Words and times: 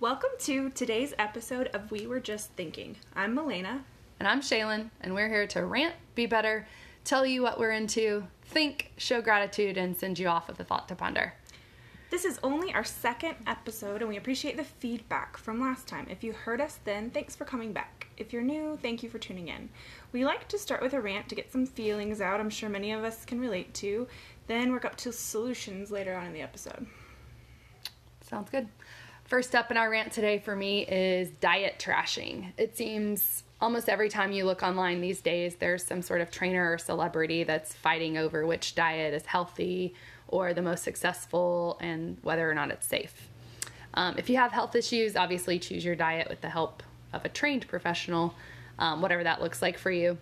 Welcome 0.00 0.30
to 0.42 0.70
today's 0.70 1.12
episode 1.18 1.70
of 1.74 1.90
We 1.90 2.06
Were 2.06 2.20
Just 2.20 2.52
Thinking. 2.52 2.94
I'm 3.16 3.34
Milena. 3.34 3.84
And 4.20 4.28
I'm 4.28 4.40
Shaylin, 4.40 4.90
and 5.00 5.12
we're 5.12 5.28
here 5.28 5.48
to 5.48 5.64
rant, 5.64 5.96
be 6.14 6.26
better, 6.26 6.68
tell 7.02 7.26
you 7.26 7.42
what 7.42 7.58
we're 7.58 7.72
into, 7.72 8.22
think, 8.44 8.92
show 8.96 9.20
gratitude, 9.20 9.76
and 9.76 9.96
send 9.96 10.20
you 10.20 10.28
off 10.28 10.46
with 10.46 10.60
a 10.60 10.64
thought 10.64 10.86
to 10.86 10.94
ponder. 10.94 11.34
This 12.10 12.24
is 12.24 12.38
only 12.44 12.72
our 12.72 12.84
second 12.84 13.34
episode, 13.48 14.00
and 14.00 14.08
we 14.08 14.16
appreciate 14.16 14.56
the 14.56 14.62
feedback 14.62 15.36
from 15.36 15.60
last 15.60 15.88
time. 15.88 16.06
If 16.08 16.22
you 16.22 16.32
heard 16.32 16.60
us 16.60 16.78
then, 16.84 17.10
thanks 17.10 17.34
for 17.34 17.44
coming 17.44 17.72
back. 17.72 18.06
If 18.16 18.32
you're 18.32 18.42
new, 18.42 18.78
thank 18.80 19.02
you 19.02 19.10
for 19.10 19.18
tuning 19.18 19.48
in. 19.48 19.68
We 20.12 20.24
like 20.24 20.46
to 20.46 20.58
start 20.58 20.80
with 20.80 20.94
a 20.94 21.00
rant 21.00 21.28
to 21.30 21.34
get 21.34 21.50
some 21.50 21.66
feelings 21.66 22.20
out, 22.20 22.38
I'm 22.38 22.50
sure 22.50 22.68
many 22.68 22.92
of 22.92 23.02
us 23.02 23.24
can 23.24 23.40
relate 23.40 23.74
to, 23.74 24.06
then 24.46 24.70
work 24.70 24.84
up 24.84 24.94
to 24.98 25.12
solutions 25.12 25.90
later 25.90 26.14
on 26.14 26.24
in 26.24 26.32
the 26.32 26.42
episode. 26.42 26.86
Sounds 28.20 28.48
good. 28.48 28.68
First 29.28 29.54
up 29.54 29.70
in 29.70 29.76
our 29.76 29.90
rant 29.90 30.10
today 30.10 30.38
for 30.38 30.56
me 30.56 30.86
is 30.86 31.28
diet 31.28 31.74
trashing. 31.78 32.54
It 32.56 32.78
seems 32.78 33.42
almost 33.60 33.90
every 33.90 34.08
time 34.08 34.32
you 34.32 34.46
look 34.46 34.62
online 34.62 35.02
these 35.02 35.20
days, 35.20 35.56
there's 35.56 35.84
some 35.84 36.00
sort 36.00 36.22
of 36.22 36.30
trainer 36.30 36.72
or 36.72 36.78
celebrity 36.78 37.44
that's 37.44 37.74
fighting 37.74 38.16
over 38.16 38.46
which 38.46 38.74
diet 38.74 39.12
is 39.12 39.26
healthy 39.26 39.92
or 40.28 40.54
the 40.54 40.62
most 40.62 40.82
successful 40.82 41.76
and 41.82 42.16
whether 42.22 42.50
or 42.50 42.54
not 42.54 42.70
it's 42.70 42.86
safe. 42.86 43.28
Um, 43.92 44.14
if 44.16 44.30
you 44.30 44.36
have 44.38 44.52
health 44.52 44.74
issues, 44.74 45.14
obviously 45.14 45.58
choose 45.58 45.84
your 45.84 45.94
diet 45.94 46.30
with 46.30 46.40
the 46.40 46.48
help 46.48 46.82
of 47.12 47.22
a 47.26 47.28
trained 47.28 47.68
professional, 47.68 48.34
um, 48.78 49.02
whatever 49.02 49.24
that 49.24 49.42
looks 49.42 49.60
like 49.60 49.76
for 49.76 49.90
you. 49.90 50.16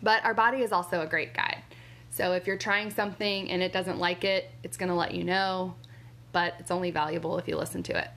But 0.00 0.24
our 0.24 0.34
body 0.34 0.62
is 0.62 0.70
also 0.70 1.00
a 1.00 1.08
great 1.08 1.34
guide. 1.34 1.64
So 2.10 2.34
if 2.34 2.46
you're 2.46 2.56
trying 2.56 2.92
something 2.92 3.50
and 3.50 3.64
it 3.64 3.72
doesn't 3.72 3.98
like 3.98 4.22
it, 4.22 4.48
it's 4.62 4.76
going 4.76 4.90
to 4.90 4.94
let 4.94 5.12
you 5.12 5.24
know 5.24 5.74
but 6.32 6.54
it's 6.58 6.70
only 6.70 6.90
valuable 6.90 7.38
if 7.38 7.46
you 7.46 7.56
listen 7.56 7.82
to 7.84 7.96
it. 7.96 8.08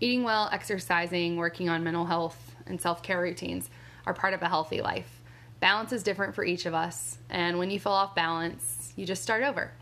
Eating 0.00 0.22
well, 0.22 0.48
exercising, 0.52 1.36
working 1.36 1.68
on 1.68 1.82
mental 1.82 2.04
health, 2.04 2.54
and 2.66 2.80
self 2.80 3.02
care 3.02 3.20
routines 3.20 3.68
are 4.06 4.14
part 4.14 4.34
of 4.34 4.42
a 4.42 4.48
healthy 4.48 4.80
life. 4.80 5.20
Balance 5.60 5.92
is 5.92 6.04
different 6.04 6.34
for 6.34 6.44
each 6.44 6.66
of 6.66 6.74
us, 6.74 7.18
and 7.28 7.58
when 7.58 7.70
you 7.70 7.80
fall 7.80 7.94
off 7.94 8.14
balance, 8.14 8.92
you 8.94 9.04
just 9.04 9.22
start 9.22 9.42
over. 9.42 9.72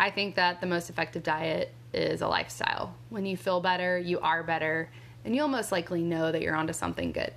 I 0.00 0.10
think 0.10 0.34
that 0.34 0.60
the 0.60 0.66
most 0.66 0.90
effective 0.90 1.22
diet 1.22 1.72
is 1.92 2.22
a 2.22 2.28
lifestyle. 2.28 2.94
When 3.08 3.24
you 3.24 3.36
feel 3.36 3.60
better, 3.60 3.98
you 3.98 4.18
are 4.20 4.42
better, 4.42 4.90
and 5.24 5.36
you'll 5.36 5.48
most 5.48 5.70
likely 5.70 6.02
know 6.02 6.32
that 6.32 6.42
you're 6.42 6.56
onto 6.56 6.72
something 6.72 7.12
good. 7.12 7.32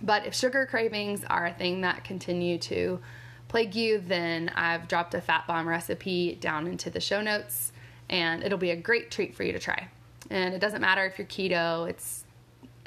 But 0.00 0.26
if 0.26 0.34
sugar 0.34 0.66
cravings 0.66 1.24
are 1.24 1.46
a 1.46 1.52
thing 1.52 1.80
that 1.80 2.04
continue 2.04 2.58
to 2.58 3.00
plague 3.48 3.74
you, 3.74 3.98
then 3.98 4.50
I've 4.54 4.86
dropped 4.86 5.14
a 5.14 5.20
fat 5.20 5.46
bomb 5.46 5.66
recipe 5.66 6.36
down 6.40 6.66
into 6.66 6.90
the 6.90 7.00
show 7.00 7.22
notes 7.22 7.72
and 8.10 8.42
it'll 8.42 8.58
be 8.58 8.70
a 8.70 8.76
great 8.76 9.10
treat 9.10 9.34
for 9.34 9.44
you 9.44 9.52
to 9.52 9.58
try. 9.58 9.88
And 10.30 10.54
it 10.54 10.58
doesn't 10.58 10.80
matter 10.80 11.04
if 11.04 11.18
you're 11.18 11.26
keto, 11.26 11.88
it's 11.88 12.24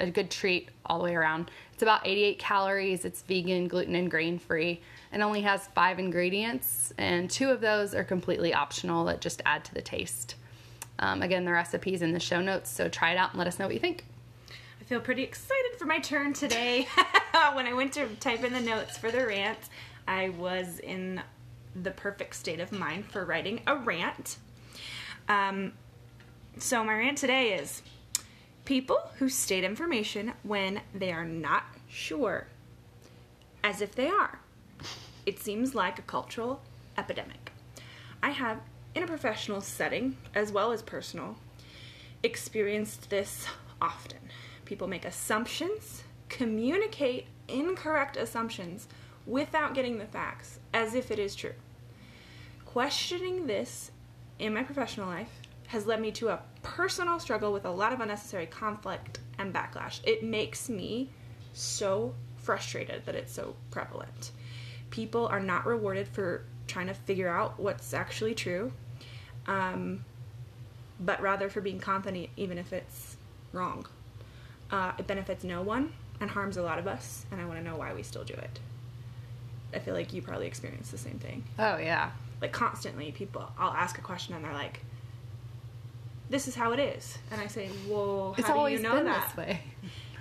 a 0.00 0.10
good 0.10 0.30
treat 0.30 0.68
all 0.86 0.98
the 0.98 1.04
way 1.04 1.14
around. 1.14 1.50
It's 1.72 1.82
about 1.82 2.06
88 2.06 2.38
calories, 2.38 3.04
it's 3.04 3.22
vegan, 3.22 3.68
gluten, 3.68 3.94
and 3.94 4.10
grain 4.10 4.38
free, 4.38 4.80
and 5.12 5.22
only 5.22 5.42
has 5.42 5.68
five 5.68 5.98
ingredients, 5.98 6.92
and 6.98 7.30
two 7.30 7.50
of 7.50 7.60
those 7.60 7.94
are 7.94 8.04
completely 8.04 8.52
optional 8.52 9.04
that 9.06 9.20
just 9.20 9.42
add 9.46 9.64
to 9.64 9.74
the 9.74 9.82
taste. 9.82 10.34
Um, 10.98 11.22
again, 11.22 11.44
the 11.44 11.52
recipe's 11.52 12.02
in 12.02 12.12
the 12.12 12.20
show 12.20 12.40
notes, 12.40 12.70
so 12.70 12.88
try 12.88 13.12
it 13.12 13.16
out 13.16 13.30
and 13.30 13.38
let 13.38 13.46
us 13.46 13.58
know 13.58 13.66
what 13.66 13.74
you 13.74 13.80
think. 13.80 14.04
I 14.80 14.84
feel 14.84 15.00
pretty 15.00 15.22
excited 15.22 15.76
for 15.78 15.84
my 15.84 15.98
turn 16.00 16.32
today. 16.32 16.88
when 17.52 17.66
I 17.66 17.72
went 17.72 17.92
to 17.94 18.08
type 18.16 18.42
in 18.42 18.52
the 18.52 18.60
notes 18.60 18.98
for 18.98 19.10
the 19.10 19.26
rant, 19.26 19.58
I 20.06 20.30
was 20.30 20.80
in 20.80 21.22
the 21.80 21.90
perfect 21.90 22.34
state 22.34 22.60
of 22.60 22.72
mind 22.72 23.06
for 23.06 23.24
writing 23.24 23.60
a 23.66 23.76
rant. 23.76 24.38
Um, 25.28 25.72
so 26.60 26.82
my 26.82 26.94
rant 26.94 27.18
today 27.18 27.52
is 27.54 27.82
people 28.64 28.98
who 29.18 29.28
state 29.28 29.64
information 29.64 30.32
when 30.42 30.80
they 30.94 31.12
are 31.12 31.24
not 31.24 31.64
sure, 31.88 32.48
as 33.62 33.80
if 33.80 33.94
they 33.94 34.08
are. 34.08 34.40
It 35.24 35.38
seems 35.38 35.74
like 35.74 35.98
a 35.98 36.02
cultural 36.02 36.60
epidemic. 36.96 37.52
I 38.22 38.30
have, 38.30 38.60
in 38.94 39.02
a 39.02 39.06
professional 39.06 39.60
setting 39.60 40.16
as 40.34 40.50
well 40.50 40.72
as 40.72 40.82
personal, 40.82 41.36
experienced 42.22 43.10
this 43.10 43.46
often. 43.80 44.18
People 44.64 44.88
make 44.88 45.04
assumptions, 45.04 46.02
communicate 46.28 47.26
incorrect 47.46 48.16
assumptions 48.16 48.88
without 49.26 49.74
getting 49.74 49.98
the 49.98 50.06
facts, 50.06 50.58
as 50.74 50.94
if 50.94 51.10
it 51.10 51.18
is 51.18 51.34
true. 51.34 51.54
Questioning 52.64 53.46
this 53.46 53.92
in 54.38 54.54
my 54.54 54.62
professional 54.62 55.08
life 55.08 55.37
has 55.68 55.86
led 55.86 56.00
me 56.00 56.10
to 56.12 56.28
a 56.28 56.40
personal 56.62 57.18
struggle 57.18 57.52
with 57.52 57.64
a 57.64 57.70
lot 57.70 57.92
of 57.92 58.00
unnecessary 58.00 58.46
conflict 58.46 59.20
and 59.38 59.52
backlash. 59.54 60.00
It 60.04 60.22
makes 60.22 60.68
me 60.68 61.10
so 61.52 62.14
frustrated 62.36 63.04
that 63.06 63.14
it's 63.14 63.32
so 63.32 63.54
prevalent. 63.70 64.32
People 64.90 65.26
are 65.26 65.40
not 65.40 65.66
rewarded 65.66 66.08
for 66.08 66.44
trying 66.66 66.86
to 66.86 66.94
figure 66.94 67.28
out 67.28 67.58
what's 67.58 67.94
actually 67.94 68.34
true, 68.34 68.72
um, 69.46 70.04
but 71.00 71.20
rather 71.20 71.48
for 71.48 71.60
being 71.60 71.78
confident 71.78 72.28
even 72.36 72.58
if 72.58 72.72
it's 72.72 73.16
wrong. 73.52 73.86
Uh, 74.70 74.92
it 74.98 75.06
benefits 75.06 75.44
no 75.44 75.62
one 75.62 75.92
and 76.20 76.30
harms 76.30 76.56
a 76.56 76.62
lot 76.62 76.78
of 76.78 76.86
us, 76.86 77.24
and 77.30 77.40
I 77.40 77.46
want 77.46 77.58
to 77.58 77.64
know 77.64 77.76
why 77.76 77.94
we 77.94 78.02
still 78.02 78.24
do 78.24 78.34
it. 78.34 78.58
I 79.72 79.78
feel 79.78 79.94
like 79.94 80.12
you 80.12 80.22
probably 80.22 80.46
experience 80.46 80.90
the 80.90 80.98
same 80.98 81.18
thing. 81.18 81.44
Oh, 81.58 81.76
yeah 81.76 82.10
like 82.40 82.52
constantly 82.52 83.12
people 83.12 83.50
i'll 83.58 83.72
ask 83.72 83.98
a 83.98 84.00
question 84.00 84.34
and 84.34 84.44
they're 84.44 84.52
like 84.52 84.80
this 86.30 86.48
is 86.48 86.54
how 86.54 86.72
it 86.72 86.78
is. 86.78 87.18
And 87.30 87.40
i 87.40 87.46
say 87.46 87.70
well 87.88 88.34
how 88.36 88.64
it's 88.66 88.80
do 88.80 88.88
you 88.88 88.88
know 88.88 89.02
that? 89.04 89.28
this 89.28 89.36
way. 89.36 89.60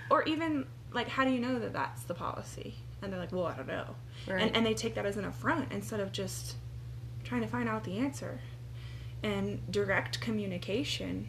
Or 0.10 0.24
even 0.24 0.66
like 0.94 1.10
how 1.10 1.26
do 1.26 1.32
you 1.32 1.40
know 1.40 1.60
that 1.60 1.74
that's 1.74 2.04
the 2.04 2.14
policy? 2.14 2.76
And 3.02 3.12
they're 3.12 3.20
like 3.20 3.32
well 3.32 3.46
i 3.46 3.56
don't 3.56 3.68
know. 3.68 3.96
Right. 4.28 4.42
and, 4.42 4.56
and 4.56 4.66
they 4.66 4.74
take 4.74 4.96
that 4.96 5.06
as 5.06 5.18
an 5.18 5.26
affront 5.26 5.72
instead 5.72 6.00
of 6.00 6.12
just 6.12 6.56
trying 7.24 7.42
to 7.42 7.48
find 7.48 7.68
out 7.68 7.84
the 7.84 7.98
answer. 7.98 8.40
And 9.24 9.70
direct 9.72 10.22
communication 10.22 11.28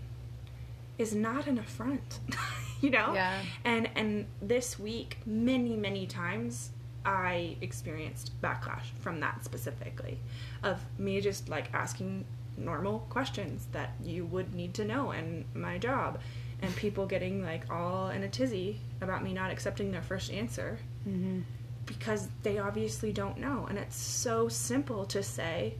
is 0.99 1.15
not 1.15 1.47
an 1.47 1.59
affront 1.59 2.21
you 2.81 2.91
know? 2.91 3.13
Yeah. 3.15 3.41
and 3.65 3.89
and 3.97 4.27
this 4.41 4.79
week 4.79 5.19
many 5.27 5.77
many 5.77 6.07
times 6.07 6.71
I 7.05 7.57
experienced 7.61 8.33
backlash 8.43 8.91
from 9.01 9.21
that 9.21 9.45
specifically 9.45 10.19
of 10.63 10.85
me 10.99 11.21
just 11.21 11.49
like 11.49 11.73
asking 11.73 12.25
normal 12.59 13.01
questions 13.11 13.67
that 13.73 13.93
you 14.03 14.27
would 14.27 14.55
need 14.55 14.75
to 14.75 14.85
know 14.85 15.13
in 15.13 15.45
my 15.55 15.79
job. 15.79 16.21
And 16.61 16.75
people 16.75 17.07
getting 17.07 17.43
like 17.43 17.71
all 17.71 18.09
in 18.09 18.25
a 18.25 18.29
tizzy 18.29 18.81
about 19.01 19.23
me 19.23 19.33
not 19.33 19.51
accepting 19.51 19.93
their 19.93 20.03
first 20.03 20.33
answer 20.33 20.79
mm-hmm. 21.09 21.41
because 21.87 22.29
they 22.43 22.59
obviously 22.59 23.13
don't 23.13 23.39
know. 23.39 23.67
And 23.69 23.79
it's 23.79 23.97
so 23.97 24.49
simple 24.49 25.05
to 25.07 25.23
say 25.23 25.75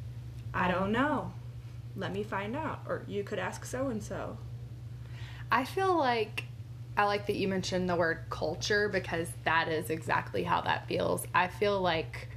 i 0.55 0.71
don't 0.71 0.93
know. 0.93 1.33
Let 1.97 2.13
me 2.13 2.23
find 2.23 2.57
out. 2.57 2.81
Or 2.87 3.03
you 3.09 3.25
could 3.25 3.39
ask 3.39 3.65
so 3.65 3.89
and 3.89 4.03
so 4.03 4.39
i 5.51 5.65
feel 5.65 5.97
like 5.97 6.45
I 6.99 7.05
like 7.05 7.29
that 7.29 7.37
you 7.37 7.47
mentioned 7.47 7.89
the 7.89 7.95
word 7.95 8.25
culture 8.29 8.89
because 8.89 9.29
that 9.45 9.69
is 9.69 9.89
exactly 9.89 10.43
how 10.43 10.63
that 10.63 10.89
feels. 10.89 11.25
I 11.33 11.47
feel 11.47 11.81
like, 11.81 12.29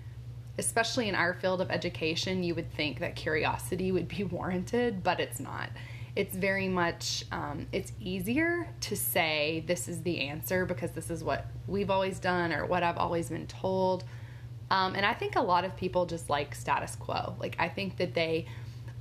especially 0.58 1.08
in 1.08 1.16
our 1.16 1.34
field 1.34 1.62
of 1.62 1.72
education, 1.72 2.44
you 2.44 2.56
would 2.56 2.72
think 2.74 3.00
that 3.00 3.16
curiosity 3.16 3.92
would 3.92 4.08
be 4.08 4.24
warranted, 4.36 5.04
but 5.04 5.20
it's 5.20 5.40
not. 5.40 5.70
It's 6.16 6.36
very 6.36 6.68
much, 6.68 7.26
um, 7.32 7.68
it's 7.72 7.94
easier 8.02 8.68
to 8.82 8.98
say 8.98 9.64
this 9.66 9.88
is 9.88 10.02
the 10.02 10.28
answer 10.28 10.66
because 10.66 10.92
this 10.92 11.10
is 11.10 11.24
what 11.24 11.46
we've 11.68 11.90
always 11.90 12.20
done 12.20 12.52
or 12.52 12.66
what 12.66 12.84
I've 12.84 12.98
always 12.98 13.30
been 13.30 13.48
told. 13.48 14.04
Um, 14.70 14.96
and 14.96 15.06
I 15.06 15.14
think 15.14 15.36
a 15.36 15.42
lot 15.42 15.64
of 15.64 15.76
people 15.78 16.06
just 16.06 16.30
like 16.30 16.54
status 16.54 16.96
quo. 16.96 17.36
Like, 17.40 17.56
I 17.60 17.70
think 17.70 17.98
that 17.98 18.14
they 18.14 18.46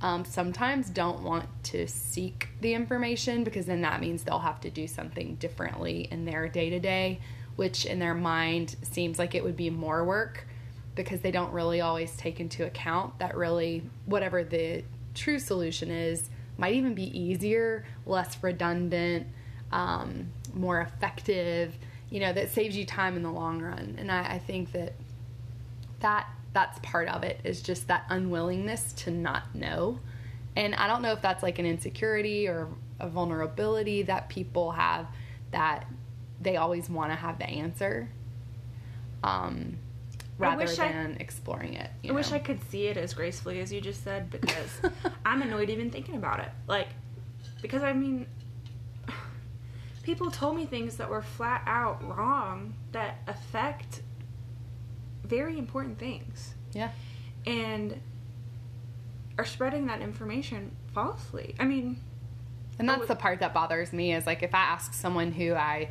um, 0.01 0.23
sometimes 0.23 0.89
don't 0.89 1.21
want 1.21 1.47
to 1.65 1.85
seek 1.85 2.47
the 2.61 2.73
information 2.73 3.43
because 3.43 3.65
then 3.65 3.81
that 3.81 3.99
means 3.99 4.23
they'll 4.23 4.39
have 4.39 4.61
to 4.61 4.69
do 4.69 4.87
something 4.87 5.35
differently 5.35 6.07
in 6.11 6.23
their 6.23 6.47
day 6.47 6.69
to 6.69 6.79
day, 6.79 7.19
which 7.57 7.85
in 7.85 7.99
their 7.99 8.13
mind 8.13 8.77
seems 8.83 9.19
like 9.19 9.35
it 9.35 9.43
would 9.43 9.57
be 9.57 9.69
more 9.69 10.03
work 10.03 10.47
because 10.95 11.21
they 11.21 11.31
don't 11.31 11.51
really 11.53 11.81
always 11.81 12.15
take 12.17 12.39
into 12.39 12.65
account 12.65 13.17
that 13.19 13.35
really 13.35 13.83
whatever 14.05 14.43
the 14.43 14.83
true 15.13 15.39
solution 15.39 15.89
is 15.89 16.29
might 16.57 16.73
even 16.73 16.93
be 16.93 17.17
easier, 17.17 17.85
less 18.05 18.41
redundant, 18.43 19.27
um, 19.71 20.27
more 20.53 20.81
effective, 20.81 21.73
you 22.09 22.19
know, 22.19 22.33
that 22.33 22.51
saves 22.51 22.75
you 22.75 22.85
time 22.85 23.15
in 23.15 23.23
the 23.23 23.31
long 23.31 23.61
run. 23.61 23.95
And 23.97 24.11
I, 24.11 24.33
I 24.33 24.39
think 24.39 24.73
that 24.73 24.93
that 26.01 26.27
that's 26.53 26.79
part 26.79 27.07
of 27.07 27.23
it 27.23 27.39
is 27.43 27.61
just 27.61 27.87
that 27.87 28.05
unwillingness 28.09 28.93
to 28.93 29.11
not 29.11 29.53
know 29.55 29.99
and 30.55 30.75
i 30.75 30.87
don't 30.87 31.01
know 31.01 31.11
if 31.13 31.21
that's 31.21 31.43
like 31.43 31.59
an 31.59 31.65
insecurity 31.65 32.47
or 32.47 32.67
a 32.99 33.07
vulnerability 33.07 34.01
that 34.01 34.27
people 34.29 34.71
have 34.71 35.07
that 35.51 35.85
they 36.41 36.57
always 36.57 36.89
want 36.89 37.11
to 37.11 37.15
have 37.15 37.37
the 37.37 37.47
answer 37.47 38.09
um, 39.23 39.77
rather 40.41 40.65
than 40.67 41.15
I, 41.17 41.21
exploring 41.21 41.73
it 41.75 41.89
i 42.03 42.07
know? 42.07 42.13
wish 42.13 42.31
i 42.31 42.39
could 42.39 42.61
see 42.69 42.87
it 42.87 42.97
as 42.97 43.13
gracefully 43.13 43.59
as 43.59 43.71
you 43.71 43.79
just 43.81 44.03
said 44.03 44.29
because 44.29 44.81
i'm 45.25 45.41
annoyed 45.41 45.69
even 45.69 45.89
thinking 45.91 46.15
about 46.15 46.39
it 46.39 46.49
like 46.67 46.89
because 47.61 47.83
i 47.83 47.93
mean 47.93 48.25
people 50.03 50.31
told 50.31 50.55
me 50.55 50.65
things 50.65 50.97
that 50.97 51.09
were 51.09 51.21
flat 51.21 51.63
out 51.67 52.03
wrong 52.17 52.73
that 52.91 53.19
affect 53.27 54.01
very 55.23 55.57
important 55.57 55.97
things 55.99 56.55
Yeah. 56.73 56.89
and 57.45 57.99
are 59.37 59.45
spreading 59.45 59.87
that 59.87 60.01
information 60.01 60.71
falsely. 60.93 61.55
I 61.59 61.65
mean, 61.65 61.97
And 62.77 62.87
that's 62.89 63.07
the 63.07 63.15
part 63.15 63.39
that 63.39 63.53
bothers 63.53 63.93
me 63.93 64.13
is 64.13 64.25
like 64.25 64.43
if 64.43 64.53
I 64.53 64.59
ask 64.59 64.93
someone 64.93 65.31
who 65.31 65.53
I 65.53 65.89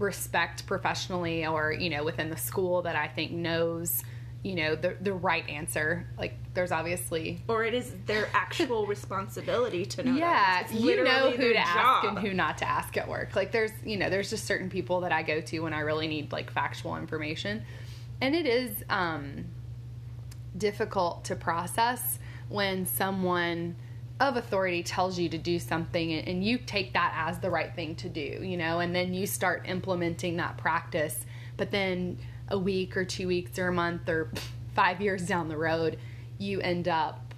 respect 0.00 0.66
professionally 0.66 1.46
or, 1.46 1.72
you 1.72 1.90
know, 1.90 2.02
within 2.02 2.30
the 2.30 2.36
school 2.36 2.82
that 2.82 2.96
I 2.96 3.06
think 3.06 3.30
knows, 3.30 4.02
you 4.42 4.54
know, 4.54 4.74
the 4.74 4.96
the 5.00 5.12
right 5.12 5.48
answer, 5.48 6.08
like 6.18 6.34
there's 6.54 6.72
obviously 6.72 7.42
or 7.46 7.64
it 7.64 7.74
is 7.74 7.94
their 8.06 8.28
actual 8.32 8.86
responsibility 8.86 9.84
to 9.84 10.02
know. 10.02 10.16
yeah, 10.16 10.66
you 10.72 11.04
know 11.04 11.30
who 11.30 11.52
to 11.52 11.58
ask 11.58 12.04
and 12.04 12.18
who 12.18 12.32
not 12.32 12.58
to 12.58 12.68
ask 12.68 12.96
at 12.96 13.06
work. 13.06 13.36
Like 13.36 13.52
there's, 13.52 13.72
you 13.84 13.98
know, 13.98 14.08
there's 14.08 14.30
just 14.30 14.46
certain 14.46 14.70
people 14.70 15.02
that 15.02 15.12
I 15.12 15.22
go 15.22 15.40
to 15.42 15.60
when 15.60 15.74
I 15.74 15.80
really 15.80 16.08
need 16.08 16.32
like 16.32 16.50
factual 16.50 16.96
information. 16.96 17.62
And 18.22 18.34
it 18.34 18.46
is 18.46 18.82
um 18.88 19.44
difficult 20.56 21.24
to 21.26 21.36
process 21.36 22.18
when 22.48 22.86
someone 22.86 23.76
of 24.20 24.36
authority 24.36 24.82
tells 24.82 25.18
you 25.18 25.28
to 25.30 25.38
do 25.38 25.58
something 25.58 26.12
and 26.12 26.28
and 26.28 26.44
you 26.44 26.58
take 26.58 26.92
that 26.92 27.12
as 27.16 27.38
the 27.40 27.50
right 27.50 27.74
thing 27.74 27.96
to 27.96 28.08
do, 28.08 28.20
you 28.42 28.56
know, 28.56 28.78
and 28.80 28.94
then 28.94 29.12
you 29.14 29.26
start 29.26 29.64
implementing 29.66 30.36
that 30.36 30.56
practice. 30.58 31.24
But 31.56 31.70
then 31.70 32.18
a 32.48 32.58
week 32.58 32.96
or 32.96 33.04
two 33.04 33.26
weeks 33.26 33.58
or 33.58 33.68
a 33.68 33.72
month 33.72 34.08
or 34.08 34.30
five 34.74 35.00
years 35.00 35.26
down 35.26 35.48
the 35.48 35.56
road, 35.56 35.98
you 36.38 36.60
end 36.60 36.86
up, 36.88 37.34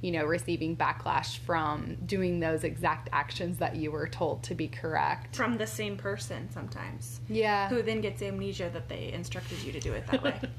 you 0.00 0.10
know, 0.12 0.24
receiving 0.24 0.76
backlash 0.76 1.38
from 1.38 1.96
doing 2.06 2.40
those 2.40 2.62
exact 2.64 3.08
actions 3.12 3.58
that 3.58 3.76
you 3.76 3.90
were 3.90 4.06
told 4.08 4.42
to 4.44 4.54
be 4.54 4.68
correct. 4.68 5.34
from 5.36 5.56
the 5.58 5.66
same 5.66 5.96
person 5.96 6.48
sometimes, 6.52 7.20
Yeah. 7.28 7.68
who 7.68 7.82
then 7.82 8.00
gets 8.00 8.22
amnesia 8.22 8.70
that 8.72 8.88
they 8.88 9.12
instructed 9.12 9.58
you 9.62 9.72
to 9.72 9.80
do 9.80 9.92
it 9.94 10.06
that 10.08 10.22
way. 10.22 10.38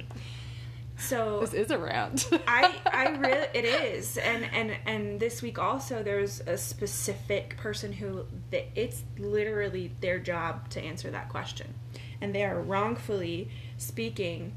So 0.99 1.39
This 1.39 1.53
is 1.53 1.71
a 1.71 1.77
rant. 1.77 2.29
I 2.47 2.75
I 2.85 3.09
really 3.09 3.47
it 3.53 3.65
is, 3.65 4.17
and 4.17 4.45
and 4.53 4.75
and 4.85 5.19
this 5.19 5.41
week 5.41 5.57
also 5.57 6.03
there's 6.03 6.41
a 6.41 6.57
specific 6.57 7.57
person 7.57 7.93
who 7.93 8.25
it's 8.51 9.03
literally 9.17 9.91
their 10.01 10.19
job 10.19 10.69
to 10.71 10.81
answer 10.81 11.09
that 11.11 11.29
question, 11.29 11.73
and 12.21 12.35
they 12.35 12.43
are 12.43 12.59
wrongfully 12.59 13.49
speaking 13.77 14.53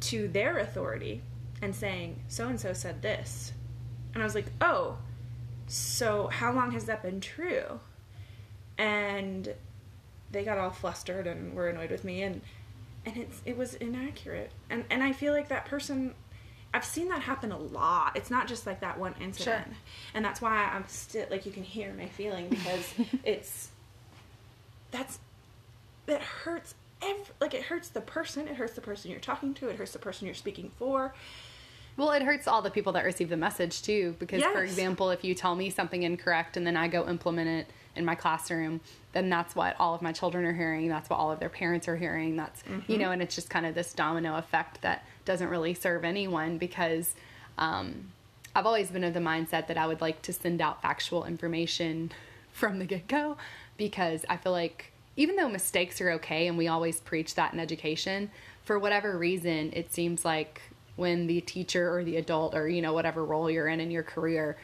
to 0.00 0.26
their 0.28 0.58
authority 0.58 1.22
and 1.62 1.74
saying 1.74 2.20
so 2.26 2.48
and 2.48 2.60
so 2.60 2.72
said 2.72 3.00
this, 3.02 3.52
and 4.14 4.22
I 4.22 4.26
was 4.26 4.34
like, 4.34 4.46
oh, 4.60 4.98
so 5.68 6.26
how 6.26 6.52
long 6.52 6.72
has 6.72 6.86
that 6.86 7.02
been 7.02 7.20
true? 7.20 7.80
And 8.76 9.54
they 10.32 10.44
got 10.44 10.58
all 10.58 10.70
flustered 10.70 11.26
and 11.26 11.54
were 11.54 11.68
annoyed 11.68 11.90
with 11.90 12.04
me 12.04 12.22
and 12.22 12.40
and 13.04 13.16
it's 13.16 13.40
it 13.44 13.56
was 13.56 13.74
inaccurate 13.74 14.50
and 14.70 14.84
and 14.90 15.02
i 15.02 15.12
feel 15.12 15.32
like 15.32 15.48
that 15.48 15.64
person 15.66 16.14
i've 16.74 16.84
seen 16.84 17.08
that 17.08 17.20
happen 17.22 17.50
a 17.52 17.58
lot 17.58 18.16
it's 18.16 18.30
not 18.30 18.46
just 18.46 18.66
like 18.66 18.80
that 18.80 18.98
one 18.98 19.14
incident 19.20 19.64
Sure. 19.66 19.74
and 20.14 20.24
that's 20.24 20.40
why 20.40 20.70
i'm 20.72 20.84
still 20.88 21.26
like 21.30 21.44
you 21.46 21.52
can 21.52 21.62
hear 21.64 21.92
my 21.94 22.06
feeling 22.06 22.48
because 22.48 22.94
it's 23.24 23.70
that's 24.90 25.18
it 26.06 26.20
hurts 26.20 26.74
every, 27.02 27.34
like 27.40 27.54
it 27.54 27.62
hurts 27.62 27.88
the 27.88 28.00
person 28.00 28.46
it 28.48 28.56
hurts 28.56 28.74
the 28.74 28.80
person 28.80 29.10
you're 29.10 29.20
talking 29.20 29.54
to 29.54 29.68
it 29.68 29.76
hurts 29.76 29.92
the 29.92 29.98
person 29.98 30.26
you're 30.26 30.34
speaking 30.34 30.70
for 30.78 31.14
Well, 31.96 32.10
it 32.12 32.22
hurts 32.22 32.48
all 32.48 32.62
the 32.62 32.70
people 32.70 32.92
that 32.94 33.04
receive 33.04 33.28
the 33.28 33.36
message 33.36 33.82
too. 33.82 34.16
Because, 34.18 34.42
for 34.44 34.62
example, 34.62 35.10
if 35.10 35.22
you 35.24 35.34
tell 35.34 35.54
me 35.54 35.68
something 35.68 36.02
incorrect 36.04 36.56
and 36.56 36.66
then 36.66 36.74
I 36.74 36.88
go 36.88 37.06
implement 37.06 37.48
it 37.50 37.66
in 37.94 38.04
my 38.04 38.14
classroom, 38.14 38.80
then 39.12 39.28
that's 39.28 39.54
what 39.54 39.76
all 39.78 39.94
of 39.94 40.02
my 40.02 40.12
children 40.12 40.44
are 40.44 40.52
hearing. 40.52 40.88
That's 40.88 41.10
what 41.10 41.18
all 41.18 41.30
of 41.30 41.38
their 41.38 41.48
parents 41.48 41.88
are 41.88 41.96
hearing. 41.96 42.36
That's, 42.36 42.62
you 42.86 42.98
know, 42.98 43.10
and 43.10 43.20
it's 43.22 43.34
just 43.34 43.50
kind 43.50 43.66
of 43.66 43.74
this 43.74 43.92
domino 43.92 44.36
effect 44.36 44.80
that 44.82 45.04
doesn't 45.24 45.48
really 45.48 45.74
serve 45.74 46.04
anyone 46.04 46.58
because 46.58 47.14
um, 47.58 48.10
I've 48.54 48.66
always 48.66 48.90
been 48.90 49.04
of 49.04 49.14
the 49.14 49.20
mindset 49.20 49.66
that 49.66 49.76
I 49.76 49.86
would 49.86 50.00
like 50.00 50.22
to 50.22 50.32
send 50.32 50.60
out 50.60 50.82
factual 50.82 51.24
information 51.24 52.12
from 52.52 52.78
the 52.78 52.84
get 52.84 53.08
go 53.08 53.36
because 53.76 54.24
I 54.28 54.36
feel 54.36 54.52
like 54.52 54.92
even 55.16 55.36
though 55.36 55.48
mistakes 55.48 56.00
are 56.00 56.10
okay 56.12 56.46
and 56.46 56.56
we 56.56 56.68
always 56.68 57.00
preach 57.00 57.34
that 57.34 57.52
in 57.52 57.60
education, 57.60 58.30
for 58.64 58.78
whatever 58.78 59.18
reason, 59.18 59.72
it 59.74 59.92
seems 59.92 60.24
like 60.24 60.62
when 60.96 61.26
the 61.26 61.40
teacher 61.40 61.94
or 61.94 62.04
the 62.04 62.16
adult 62.16 62.54
or, 62.54 62.68
you 62.68 62.82
know, 62.82 62.92
whatever 62.92 63.24
role 63.24 63.50
you're 63.50 63.68
in 63.68 63.80
in 63.80 63.90
your 63.90 64.02
career 64.02 64.56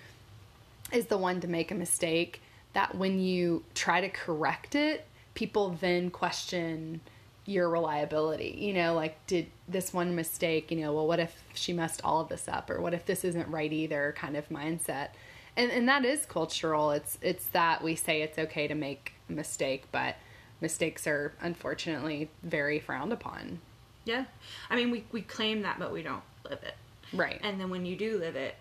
is 0.92 1.06
the 1.06 1.18
one 1.18 1.40
to 1.40 1.48
make 1.48 1.70
a 1.70 1.74
mistake, 1.74 2.40
that 2.78 2.94
when 2.94 3.18
you 3.18 3.64
try 3.74 4.00
to 4.00 4.08
correct 4.08 4.74
it, 4.76 5.04
people 5.34 5.70
then 5.80 6.10
question 6.10 7.00
your 7.44 7.68
reliability. 7.68 8.56
You 8.60 8.72
know, 8.74 8.94
like, 8.94 9.14
did 9.26 9.46
this 9.66 9.92
one 9.92 10.14
mistake, 10.14 10.70
you 10.70 10.76
know, 10.78 10.92
well, 10.92 11.06
what 11.08 11.18
if 11.18 11.42
she 11.54 11.72
messed 11.72 12.00
all 12.04 12.20
of 12.20 12.28
this 12.28 12.46
up? 12.46 12.70
Or 12.70 12.80
what 12.80 12.94
if 12.94 13.04
this 13.04 13.24
isn't 13.24 13.48
right 13.48 13.72
either 13.72 14.14
kind 14.16 14.36
of 14.36 14.48
mindset? 14.48 15.08
And, 15.56 15.72
and 15.72 15.88
that 15.88 16.04
is 16.04 16.24
cultural. 16.24 16.92
It's, 16.92 17.18
it's 17.20 17.46
that 17.46 17.82
we 17.82 17.96
say 17.96 18.22
it's 18.22 18.38
okay 18.38 18.68
to 18.68 18.74
make 18.76 19.14
a 19.28 19.32
mistake, 19.32 19.84
but 19.90 20.14
mistakes 20.60 21.06
are 21.06 21.32
unfortunately 21.40 22.30
very 22.44 22.78
frowned 22.78 23.12
upon. 23.12 23.60
yeah 24.04 24.24
i 24.70 24.74
mean 24.76 24.90
we, 24.90 25.04
we 25.12 25.22
claim 25.22 25.62
that 25.62 25.78
but 25.78 25.92
we 25.92 26.02
don't 26.02 26.22
live 26.48 26.58
it 26.64 26.74
Right. 27.12 27.40
and 27.44 27.60
then 27.60 27.70
when 27.70 27.86
you 27.86 27.94
do 27.96 28.18
live 28.18 28.34
it 28.36 28.54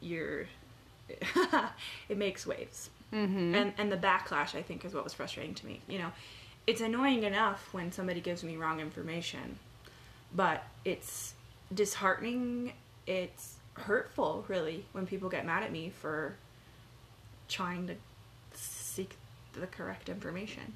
you're 0.00 0.46
it 2.08 2.16
makes 2.18 2.44
waves 2.46 2.90
Mm-hmm. 3.12 3.54
and 3.54 3.72
and 3.78 3.92
the 3.92 3.96
backlash 3.96 4.56
i 4.56 4.62
think 4.62 4.84
is 4.84 4.92
what 4.92 5.04
was 5.04 5.14
frustrating 5.14 5.54
to 5.54 5.66
me. 5.66 5.80
You 5.88 5.98
know 5.98 6.12
it's 6.66 6.80
annoying 6.80 7.22
enough 7.22 7.68
when 7.72 7.92
somebody 7.92 8.20
gives 8.20 8.42
me 8.42 8.56
wrong 8.56 8.80
information 8.80 9.58
but 10.34 10.64
it's 10.84 11.34
disheartening. 11.72 12.72
It's 13.06 13.56
hurtful 13.74 14.44
really 14.48 14.84
when 14.92 15.06
people 15.06 15.28
get 15.28 15.44
mad 15.46 15.62
at 15.62 15.72
me 15.72 15.90
for 15.90 16.36
trying 17.48 17.86
to 17.86 17.94
seek 18.54 19.16
the 19.52 19.66
correct 19.66 20.08
information. 20.08 20.74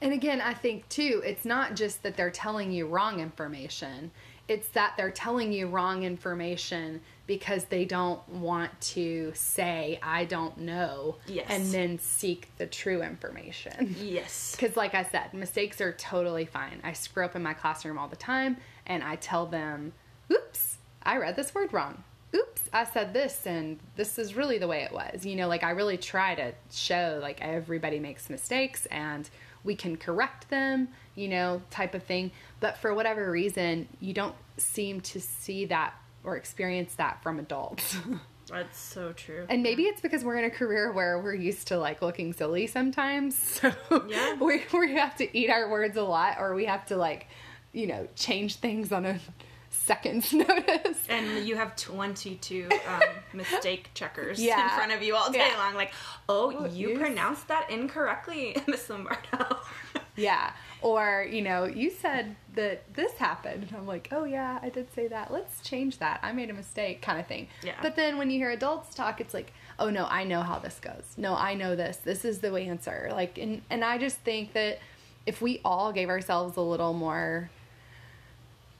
And 0.00 0.12
again, 0.12 0.40
I 0.40 0.54
think 0.54 0.88
too, 0.88 1.22
it's 1.24 1.44
not 1.44 1.74
just 1.74 2.02
that 2.02 2.16
they're 2.16 2.30
telling 2.30 2.72
you 2.72 2.86
wrong 2.86 3.20
information, 3.20 4.10
it's 4.48 4.68
that 4.68 4.94
they're 4.96 5.10
telling 5.10 5.52
you 5.52 5.68
wrong 5.68 6.02
information 6.02 7.00
because 7.26 7.64
they 7.64 7.84
don't 7.84 8.26
want 8.28 8.78
to 8.80 9.32
say, 9.34 9.98
I 10.02 10.24
don't 10.26 10.58
know, 10.58 11.16
Yes. 11.26 11.46
and 11.50 11.66
then 11.72 11.98
seek 11.98 12.50
the 12.58 12.66
true 12.66 13.02
information. 13.02 13.96
yes 14.00 14.54
Because, 14.58 14.76
like 14.76 14.94
I 14.94 15.02
said, 15.04 15.34
mistakes 15.34 15.80
are 15.80 15.92
totally 15.92 16.44
fine. 16.46 16.80
I 16.84 16.92
screw 16.92 17.24
up 17.24 17.34
in 17.36 17.42
my 17.42 17.54
classroom 17.54 17.98
all 17.98 18.08
the 18.08 18.16
time, 18.16 18.56
and 18.86 19.02
I 19.02 19.16
tell 19.16 19.46
them, 19.46 19.92
oops, 20.32 20.78
I 21.02 21.16
read 21.16 21.36
this 21.36 21.54
word 21.54 21.72
wrong. 21.72 22.04
Oops, 22.34 22.62
I 22.72 22.84
said 22.84 23.12
this, 23.12 23.46
and 23.46 23.78
this 23.96 24.18
is 24.18 24.34
really 24.36 24.58
the 24.58 24.68
way 24.68 24.82
it 24.82 24.92
was. 24.92 25.24
You 25.24 25.36
know, 25.36 25.48
like 25.48 25.64
I 25.64 25.70
really 25.70 25.96
try 25.96 26.34
to 26.34 26.52
show, 26.70 27.18
like, 27.22 27.40
everybody 27.40 27.98
makes 27.98 28.28
mistakes 28.28 28.86
and 28.86 29.28
we 29.64 29.74
can 29.74 29.96
correct 29.96 30.48
them, 30.50 30.88
you 31.16 31.28
know, 31.28 31.62
type 31.70 31.94
of 31.94 32.02
thing. 32.02 32.30
But 32.60 32.76
for 32.78 32.94
whatever 32.94 33.30
reason, 33.30 33.88
you 34.00 34.12
don't 34.12 34.34
seem 34.58 35.00
to 35.02 35.20
see 35.20 35.64
that 35.66 35.94
or 36.26 36.36
experience 36.36 36.94
that 36.96 37.22
from 37.22 37.38
adults. 37.38 37.96
that's 38.48 38.78
so 38.78 39.12
true 39.12 39.44
And 39.48 39.62
maybe 39.62 39.84
it's 39.84 40.00
because 40.00 40.22
we're 40.22 40.36
in 40.36 40.44
a 40.44 40.50
career 40.50 40.92
where 40.92 41.18
we're 41.20 41.34
used 41.34 41.66
to 41.68 41.78
like 41.78 42.00
looking 42.02 42.32
silly 42.34 42.66
sometimes. 42.66 43.34
So 43.60 43.72
Yeah. 44.08 44.34
we, 44.40 44.62
we 44.72 44.92
have 44.96 45.16
to 45.16 45.36
eat 45.38 45.48
our 45.50 45.70
words 45.70 45.96
a 45.96 46.02
lot 46.04 46.36
or 46.38 46.54
we 46.54 46.66
have 46.66 46.84
to 46.86 46.96
like, 46.96 47.26
you 47.72 47.86
know, 47.86 48.06
change 48.14 48.56
things 48.56 48.92
on 48.92 49.04
a 49.06 49.18
second's 49.70 50.32
notice. 50.32 50.98
and 51.08 51.46
you 51.46 51.56
have 51.56 51.74
22 51.76 52.68
um, 52.88 53.02
mistake 53.32 53.90
checkers 53.94 54.38
in 54.40 54.52
front 54.74 54.90
of 54.92 55.02
you 55.02 55.14
all 55.14 55.30
day 55.30 55.38
Yeah. 55.50 55.56
long 55.58 55.74
like 55.74 55.92
oh 56.28 56.52
Oh, 56.58 56.66
you 56.66 56.98
pronounced 56.98 57.48
that 57.48 57.70
incorrectly 57.70 58.56
miss 58.66 58.88
lombardo 58.90 59.58
Yeah. 60.16 60.52
Or, 60.82 61.26
you 61.28 61.42
know, 61.42 61.64
you 61.64 61.90
said 61.90 62.36
that 62.54 62.94
this 62.94 63.12
happened. 63.12 63.64
And 63.68 63.76
I'm 63.76 63.86
like, 63.86 64.08
oh, 64.12 64.24
yeah, 64.24 64.58
I 64.62 64.68
did 64.68 64.92
say 64.94 65.08
that. 65.08 65.32
Let's 65.32 65.60
change 65.62 65.98
that. 65.98 66.20
I 66.22 66.32
made 66.32 66.50
a 66.50 66.52
mistake, 66.52 67.02
kind 67.02 67.18
of 67.18 67.26
thing. 67.26 67.48
Yeah. 67.62 67.76
But 67.82 67.96
then 67.96 68.18
when 68.18 68.30
you 68.30 68.38
hear 68.38 68.50
adults 68.50 68.94
talk, 68.94 69.20
it's 69.20 69.34
like, 69.34 69.52
oh, 69.78 69.90
no, 69.90 70.06
I 70.06 70.24
know 70.24 70.42
how 70.42 70.58
this 70.58 70.78
goes. 70.80 71.04
No, 71.16 71.34
I 71.34 71.54
know 71.54 71.76
this. 71.76 71.96
This 71.98 72.24
is 72.24 72.40
the 72.40 72.54
answer. 72.54 73.08
Like, 73.10 73.38
and, 73.38 73.62
and 73.70 73.84
I 73.84 73.98
just 73.98 74.18
think 74.18 74.52
that 74.52 74.78
if 75.24 75.40
we 75.40 75.60
all 75.64 75.92
gave 75.92 76.08
ourselves 76.08 76.56
a 76.56 76.62
little 76.62 76.92
more 76.92 77.50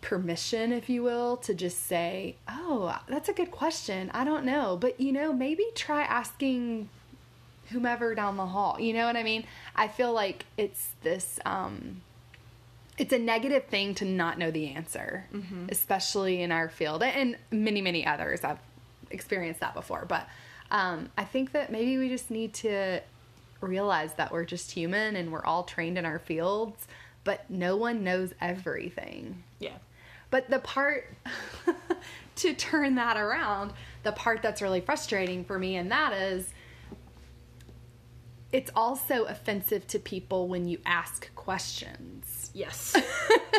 permission, 0.01 0.73
if 0.73 0.89
you 0.89 1.03
will, 1.03 1.37
to 1.39 1.55
just 1.55 1.87
say, 1.87 2.37
oh, 2.47 3.01
that's 3.09 3.29
a 3.29 3.33
good 3.33 3.51
question. 3.51 4.11
I 4.15 4.25
don't 4.25 4.45
know. 4.45 4.77
But, 4.81 5.01
you 5.01 5.13
know, 5.13 5.33
maybe 5.33 5.65
try 5.75 6.03
asking 6.03 6.89
whomever 7.71 8.15
down 8.15 8.37
the 8.37 8.47
hall. 8.47 8.79
You 8.81 8.93
know 8.93 9.07
what 9.07 9.17
I 9.17 9.23
mean? 9.23 9.45
I 9.75 9.89
feel 9.89 10.13
like 10.13 10.45
it's 10.57 10.91
this 11.03 11.39
um 11.45 12.03
it's 12.99 13.13
a 13.13 13.19
negative 13.19 13.67
thing 13.67 13.95
to 13.97 14.05
not 14.07 14.39
know 14.39 14.51
the 14.51 14.69
answer, 14.69 15.27
especially 15.69 16.41
in 16.41 16.51
our 16.51 16.69
field 16.69 17.03
and 17.03 17.37
many 17.51 17.83
many 17.83 18.07
others. 18.07 18.45
I've 18.45 18.59
experienced 19.11 19.61
that 19.61 19.75
before, 19.75 20.05
but 20.09 20.29
um 20.71 21.11
I 21.17 21.25
think 21.25 21.53
that 21.53 21.71
maybe 21.71 21.99
we 21.99 22.09
just 22.09 22.31
need 22.31 22.55
to 22.55 23.01
realize 23.61 24.15
that 24.15 24.33
we're 24.33 24.45
just 24.45 24.71
human 24.73 25.17
and 25.17 25.33
we're 25.33 25.45
all 25.45 25.65
trained 25.65 25.99
in 25.99 26.05
our 26.05 26.19
fields, 26.19 26.87
but 27.25 27.49
no 27.51 27.77
one 27.77 28.05
knows 28.05 28.33
everything. 28.41 29.43
Yeah. 29.59 29.77
But 30.31 30.51
the 30.51 30.59
part 30.59 31.15
to 32.37 32.55
turn 32.55 32.97
that 32.97 33.17
around, 33.17 33.73
the 34.03 34.13
part 34.13 34.43
that's 34.43 34.61
really 34.61 34.81
frustrating 34.81 35.45
for 35.45 35.59
me, 35.59 35.77
and 35.77 35.91
that 35.91 36.13
is 36.13 36.53
it's 38.57 38.71
also 38.75 39.25
offensive 39.25 39.87
to 39.89 39.99
people 39.99 40.49
when 40.49 40.67
you 40.67 40.79
ask 40.87 41.35
questions. 41.35 42.51
Yes. 42.55 42.97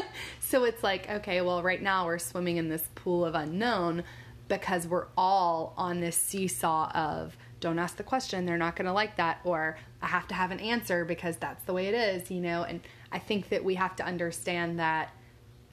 So 0.48 0.64
it's 0.64 0.82
like, 0.82 1.10
okay, 1.10 1.42
well, 1.42 1.62
right 1.62 1.82
now 1.82 2.06
we're 2.06 2.20
swimming 2.20 2.56
in 2.56 2.70
this 2.70 2.88
pool 2.96 3.26
of 3.26 3.36
unknown 3.36 4.06
because 4.48 4.88
we're 4.88 5.08
all 5.18 5.74
on 5.76 6.00
this 6.00 6.16
seesaw 6.16 6.90
of 6.92 7.36
don't 7.60 7.78
ask 7.78 7.98
the 7.98 8.04
question, 8.04 8.46
they're 8.46 8.58
not 8.58 8.78
going 8.78 8.86
to 8.86 8.94
like 8.94 9.18
that, 9.18 9.42
or 9.44 9.78
I 10.02 10.08
have 10.08 10.26
to 10.30 10.36
have 10.36 10.52
an 10.52 10.62
answer 10.62 11.04
because 11.04 11.36
that's 11.36 11.66
the 11.66 11.74
way 11.74 11.88
it 11.88 11.96
is, 11.96 12.32
you 12.32 12.40
know? 12.40 12.64
And 12.64 12.80
I 13.12 13.20
think 13.20 13.50
that 13.50 13.62
we 13.62 13.76
have 13.76 13.98
to 13.98 14.06
understand 14.06 14.80
that 14.80 15.10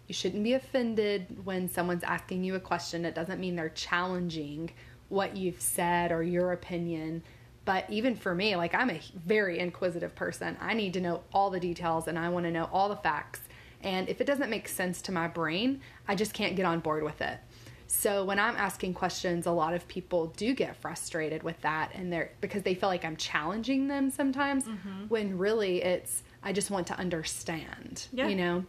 you 0.09 0.15
shouldn't 0.15 0.43
be 0.43 0.55
offended 0.55 1.45
when 1.45 1.69
someone's 1.69 2.03
asking 2.03 2.43
you 2.43 2.57
a 2.57 2.61
question. 2.61 3.05
It 3.05 3.15
doesn't 3.15 3.39
mean 3.39 3.55
they're 3.55 3.69
challenging 3.69 4.71
what 5.09 5.37
you've 5.37 5.61
said 5.61 6.11
or 6.11 6.25
your 6.25 6.51
opinion. 6.51 7.23
But 7.65 7.89
even 7.89 8.15
for 8.15 8.35
me, 8.35 8.57
like 8.57 8.75
I'm 8.75 8.91
a 8.91 9.01
very 9.15 9.59
inquisitive 9.59 10.15
person. 10.15 10.57
I 10.61 10.75
need 10.75 10.93
to 10.95 11.01
know 11.01 11.23
all 11.33 11.51
the 11.51 11.61
details 11.61 12.09
and 12.09 12.19
I 12.19 12.29
want 12.29 12.45
to 12.47 12.53
know 12.53 12.69
all 12.73 12.89
the 12.89 12.97
facts. 12.97 13.41
And 13.83 14.09
if 14.09 14.21
it 14.21 14.27
doesn't 14.27 14.51
make 14.51 14.69
sense 14.69 15.03
to 15.03 15.13
my 15.13 15.29
brain, 15.29 15.81
I 16.09 16.15
just 16.15 16.33
can't 16.33 16.57
get 16.57 16.67
on 16.67 16.81
board 16.81 17.03
with 17.03 17.21
it. 17.21 17.39
So 17.87 18.25
when 18.25 18.39
I'm 18.39 18.57
asking 18.57 18.95
questions, 18.95 19.47
a 19.47 19.51
lot 19.53 19.75
of 19.75 19.87
people 19.89 20.29
do 20.37 20.55
get 20.55 20.77
frustrated 20.77 21.43
with 21.43 21.61
that 21.61 21.93
and 21.95 22.13
they're 22.13 22.33
because 22.41 22.63
they 22.63 22.75
feel 22.75 22.89
like 22.89 23.05
I'm 23.05 23.17
challenging 23.17 23.89
them 23.89 24.11
sometimes 24.11 24.65
mm-hmm. 24.65 25.05
when 25.09 25.39
really 25.39 25.83
it's 25.83 26.23
I 26.43 26.53
just 26.53 26.71
want 26.71 26.87
to 26.89 26.99
understand, 26.99 28.09
Yeah. 28.13 28.29
you 28.29 28.37
know. 28.37 28.65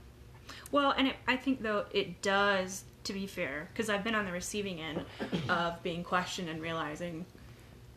Well, 0.72 0.92
and 0.92 1.08
it, 1.08 1.16
I 1.28 1.38
think 1.38 1.62
though 1.62 1.86
it 1.92 2.22
does, 2.22 2.84
to 3.06 3.14
be 3.14 3.28
fair, 3.28 3.70
because 3.74 3.90
I've 3.90 4.04
been 4.04 4.16
on 4.16 4.26
the 4.26 4.32
receiving 4.32 4.80
end 4.80 5.06
of 5.50 5.82
being 5.84 6.04
questioned 6.04 6.50
and 6.50 6.62
realizing, 6.62 7.26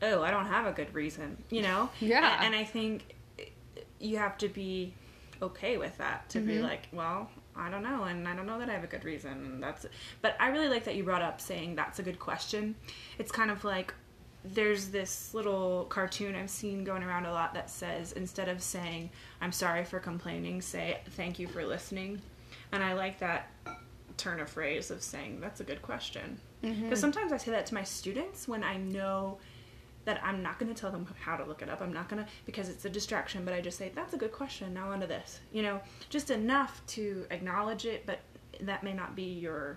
oh, 0.03 0.23
I 0.23 0.31
don't 0.31 0.47
have 0.47 0.67
a 0.67 0.73
good 0.73 0.95
reason, 0.95 1.37
you 1.51 1.63
know? 1.63 1.91
Yeah. 2.01 2.37
And, 2.37 2.55
and 2.55 2.55
I 2.55 2.65
think 2.65 3.15
you 3.99 4.19
have 4.19 4.39
to 4.39 4.49
be 4.49 4.95
okay 5.43 5.77
with 5.77 5.97
that 5.99 6.29
to 6.31 6.41
be 6.41 6.55
mm-hmm. 6.55 6.65
like, 6.65 6.89
well, 6.93 7.31
I 7.57 7.71
don't 7.71 7.83
know, 7.83 8.05
and 8.05 8.29
I 8.29 8.35
don't 8.35 8.47
know 8.47 8.59
that 8.59 8.69
I 8.69 8.73
have 8.73 8.85
a 8.85 8.89
good 8.89 9.05
reason. 9.05 9.33
And 9.33 9.63
that's, 9.63 9.87
but 10.23 10.37
I 10.39 10.49
really 10.49 10.69
like 10.69 10.85
that 10.85 10.95
you 10.95 11.05
brought 11.05 11.23
up 11.23 11.41
saying 11.41 11.75
that's 11.75 11.99
a 11.99 12.03
good 12.03 12.19
question. 12.19 12.77
It's 13.19 13.33
kind 13.33 13.51
of 13.51 13.65
like 13.65 13.93
there's 14.45 14.89
this 14.89 15.35
little 15.35 15.87
cartoon 15.89 16.35
I've 16.35 16.51
seen 16.51 16.85
going 16.85 17.03
around 17.03 17.27
a 17.27 17.33
lot 17.33 17.55
that 17.55 17.69
says 17.69 18.13
instead 18.13 18.49
of 18.49 18.63
saying 18.63 19.11
I'm 19.41 19.53
sorry 19.53 19.85
for 19.85 19.99
complaining, 19.99 20.63
say 20.63 21.01
thank 21.11 21.39
you 21.39 21.49
for 21.49 21.65
listening. 21.65 22.23
And 22.73 22.83
I 22.83 22.93
like 22.93 23.19
that 23.19 23.51
turn 24.17 24.41
of 24.41 24.49
phrase 24.49 24.91
of 24.91 25.03
saying 25.03 25.41
that's 25.41 25.61
a 25.61 25.65
good 25.65 25.83
question. 25.83 26.39
Mm-hmm. 26.63 26.85
Because 26.85 27.01
sometimes 27.01 27.33
I 27.33 27.37
say 27.37 27.51
that 27.51 27.67
to 27.67 27.75
my 27.75 27.85
students 27.85 28.47
when 28.47 28.63
I 28.63 28.77
know 28.77 29.39
that 30.09 30.25
I'm 30.25 30.43
not 30.43 30.59
going 30.59 30.75
to 30.75 30.81
tell 30.81 30.91
them 30.91 31.07
how 31.21 31.37
to 31.37 31.45
look 31.45 31.61
it 31.61 31.69
up. 31.69 31.83
I'm 31.83 31.93
not 31.93 32.09
going 32.09 32.25
to 32.25 32.31
because 32.47 32.71
it's 32.71 32.87
a 32.87 32.89
distraction, 32.89 33.45
but 33.45 33.53
I 33.53 33.61
just 33.61 33.77
say 33.77 33.93
that's 33.95 34.15
a 34.15 34.17
good 34.17 34.33
question. 34.33 34.73
Now 34.73 34.91
onto 34.91 35.07
this. 35.07 35.41
You 35.53 35.61
know, 35.61 35.83
just 36.09 36.31
enough 36.31 36.81
to 36.89 37.27
acknowledge 37.31 37.85
it, 37.85 38.07
but 38.07 38.21
that 38.61 38.83
may 38.83 38.95
not 38.95 39.15
be 39.15 39.25
your 39.25 39.77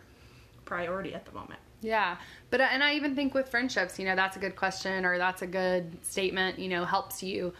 priority 0.63 1.13
at 1.13 1.25
the 1.25 1.33
moment. 1.33 1.59
Yeah. 1.81 2.15
But, 2.49 2.61
uh, 2.61 2.69
and 2.71 2.81
I 2.81 2.93
even 2.93 3.13
think 3.13 3.33
with 3.33 3.49
friendships, 3.49 3.99
you 3.99 4.05
know, 4.05 4.15
that's 4.15 4.37
a 4.37 4.39
good 4.39 4.55
question 4.55 5.03
or 5.03 5.17
that's 5.17 5.41
a 5.41 5.47
good 5.47 5.97
statement, 6.05 6.57
you 6.57 6.69
know, 6.69 6.85
helps 6.85 7.21
you 7.21 7.53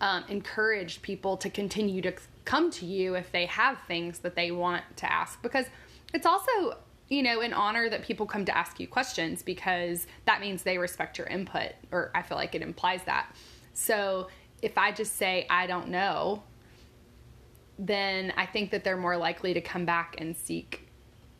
um, 0.00 0.22
encourage 0.28 1.02
people 1.02 1.36
to 1.38 1.50
continue 1.50 2.00
to 2.02 2.12
come 2.44 2.70
to 2.70 2.86
you 2.86 3.16
if 3.16 3.32
they 3.32 3.46
have 3.46 3.76
things 3.88 4.20
that 4.20 4.36
they 4.36 4.52
want 4.52 4.84
to 4.98 5.12
ask. 5.12 5.42
Because 5.42 5.66
it's 6.14 6.26
also, 6.26 6.76
you 7.08 7.22
know, 7.22 7.40
an 7.40 7.52
honor 7.52 7.88
that 7.88 8.02
people 8.02 8.26
come 8.26 8.44
to 8.44 8.56
ask 8.56 8.78
you 8.78 8.86
questions 8.86 9.42
because 9.42 10.06
that 10.26 10.40
means 10.40 10.62
they 10.62 10.78
respect 10.78 11.18
your 11.18 11.26
input, 11.26 11.72
or 11.90 12.10
I 12.14 12.22
feel 12.22 12.36
like 12.36 12.54
it 12.54 12.62
implies 12.62 13.02
that. 13.04 13.34
So 13.72 14.28
if 14.60 14.76
I 14.76 14.92
just 14.92 15.16
say, 15.16 15.46
I 15.48 15.66
don't 15.66 15.88
know, 15.88 16.42
then 17.78 18.32
I 18.36 18.44
think 18.44 18.72
that 18.72 18.84
they're 18.84 18.96
more 18.96 19.16
likely 19.16 19.54
to 19.54 19.60
come 19.60 19.84
back 19.84 20.16
and 20.18 20.36
seek 20.36 20.87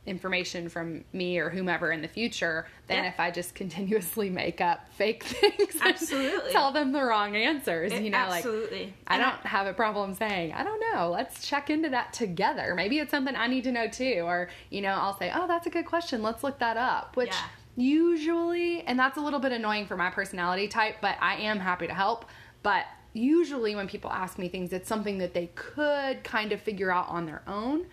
information 0.09 0.69
from 0.69 1.05
me 1.13 1.39
or 1.39 1.51
whomever 1.51 1.93
in 1.93 2.03
the 2.03 2.09
future 2.09 2.67
than 2.89 3.05
Yeah. 3.05 3.11
if 3.11 3.21
I 3.21 3.31
just 3.31 3.55
continuously 3.63 4.31
make 4.31 4.61
up 4.61 4.89
fake 4.95 5.23
things. 5.25 5.75
and 5.75 5.83
Absolutely. 5.95 6.51
tell 6.53 6.73
them 6.73 6.93
the 6.93 7.03
wrong 7.03 7.37
answers. 7.37 7.93
you 7.93 8.11
know, 8.11 8.19
like 8.29 8.39
absolutely. 8.45 8.95
I 9.07 9.15
And 9.17 9.23
don't 9.25 9.47
have 9.47 9.67
a 9.67 9.75
problem 9.75 10.15
saying, 10.15 10.53
I 10.53 10.65
don't 10.65 10.81
know. 10.93 11.11
Let's 11.11 11.47
check 11.47 11.71
into 11.71 11.91
that 11.91 12.13
together. 12.13 12.75
Maybe 12.75 12.99
it's 12.99 13.11
something 13.11 13.37
I 13.37 13.47
need 13.47 13.65
to 13.65 13.73
know 13.73 13.87
too. 13.89 14.23
Or, 14.25 14.49
you 14.71 14.81
know, 14.81 14.93
I'll 14.95 15.17
say, 15.19 15.31
oh, 15.35 15.47
that's 15.47 15.67
a 15.67 15.71
good 15.71 15.87
question. 15.87 16.23
Let's 16.23 16.43
look 16.43 16.59
that 16.61 16.77
up. 16.77 17.17
Which 17.17 17.29
Yeah. 17.29 17.45
usually, 17.77 18.83
and 18.83 18.99
that's 18.99 19.17
a 19.19 19.21
little 19.21 19.41
bit 19.41 19.53
annoying 19.53 19.87
for 19.87 19.97
my 19.97 20.11
personality 20.11 20.69
type, 20.69 20.97
but 21.01 21.17
I 21.21 21.35
am 21.37 21.61
happy 21.61 21.87
to 21.87 21.95
help. 21.95 22.25
But 22.63 22.85
usually 23.13 23.75
when 23.75 23.89
people 23.89 24.11
ask 24.11 24.39
me 24.39 24.49
things, 24.49 24.73
it's 24.73 24.89
something 24.89 25.19
that 25.19 25.35
they 25.35 25.51
could 25.55 26.23
kind 26.25 26.53
of 26.53 26.61
figure 26.61 26.91
out 26.91 27.09
on 27.09 27.27
their 27.27 27.43
own. 27.47 27.87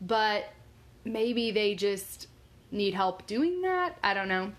But 0.00 0.44
maybe 1.08 1.50
they 1.50 1.74
just 1.74 2.28
need 2.70 2.94
help 2.94 3.26
doing 3.26 3.62
that. 3.62 3.96
I 4.02 4.14
don't 4.14 4.28
know 4.28 4.52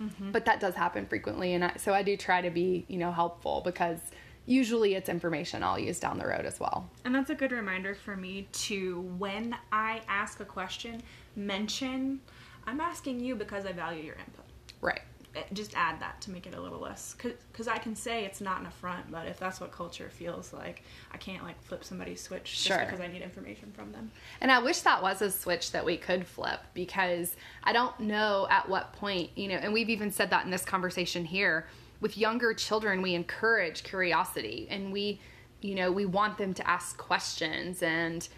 mm-hmm. 0.00 0.30
but 0.32 0.44
that 0.44 0.60
does 0.60 0.74
happen 0.74 1.06
frequently 1.06 1.54
and 1.54 1.64
I, 1.64 1.72
so 1.76 1.92
i 1.92 2.02
do 2.02 2.16
try 2.16 2.40
to 2.40 2.50
be 2.50 2.84
you 2.88 2.98
know 2.98 3.12
helpful 3.12 3.62
because 3.64 3.98
usually 4.46 4.94
it's 4.94 5.08
information 5.08 5.62
i'll 5.62 5.78
use 5.78 5.98
down 5.98 6.18
the 6.18 6.26
road 6.26 6.46
as 6.46 6.60
well 6.60 6.88
And 7.04 7.14
that's 7.14 7.30
a 7.30 7.34
good 7.34 7.52
reminder 7.52 7.94
for 7.94 8.16
me 8.16 8.48
to, 8.52 9.00
when 9.18 9.56
I 9.72 10.02
ask 10.08 10.40
a 10.40 10.44
question, 10.44 11.02
mention, 11.34 12.20
I'm 12.66 12.80
asking 12.80 13.20
you 13.20 13.34
because 13.36 13.64
I 13.64 13.72
value 13.72 14.02
your 14.02 14.16
input. 14.16 14.44
right 14.80 15.02
Eh, 15.36 15.42
just 15.52 15.76
add 15.76 16.00
that 16.00 16.20
to 16.22 16.30
make 16.30 16.46
it 16.46 16.54
a 16.54 16.60
little 16.60 16.80
less. 16.80 17.14
Because 17.52 17.68
I 17.68 17.78
can 17.78 17.94
say 17.94 18.24
it's 18.24 18.40
not 18.40 18.60
an 18.60 18.66
affront, 18.66 19.10
but 19.10 19.26
if 19.26 19.38
that's 19.38 19.60
what 19.60 19.70
culture 19.70 20.08
feels 20.08 20.52
like, 20.52 20.82
I 21.12 21.18
can't 21.18 21.44
like 21.44 21.62
flip 21.62 21.84
somebody's 21.84 22.22
switch 22.22 22.64
just 22.64 22.80
because 22.80 23.00
I 23.00 23.06
need 23.08 23.22
information 23.22 23.72
from 23.74 23.92
them. 23.92 24.10
and 24.40 24.50
i 24.50 24.58
wish 24.58 24.80
that 24.80 25.02
was 25.02 25.20
a 25.22 25.30
switch 25.30 25.72
that 25.72 25.84
we 25.84 25.96
could 25.96 26.26
flip 26.26 26.60
because 26.74 27.36
i 27.64 27.72
don't 27.72 27.98
know 28.00 28.46
at 28.50 28.68
what 28.68 28.92
point 28.94 29.30
you 29.34 29.48
know 29.48 29.54
and 29.56 29.72
we've 29.72 29.90
even 29.90 30.10
said 30.10 30.30
that 30.30 30.44
in 30.44 30.50
this 30.50 30.64
conversation 30.64 31.24
here 31.24 31.66
with 32.00 32.16
younger 32.16 32.54
children 32.54 33.02
we 33.02 33.14
encourage 33.14 33.82
curiosity 33.82 34.66
and 34.70 34.92
we 34.92 35.20
you 35.60 35.74
know 35.74 35.90
we 35.92 36.06
want 36.06 36.38
them 36.38 36.54
to 36.54 36.68
ask 36.68 36.96
questions 36.96 37.82
and 37.82 38.28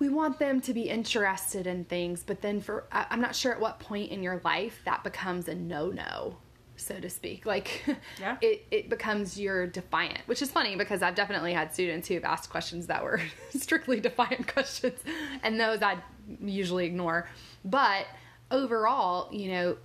we 0.00 0.08
want 0.08 0.38
them 0.40 0.60
to 0.62 0.74
be 0.74 0.88
interested 0.88 1.66
in 1.68 1.84
things 1.84 2.24
but 2.26 2.40
then 2.42 2.60
for 2.60 2.84
i'm 2.90 3.20
not 3.20 3.36
sure 3.36 3.52
at 3.52 3.60
what 3.60 3.78
point 3.78 4.10
in 4.10 4.22
your 4.22 4.40
life 4.44 4.80
that 4.84 5.04
becomes 5.04 5.46
a 5.46 5.54
no-no 5.54 6.36
so 6.76 6.98
to 6.98 7.10
speak 7.10 7.44
like 7.46 7.84
Yeah. 8.18 8.38
it, 8.40 8.66
it 8.70 8.88
becomes 8.88 9.38
your 9.38 9.66
defiant 9.66 10.20
which 10.26 10.42
is 10.42 10.50
funny 10.50 10.74
because 10.76 11.02
i've 11.02 11.14
definitely 11.14 11.52
had 11.52 11.72
students 11.72 12.08
who 12.08 12.14
have 12.14 12.24
asked 12.24 12.50
questions 12.50 12.86
that 12.88 13.04
were 13.04 13.20
strictly 13.50 14.00
defiant 14.00 14.48
questions 14.52 14.98
and 15.42 15.60
those 15.60 15.82
i 15.82 15.98
usually 16.42 16.86
ignore 16.86 17.28
but 17.64 18.06
overall 18.50 19.28
you 19.32 19.48
know 19.52 19.76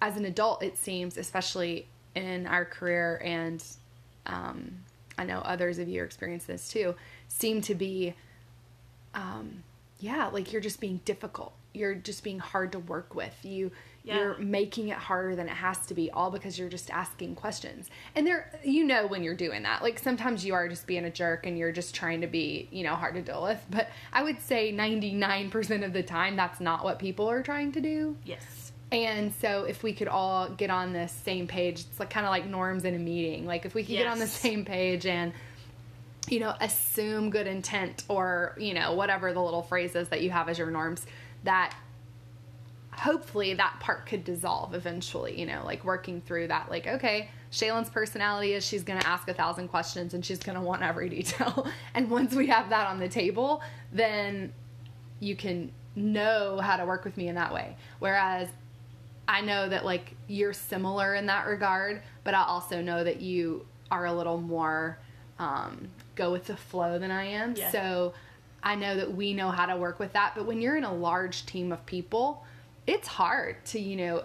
as 0.00 0.16
an 0.16 0.24
adult 0.24 0.62
it 0.62 0.78
seems 0.78 1.16
especially 1.18 1.88
in 2.14 2.46
our 2.46 2.64
career 2.64 3.20
and 3.24 3.64
um, 4.26 4.70
i 5.18 5.24
know 5.24 5.38
others 5.40 5.78
of 5.78 5.88
you 5.88 6.04
experience 6.04 6.44
this 6.44 6.68
too 6.68 6.94
seem 7.28 7.60
to 7.60 7.74
be 7.74 8.14
um, 9.14 9.62
yeah, 10.00 10.26
like 10.26 10.52
you're 10.52 10.60
just 10.62 10.80
being 10.80 11.00
difficult. 11.04 11.54
You're 11.72 11.94
just 11.94 12.22
being 12.22 12.38
hard 12.38 12.72
to 12.72 12.78
work 12.78 13.14
with. 13.14 13.34
You 13.44 13.70
Yeah. 14.04 14.16
you're 14.18 14.38
making 14.38 14.88
it 14.90 14.98
harder 14.98 15.34
than 15.34 15.48
it 15.48 15.54
has 15.54 15.86
to 15.86 15.94
be, 15.94 16.10
all 16.10 16.30
because 16.30 16.58
you're 16.58 16.68
just 16.68 16.90
asking 16.90 17.36
questions. 17.36 17.88
And 18.14 18.26
there, 18.26 18.52
you 18.62 18.84
know, 18.84 19.06
when 19.06 19.22
you're 19.22 19.34
doing 19.34 19.62
that, 19.62 19.82
like 19.82 19.98
sometimes 19.98 20.44
you 20.44 20.52
are 20.52 20.68
just 20.68 20.86
being 20.86 21.04
a 21.06 21.10
jerk 21.10 21.46
and 21.46 21.56
you're 21.56 21.72
just 21.72 21.94
trying 21.94 22.20
to 22.20 22.26
be, 22.26 22.68
you 22.70 22.82
know, 22.84 22.94
hard 22.96 23.14
to 23.14 23.22
deal 23.22 23.42
with. 23.42 23.64
But 23.70 23.88
I 24.12 24.22
would 24.22 24.42
say 24.42 24.72
99% 24.72 25.84
of 25.84 25.92
the 25.94 26.02
time, 26.02 26.36
that's 26.36 26.60
not 26.60 26.84
what 26.84 26.98
people 26.98 27.30
are 27.30 27.42
trying 27.42 27.72
to 27.72 27.80
do. 27.80 28.16
Yes. 28.24 28.72
And 28.92 29.32
so, 29.40 29.64
if 29.64 29.82
we 29.82 29.92
could 29.94 30.06
all 30.08 30.48
get 30.50 30.70
on 30.70 30.92
the 30.92 31.08
same 31.08 31.46
page, 31.48 31.80
it's 31.80 31.98
like 31.98 32.10
kind 32.10 32.26
of 32.26 32.30
like 32.30 32.46
norms 32.46 32.84
in 32.84 32.94
a 32.94 32.98
meeting. 32.98 33.46
Like 33.46 33.64
if 33.64 33.74
we 33.74 33.82
could 33.82 33.96
get 33.96 34.06
on 34.06 34.18
the 34.18 34.26
same 34.26 34.64
page 34.64 35.06
and 35.06 35.32
you 36.28 36.40
know 36.40 36.54
assume 36.60 37.30
good 37.30 37.46
intent 37.46 38.04
or 38.08 38.56
you 38.58 38.74
know 38.74 38.94
whatever 38.94 39.32
the 39.32 39.42
little 39.42 39.62
phrases 39.62 40.08
that 40.08 40.22
you 40.22 40.30
have 40.30 40.48
as 40.48 40.58
your 40.58 40.70
norms, 40.70 41.06
that 41.44 41.74
hopefully 42.92 43.54
that 43.54 43.76
part 43.80 44.06
could 44.06 44.24
dissolve 44.24 44.74
eventually. 44.74 45.38
You 45.38 45.46
know, 45.46 45.62
like 45.64 45.84
working 45.84 46.20
through 46.20 46.48
that. 46.48 46.70
Like 46.70 46.86
okay, 46.86 47.28
Shaylin's 47.50 47.90
personality 47.90 48.54
is 48.54 48.64
she's 48.64 48.82
to 49.00 49.06
ask 49.06 49.28
a 49.28 49.34
thousand 49.34 49.68
questions 49.68 50.14
and 50.14 50.24
she's 50.24 50.38
to 50.56 50.64
want 50.64 50.82
every 50.82 51.08
detail. 51.10 51.66
and 51.94 52.10
once 52.10 52.34
we 52.34 52.46
have 52.48 52.70
that 52.70 52.86
on 52.86 52.98
the 52.98 53.08
table, 53.08 53.62
then 53.92 54.52
you 55.20 55.36
can 55.36 55.70
know 55.96 56.58
how 56.60 56.76
to 56.76 56.84
work 56.84 57.04
with 57.04 57.16
me 57.16 57.28
in 57.28 57.34
that 57.36 57.52
way. 57.52 57.76
Whereas 57.98 58.48
I 59.28 59.40
know 59.40 59.68
that 59.68 59.84
like 59.84 60.14
you're 60.28 60.52
similar 60.52 61.14
in 61.14 61.26
that 61.26 61.46
regard, 61.46 62.02
but 62.24 62.34
I 62.34 62.42
also 62.42 62.82
know 62.82 63.04
that 63.04 63.20
you 63.20 63.66
are 63.90 64.06
a 64.06 64.12
little 64.12 64.40
more 64.40 64.98
um, 65.38 65.88
go 66.14 66.32
with 66.32 66.46
the 66.46 66.56
flow 66.56 66.98
than 66.98 67.10
I 67.10 67.24
am. 67.24 67.54
Yeah. 67.56 67.70
So 67.70 68.14
I 68.62 68.74
know 68.74 68.96
that 68.96 69.14
we 69.14 69.34
know 69.34 69.50
how 69.50 69.66
to 69.66 69.76
work 69.76 69.98
with 69.98 70.12
that. 70.14 70.32
But 70.34 70.46
when 70.46 70.60
you're 70.60 70.76
in 70.76 70.84
a 70.84 70.94
large 70.94 71.46
team 71.46 71.72
of 71.72 71.84
people, 71.86 72.44
it's 72.86 73.08
hard 73.08 73.64
to, 73.66 73.80
you 73.80 73.96
know, 73.96 74.24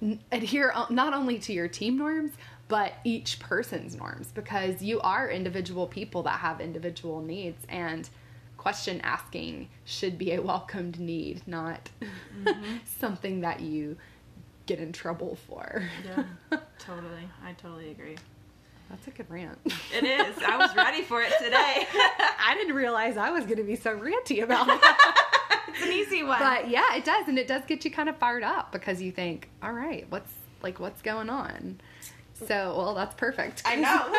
n- 0.00 0.20
adhere 0.30 0.72
not 0.90 1.14
only 1.14 1.38
to 1.40 1.52
your 1.52 1.68
team 1.68 1.98
norms, 1.98 2.32
but 2.68 2.94
each 3.04 3.38
person's 3.38 3.96
norms 3.96 4.28
because 4.32 4.82
you 4.82 5.00
are 5.00 5.28
individual 5.28 5.86
people 5.86 6.22
that 6.22 6.40
have 6.40 6.60
individual 6.60 7.20
needs. 7.20 7.64
And 7.68 8.08
question 8.56 9.00
asking 9.02 9.68
should 9.84 10.16
be 10.18 10.32
a 10.32 10.40
welcomed 10.50 11.00
need, 11.00 11.42
not 11.46 11.90
mm-hmm. 12.00 12.76
something 12.98 13.40
that 13.40 13.60
you 13.60 13.96
get 14.66 14.78
in 14.78 14.92
trouble 14.92 15.36
for. 15.48 15.82
Yeah, 16.04 16.24
totally. 16.78 17.28
I 17.44 17.52
totally 17.54 17.90
agree. 17.90 18.16
That's 18.92 19.06
a 19.08 19.10
good 19.10 19.30
rant. 19.30 19.58
It 19.64 20.04
is. 20.04 20.36
I 20.46 20.58
was 20.58 20.76
ready 20.76 21.02
for 21.02 21.22
it 21.22 21.32
today. 21.42 21.86
I 22.38 22.54
didn't 22.54 22.74
realize 22.74 23.16
I 23.16 23.30
was 23.30 23.44
going 23.44 23.56
to 23.56 23.64
be 23.64 23.74
so 23.74 23.98
ranty 23.98 24.42
about 24.44 24.68
it. 24.70 24.80
it's 25.68 25.82
an 25.82 25.92
easy 25.92 26.22
one. 26.22 26.38
but 26.38 26.68
yeah, 26.68 26.94
it 26.94 27.04
does, 27.04 27.26
and 27.26 27.38
it 27.38 27.48
does 27.48 27.62
get 27.66 27.86
you 27.86 27.90
kind 27.90 28.10
of 28.10 28.18
fired 28.18 28.42
up 28.42 28.70
because 28.70 29.00
you 29.00 29.10
think, 29.10 29.48
all 29.62 29.72
right, 29.72 30.06
what's 30.10 30.30
like 30.62 30.78
what's 30.78 31.00
going 31.00 31.30
on? 31.30 31.80
So, 32.34 32.74
well, 32.76 32.94
that's 32.94 33.14
perfect. 33.14 33.62
I 33.64 33.76
know. 33.76 34.14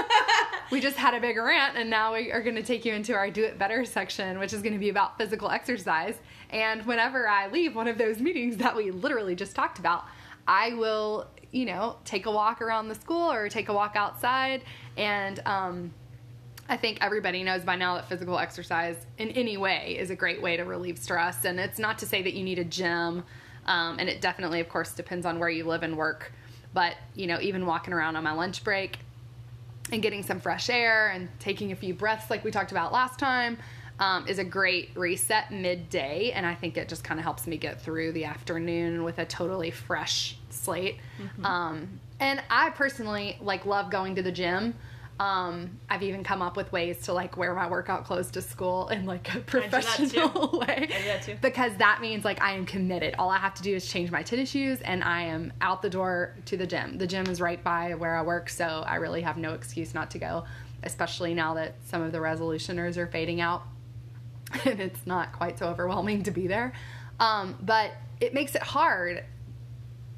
we 0.72 0.80
just 0.82 0.98
had 0.98 1.14
a 1.14 1.20
big 1.20 1.38
rant, 1.38 1.78
and 1.78 1.90
now 1.90 2.14
we 2.16 2.32
are 2.32 2.42
going 2.42 2.56
to 2.56 2.64
take 2.64 2.84
you 2.84 2.94
into 2.94 3.14
our 3.14 3.30
Do 3.30 3.44
It 3.44 3.60
Better 3.60 3.86
section, 3.86 4.40
which 4.40 4.54
is 4.54 4.64
going 4.64 4.74
to 4.74 4.80
be 4.80 4.90
about 4.90 5.20
physical 5.20 5.52
exercise. 5.52 6.16
And 6.50 6.84
whenever 6.88 7.28
I 7.28 7.48
leave 7.48 7.76
one 7.76 7.88
of 7.88 7.98
those 8.00 8.20
meetings 8.20 8.58
that 8.58 8.76
we 8.76 8.90
literally 8.90 9.36
just 9.36 9.56
talked 9.56 9.78
about, 9.78 10.06
I 10.48 10.74
will, 10.74 11.28
you 11.54 11.66
know, 11.66 11.96
take 12.04 12.26
a 12.26 12.32
walk 12.32 12.62
around 12.62 12.90
the 12.90 12.96
school 12.96 13.32
or 13.32 13.48
take 13.48 13.70
a 13.70 13.74
walk 13.74 13.96
outside. 13.96 14.64
And 14.98 15.40
um, 15.46 15.94
I 16.68 16.76
think 16.76 16.98
everybody 17.00 17.44
knows 17.44 17.62
by 17.62 17.76
now 17.76 17.96
that 17.96 18.10
physical 18.10 18.40
exercise 18.40 18.98
in 19.20 19.30
any 19.30 19.56
way 19.56 19.96
is 19.98 20.10
a 20.10 20.16
great 20.16 20.42
way 20.42 20.58
to 20.58 20.64
relieve 20.64 20.98
stress. 20.98 21.46
And 21.46 21.60
it's 21.60 21.78
not 21.78 22.00
to 22.00 22.08
say 22.08 22.24
that 22.24 22.34
you 22.34 22.44
need 22.44 22.58
a 22.58 22.64
gym, 22.64 23.24
um, 23.66 24.00
and 24.00 24.10
it 24.10 24.20
definitely, 24.20 24.60
of 24.60 24.68
course, 24.68 24.94
depends 24.94 25.26
on 25.26 25.40
where 25.40 25.48
you 25.48 25.64
live 25.64 25.84
and 25.84 25.96
work. 25.96 26.34
But, 26.74 26.96
you 27.14 27.28
know, 27.28 27.40
even 27.40 27.68
walking 27.68 27.94
around 27.94 28.16
on 28.16 28.24
my 28.24 28.34
lunch 28.34 28.64
break 28.64 28.98
and 29.92 30.02
getting 30.02 30.24
some 30.24 30.40
fresh 30.40 30.72
air 30.72 31.10
and 31.10 31.30
taking 31.40 31.72
a 31.72 31.76
few 31.76 31.94
breaths, 31.94 32.32
like 32.32 32.44
we 32.44 32.50
talked 32.50 32.72
about 32.72 32.92
last 32.92 33.20
time, 33.20 33.60
um, 34.00 34.28
is 34.28 34.40
a 34.40 34.44
great 34.44 34.90
reset 34.96 35.52
midday. 35.52 36.32
And 36.32 36.46
I 36.46 36.56
think 36.56 36.78
it 36.78 36.90
just 36.90 37.04
kind 37.04 37.20
of 37.20 37.24
helps 37.24 37.48
me 37.48 37.58
get 37.58 37.82
through 37.82 38.12
the 38.14 38.26
afternoon 38.26 39.04
with 39.04 39.20
a 39.20 39.26
totally 39.26 39.72
fresh 39.72 40.38
slate. 40.50 40.98
Um, 41.46 42.00
and 42.20 42.42
I 42.50 42.70
personally 42.72 43.38
like 43.42 43.66
love 43.66 43.90
going 43.92 44.16
to 44.16 44.22
the 44.22 44.32
gym. 44.32 44.76
Um, 45.20 45.80
I've 45.90 46.02
even 46.02 46.24
come 46.24 46.42
up 46.42 46.58
with 46.58 46.72
ways 46.72 47.04
to 47.04 47.14
like 47.14 47.38
wear 47.38 47.54
my 47.54 47.70
workout 47.70 48.04
clothes 48.04 48.32
to 48.32 48.42
school 48.42 48.90
in 48.90 49.06
like 49.06 49.34
a 49.36 49.40
professional 49.40 50.60
way. 50.68 50.90
I 50.92 51.02
that 51.06 51.22
too. 51.22 51.38
Because 51.40 51.76
that 51.78 52.02
means 52.02 52.26
like 52.26 52.42
I 52.42 52.54
am 52.54 52.66
committed. 52.66 53.14
All 53.20 53.30
I 53.30 53.38
have 53.38 53.54
to 53.56 53.64
do 53.64 53.76
is 53.76 53.88
change 53.88 54.10
my 54.10 54.24
tennis 54.24 54.50
shoes 54.50 54.82
and 54.82 55.04
I 55.04 55.22
am 55.22 55.54
out 55.62 55.84
the 55.84 55.90
door 55.90 56.36
to 56.46 56.58
the 56.58 56.66
gym. 56.66 56.98
The 56.98 57.06
gym 57.08 57.28
is 57.28 57.40
right 57.40 57.64
by 57.64 57.94
where 57.94 58.18
I 58.18 58.24
work, 58.24 58.50
so 58.50 58.84
I 58.88 58.96
really 58.96 59.22
have 59.22 59.38
no 59.38 59.54
excuse 59.54 59.94
not 59.94 60.10
to 60.12 60.18
go, 60.18 60.46
especially 60.82 61.36
now 61.36 61.54
that 61.54 61.76
some 61.86 62.02
of 62.02 62.12
the 62.12 62.18
resolutioners 62.18 62.98
are 62.98 63.08
fading 63.08 63.40
out 63.40 63.64
and 64.66 64.80
it's 64.80 65.06
not 65.06 65.34
quite 65.34 65.60
so 65.60 65.68
overwhelming 65.68 66.24
to 66.24 66.32
be 66.32 66.48
there. 66.48 66.74
Um, 67.20 67.58
but 67.62 67.92
it 68.20 68.34
makes 68.34 68.56
it 68.56 68.64
hard 68.64 69.24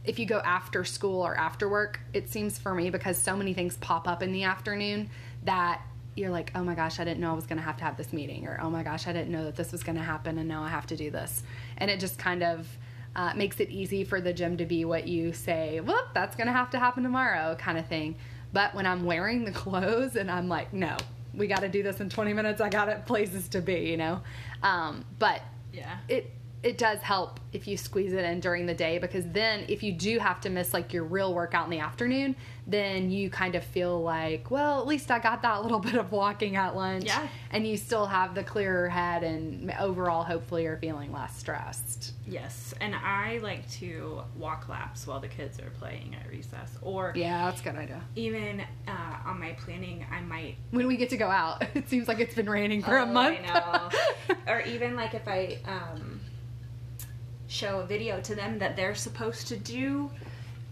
if 0.06 0.20
you 0.20 0.26
go 0.26 0.40
after 0.40 0.84
school 0.84 1.22
or 1.22 1.36
after 1.36 1.68
work, 1.68 2.00
it 2.14 2.30
seems 2.30 2.58
for 2.58 2.74
me 2.74 2.90
because 2.90 3.18
so 3.18 3.36
many 3.36 3.54
things 3.54 3.78
pop 3.78 4.08
up 4.08 4.22
in 4.22 4.32
the 4.32 4.44
afternoon 4.44 5.10
that 5.44 5.82
you're 6.16 6.30
like, 6.30 6.52
oh 6.56 6.64
my 6.64 6.76
gosh, 6.76 7.00
I 7.00 7.04
didn't 7.04 7.20
know 7.20 7.32
I 7.32 7.36
was 7.36 7.46
going 7.46 7.58
to 7.58 7.64
have 7.64 7.78
to 7.78 7.84
have 7.84 7.98
this 7.98 8.14
meeting, 8.14 8.48
or 8.48 8.60
oh 8.62 8.70
my 8.70 8.84
gosh, 8.84 9.08
I 9.08 9.14
didn't 9.14 9.32
know 9.32 9.44
that 9.46 9.56
this 9.56 9.72
was 9.72 9.84
going 9.84 9.98
to 9.98 10.04
happen, 10.04 10.38
and 10.38 10.48
now 10.48 10.64
I 10.64 10.70
have 10.70 10.88
to 10.88 10.96
do 10.96 11.12
this. 11.12 11.44
And 11.78 11.92
it 11.92 12.00
just 12.00 12.18
kind 12.18 12.44
of 12.44 12.68
uh, 13.16 13.34
makes 13.36 13.60
it 13.60 13.70
easy 13.70 14.04
for 14.04 14.22
the 14.22 14.32
gym 14.32 14.58
to 14.58 14.66
be 14.66 14.86
what 14.86 15.08
you 15.08 15.34
say, 15.34 15.82
well, 15.82 16.08
that's 16.14 16.36
going 16.36 16.48
to 16.48 16.54
have 16.54 16.70
to 16.72 16.80
happen 16.80 17.04
tomorrow, 17.04 17.56
kind 17.56 17.78
of 17.78 17.88
thing. 17.88 18.16
But 18.54 18.74
when 18.76 18.86
I'm 18.86 19.04
wearing 19.04 19.44
the 19.44 19.52
clothes 19.64 20.16
and 20.16 20.32
I'm 20.32 20.48
like, 20.48 20.72
no, 20.74 20.96
we 21.38 21.48
got 21.48 21.62
to 21.62 21.70
do 21.70 21.84
this 21.84 22.00
in 22.00 22.10
20 22.10 22.34
minutes, 22.34 22.62
I 22.62 22.70
got 22.70 22.90
it 22.90 23.06
places 23.06 23.48
to 23.50 23.62
be, 23.62 23.90
you 23.90 23.98
know? 23.98 24.22
Um, 24.64 25.06
but 25.20 25.42
yeah. 25.74 25.98
it 26.08 26.32
it 26.64 26.80
does 26.80 27.00
help 27.00 27.40
if 27.54 27.68
you 27.68 27.78
squeeze 27.78 28.12
it 28.12 28.26
in 28.26 28.40
during 28.40 28.66
the 28.66 28.74
day 28.74 28.98
because 28.98 29.24
then 29.28 29.64
if 29.68 29.84
you 29.84 29.92
do 29.92 30.18
have 30.18 30.42
to 30.42 30.50
miss 30.50 30.74
like 30.74 30.92
your 30.92 31.04
real 31.04 31.32
workout 31.32 31.66
in 31.66 31.70
the 31.70 31.80
afternoon 31.80 32.36
then 32.68 33.12
you 33.12 33.30
kind 33.30 33.54
of 33.54 33.64
feel 33.64 34.02
like 34.02 34.50
well 34.50 34.80
at 34.82 34.88
least 34.88 35.12
i 35.12 35.20
got 35.20 35.44
that 35.44 35.62
little 35.62 35.78
bit 35.90 35.94
of 35.96 36.12
walking 36.12 36.56
at 36.56 36.76
lunch. 36.76 37.06
Yeah. 37.06 37.28
and 37.52 37.68
you 37.68 37.78
still 37.78 38.08
have 38.08 38.34
the 38.34 38.44
clearer 38.44 38.90
head 38.90 39.24
and 39.24 39.72
overall 39.80 40.24
hopefully 40.24 40.64
you're 40.64 40.78
feeling 40.78 41.12
less 41.12 41.38
stressed. 41.38 42.14
Yes, 42.28 42.74
and 42.82 42.96
I 42.96 43.38
like 43.44 43.70
to 43.74 44.22
walk 44.36 44.68
laps 44.68 45.06
while 45.06 45.20
the 45.20 45.28
kids 45.28 45.60
are 45.60 45.70
playing 45.80 46.16
at 46.20 46.28
recess, 46.28 46.76
or 46.82 47.14
yeah 47.16 47.46
that's 47.46 47.62
a 47.62 47.64
good 47.66 47.76
idea. 47.76 48.02
even 48.16 48.62
uh, 48.88 49.18
on 49.28 49.40
my 49.40 49.52
planning, 49.52 50.04
I 50.12 50.22
might 50.22 50.56
when 50.72 50.88
we 50.88 50.98
get 50.98 51.10
to 51.12 51.18
go 51.18 51.30
out. 51.30 51.64
It 51.76 51.88
seems 51.88 52.08
like 52.08 52.20
it's 52.20 52.34
been 52.34 52.50
raining 52.50 52.82
for 52.82 52.98
a 52.98 53.04
Oh, 53.04 53.06
month. 53.06 53.38
I 53.48 53.54
know. 54.28 54.36
or 54.52 54.62
even 54.62 54.96
like 54.96 55.14
if 55.14 55.28
I 55.28 55.60
um, 55.66 56.20
show 57.48 57.80
a 57.82 57.86
video 57.86 58.20
to 58.22 58.34
them 58.34 58.58
that 58.60 58.76
they're 58.76 58.96
supposed 58.96 59.48
to 59.50 59.58
do, 59.58 60.10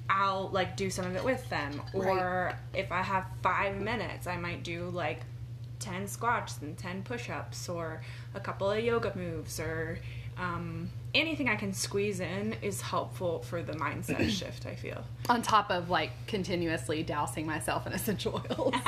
I'll 0.09 0.49
like 0.49 0.75
do 0.75 0.89
some 0.89 1.05
of 1.05 1.15
it 1.15 1.23
with 1.23 1.47
them. 1.49 1.81
Or 1.93 2.53
if 2.73 2.91
I 2.91 3.01
have 3.01 3.25
five 3.41 3.79
minutes, 3.79 4.27
I 4.27 4.37
might 4.37 4.63
do 4.63 4.89
like 4.89 5.21
10 5.79 6.07
squats 6.07 6.59
and 6.61 6.77
10 6.77 7.03
push 7.03 7.29
ups 7.29 7.67
or 7.69 8.01
a 8.33 8.39
couple 8.39 8.69
of 8.71 8.83
yoga 8.83 9.11
moves 9.15 9.59
or 9.59 9.99
um, 10.37 10.89
anything 11.13 11.47
I 11.47 11.55
can 11.55 11.73
squeeze 11.73 12.19
in 12.19 12.55
is 12.61 12.81
helpful 12.81 13.43
for 13.43 13.61
the 13.61 13.73
mindset 13.73 14.29
shift, 14.31 14.65
I 14.65 14.75
feel. 14.75 15.03
on 15.29 15.41
top 15.41 15.69
of 15.71 15.89
like 15.89 16.11
continuously 16.27 17.03
dousing 17.03 17.45
myself 17.45 17.85
in 17.85 17.93
essential 17.93 18.43
oils 18.51 18.73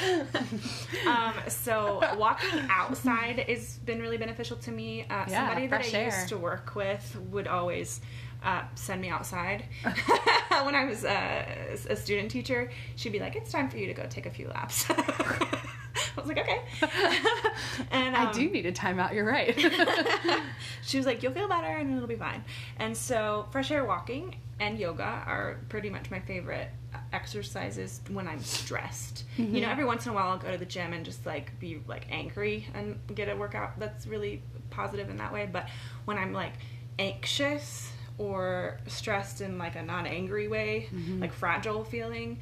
um, 1.06 1.34
so 1.48 2.00
walking 2.16 2.60
outside 2.70 3.40
has 3.40 3.78
been 3.78 4.00
really 4.00 4.16
beneficial 4.16 4.56
to 4.58 4.70
me. 4.70 5.02
Uh, 5.02 5.24
Yeah, 5.28 5.46
somebody 5.46 5.66
that 5.66 5.84
I 5.84 5.88
air. 5.98 6.04
used 6.06 6.28
to 6.28 6.38
work 6.38 6.74
with 6.74 7.16
would 7.30 7.46
always 7.48 8.00
uh, 8.42 8.62
send 8.74 9.00
me 9.00 9.08
outside 9.08 9.64
when 10.64 10.74
I 10.74 10.84
was 10.84 11.04
uh, 11.04 11.44
a 11.88 11.96
student 11.96 12.30
teacher. 12.30 12.70
She'd 12.96 13.12
be 13.12 13.20
like, 13.20 13.36
"It's 13.36 13.52
time 13.52 13.68
for 13.68 13.78
you 13.78 13.86
to 13.86 13.94
go 13.94 14.06
take 14.08 14.26
a 14.26 14.30
few 14.30 14.48
laps." 14.48 14.86
I 14.90 15.62
was 16.16 16.26
like, 16.26 16.38
"Okay." 16.38 16.60
and 17.90 18.16
i 18.16 18.26
um, 18.26 18.32
do 18.32 18.48
need 18.48 18.64
a 18.64 18.72
timeout 18.72 19.12
you're 19.12 19.24
right 19.24 19.58
she 20.82 20.96
was 20.96 21.06
like, 21.06 21.22
"You'll 21.22 21.32
feel 21.32 21.48
better, 21.48 21.66
and 21.66 21.94
it'll 21.94 22.08
be 22.08 22.16
fine." 22.16 22.44
And 22.78 22.96
so, 22.96 23.46
fresh 23.50 23.70
air 23.70 23.84
walking 23.84 24.36
and 24.58 24.78
yoga 24.78 25.02
are 25.26 25.58
pretty 25.68 25.90
much 25.90 26.10
my 26.10 26.20
favorite 26.20 26.68
exercises 27.12 28.00
when 28.10 28.28
I'm 28.28 28.42
stressed. 28.42 29.24
You 29.36 29.60
know, 29.62 29.70
every 29.70 29.84
once 29.84 30.06
in 30.06 30.12
a 30.12 30.14
while 30.14 30.28
I'll 30.28 30.38
go 30.38 30.50
to 30.50 30.58
the 30.58 30.66
gym 30.66 30.92
and 30.92 31.04
just 31.04 31.24
like 31.24 31.58
be 31.58 31.80
like 31.86 32.06
angry 32.10 32.66
and 32.74 32.98
get 33.14 33.28
a 33.28 33.36
workout 33.36 33.78
that's 33.78 34.06
really 34.06 34.42
positive 34.70 35.08
in 35.08 35.16
that 35.16 35.32
way. 35.32 35.48
But 35.50 35.68
when 36.04 36.18
I'm 36.18 36.32
like 36.32 36.52
anxious 36.98 37.90
or 38.20 38.78
stressed 38.86 39.40
in 39.40 39.56
like 39.56 39.76
a 39.76 39.82
non-angry 39.82 40.46
way, 40.46 40.88
like 41.18 41.32
fragile 41.32 41.84
feeling, 41.84 42.38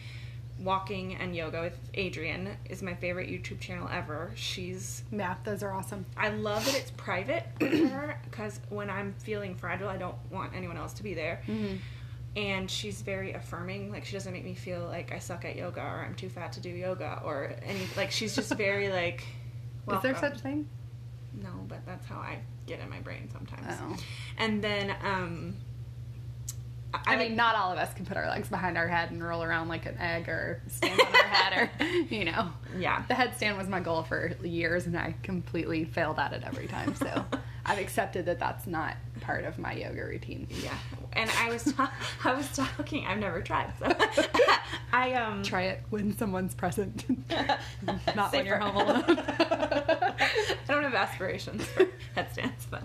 walking 0.59 1.15
and 1.15 1.37
yoga 1.37 1.61
with 1.61 1.79
Adriene 1.95 2.57
is 2.69 2.83
my 2.83 2.95
favorite 2.95 3.29
YouTube 3.31 3.61
channel 3.61 3.89
ever. 3.93 4.33
She's 4.35 5.05
yeah 5.13 5.37
those 5.45 5.63
are 5.63 5.73
awesome 5.73 6.05
I 6.17 6.31
love 6.31 6.65
that 6.67 6.75
it's 6.75 6.91
private 6.93 7.45
because 7.59 8.59
when 8.69 8.91
I'm 8.91 9.15
feeling 9.21 9.55
fragile, 9.55 9.89
I 9.89 9.97
don't 9.97 10.17
want 10.31 10.55
anyone 10.55 10.77
else 10.77 10.93
to 10.95 11.03
be 11.03 11.15
there. 11.15 11.43
And 12.37 12.71
she's 12.71 13.03
very 13.03 13.33
affirming. 13.33 13.91
Like 13.91 14.05
she 14.05 14.13
doesn't 14.13 14.33
make 14.33 14.45
me 14.45 14.55
feel 14.55 14.85
like 14.85 15.13
I 15.13 15.19
suck 15.19 15.45
at 15.45 15.57
yoga 15.57 15.81
or 15.81 16.05
I'm 16.05 16.15
too 16.15 16.29
fat 16.29 16.53
to 16.55 16.61
do 16.61 16.71
yoga 16.71 17.23
or 17.25 17.53
any. 17.65 17.87
Like 17.97 18.11
she's 18.11 18.35
just 18.35 18.53
very 18.55 18.89
like. 19.01 19.25
is 19.91 20.03
there 20.03 20.13
welcome. 20.13 20.33
such 20.33 20.41
thing 20.41 20.69
No, 21.41 21.51
but 21.69 21.87
that's 21.87 22.07
how 22.07 22.17
I 22.17 22.39
get 22.67 22.81
in 22.81 22.91
my 22.91 23.01
brain 23.01 23.29
sometimes. 23.33 23.79
Oh. 23.81 23.97
And 24.39 24.63
then 24.63 24.95
um. 25.05 25.55
I 27.07 27.17
mean, 27.17 27.37
not 27.37 27.55
all 27.55 27.73
of 27.73 27.79
us 27.79 27.93
can 27.95 28.05
put 28.07 28.17
our 28.17 28.29
legs 28.29 28.49
behind 28.49 28.77
our 28.77 28.89
head 28.89 29.11
and 29.11 29.23
roll 29.23 29.43
around 29.43 29.69
like 29.69 29.87
an 29.87 29.97
egg 29.99 30.29
or 30.29 30.63
stand 30.69 31.01
on 31.01 31.07
our 31.07 31.23
head 31.23 31.71
or, 31.81 31.85
you 32.15 32.25
know. 32.25 32.49
yeah. 32.79 33.05
The 33.09 33.15
headstand 33.15 33.57
was 33.59 33.69
my 33.69 33.81
goal 33.81 34.03
for 34.03 34.33
years 34.43 34.87
and 34.87 34.97
I 34.97 35.15
completely 35.23 35.85
failed 35.85 36.19
at 36.19 36.33
it 36.33 36.43
every 36.45 36.67
time. 36.67 36.95
So 36.95 37.25
I've 37.69 37.79
accepted 37.79 38.27
that 38.27 38.39
that's 38.39 38.67
not 38.67 38.97
part 39.21 39.45
of 39.45 39.59
my 39.59 39.73
yoga 39.75 40.05
routine. 40.05 40.47
Yeah, 40.63 40.77
and 41.13 41.31
I 41.39 41.51
was 41.51 41.65
ta- 41.73 41.93
I 42.25 42.33
was 42.35 42.51
talking. 42.57 43.07
I've 43.07 43.19
never 43.19 43.43
tried, 43.43 43.73
so 43.79 43.87
I 44.93 45.13
um 45.13 45.43
Try 45.43 45.63
it 45.65 45.83
when 45.91 46.17
someone's 46.17 46.55
present, 46.55 47.05
not 48.17 48.33
when 48.33 48.47
you're 48.47 48.59
home 48.59 48.77
alone. 48.77 49.05
I 49.09 50.15
don't 50.67 50.83
have 50.83 50.95
aspirations 50.95 51.65
for 51.65 51.87
headstands, 52.15 52.67
but 52.71 52.83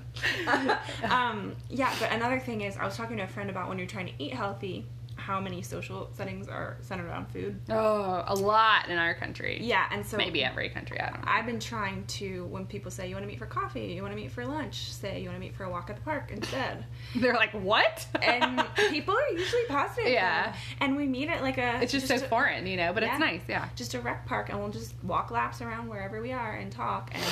um, 1.09 1.55
yeah. 1.69 1.93
But 1.99 2.11
another 2.11 2.39
thing 2.39 2.61
is, 2.61 2.77
I 2.77 2.85
was 2.85 2.95
talking 2.97 3.17
to 3.17 3.23
a 3.23 3.27
friend 3.27 3.49
about 3.49 3.69
when 3.69 3.77
you're 3.77 3.87
trying 3.87 4.07
to 4.07 4.13
eat 4.19 4.33
healthy, 4.33 4.85
how 5.25 5.39
many 5.39 5.61
social 5.61 6.09
settings 6.13 6.49
are 6.49 6.75
centered 6.81 7.09
on 7.09 7.25
food. 7.27 7.57
Oh, 7.69 8.23
a 8.27 8.35
lot 8.35 8.89
in 8.89 8.97
our 8.97 9.13
country. 9.13 9.57
Yeah, 9.61 9.85
and 9.89 10.05
so 10.05 10.17
Maybe 10.17 10.43
every 10.43 10.67
country. 10.67 10.99
I 10.99 11.09
don't 11.11 11.21
know. 11.21 11.31
I've 11.31 11.45
been 11.45 11.61
trying 11.61 12.05
to 12.19 12.45
when 12.47 12.65
people 12.65 12.91
say 12.91 13.07
you 13.07 13.15
want 13.15 13.23
to 13.23 13.27
meet 13.27 13.39
for 13.39 13.45
coffee, 13.45 13.93
you 13.93 14.01
want 14.01 14.11
to 14.13 14.21
meet 14.21 14.31
for 14.31 14.45
lunch, 14.45 14.91
say 14.91 15.21
you 15.21 15.29
want 15.29 15.37
to 15.37 15.39
meet 15.39 15.55
for 15.55 15.63
a 15.63 15.69
walk 15.69 15.89
at 15.89 15.95
the 15.95 16.01
park 16.01 16.29
instead. 16.33 16.83
They're 17.15 17.35
like, 17.35 17.51
what? 17.51 18.05
and 18.21 18.65
people 18.89 19.15
are 19.15 19.29
usually 19.29 19.63
positive. 19.69 20.11
Yeah. 20.11 20.53
And 20.81 20.97
we 20.97 21.07
meet 21.07 21.29
at 21.29 21.41
like 21.41 21.57
a 21.57 21.81
it's 21.81 21.93
just, 21.93 22.07
so 22.07 22.15
a- 22.15 22.19
foreign, 22.19 22.67
you 22.67 22.75
know, 22.75 22.91
but 22.91 23.03
Yeah. 23.03 23.11
it's 23.11 23.19
nice. 23.19 23.41
Yeah. 23.47 23.69
just 23.77 23.93
a 23.93 24.01
rec 24.01 24.25
park 24.25 24.49
and 24.49 24.59
we'll 24.59 24.71
just 24.71 24.93
walk 25.03 25.31
laps 25.31 25.61
around 25.61 25.87
wherever 25.87 26.21
we 26.21 26.33
are 26.33 26.53
and 26.55 26.69
talk 26.69 27.11
and 27.13 27.23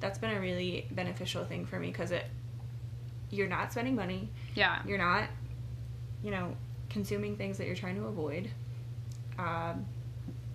that's 0.00 0.18
been 0.18 0.30
a 0.36 0.40
really 0.40 0.86
beneficial 0.90 1.44
thing 1.44 1.64
for 1.64 1.78
me 1.80 1.88
because 1.88 2.10
it 2.10 2.24
you're 3.30 3.48
not 3.48 3.72
spending 3.72 3.94
money 3.96 4.28
Yeah. 4.54 4.80
you're 4.86 4.98
not 4.98 5.24
you 6.22 6.30
know 6.30 6.54
consuming 6.90 7.36
things 7.36 7.58
that 7.58 7.66
you're 7.66 7.76
trying 7.76 7.96
to 7.96 8.06
avoid 8.06 8.50
um, 9.38 9.84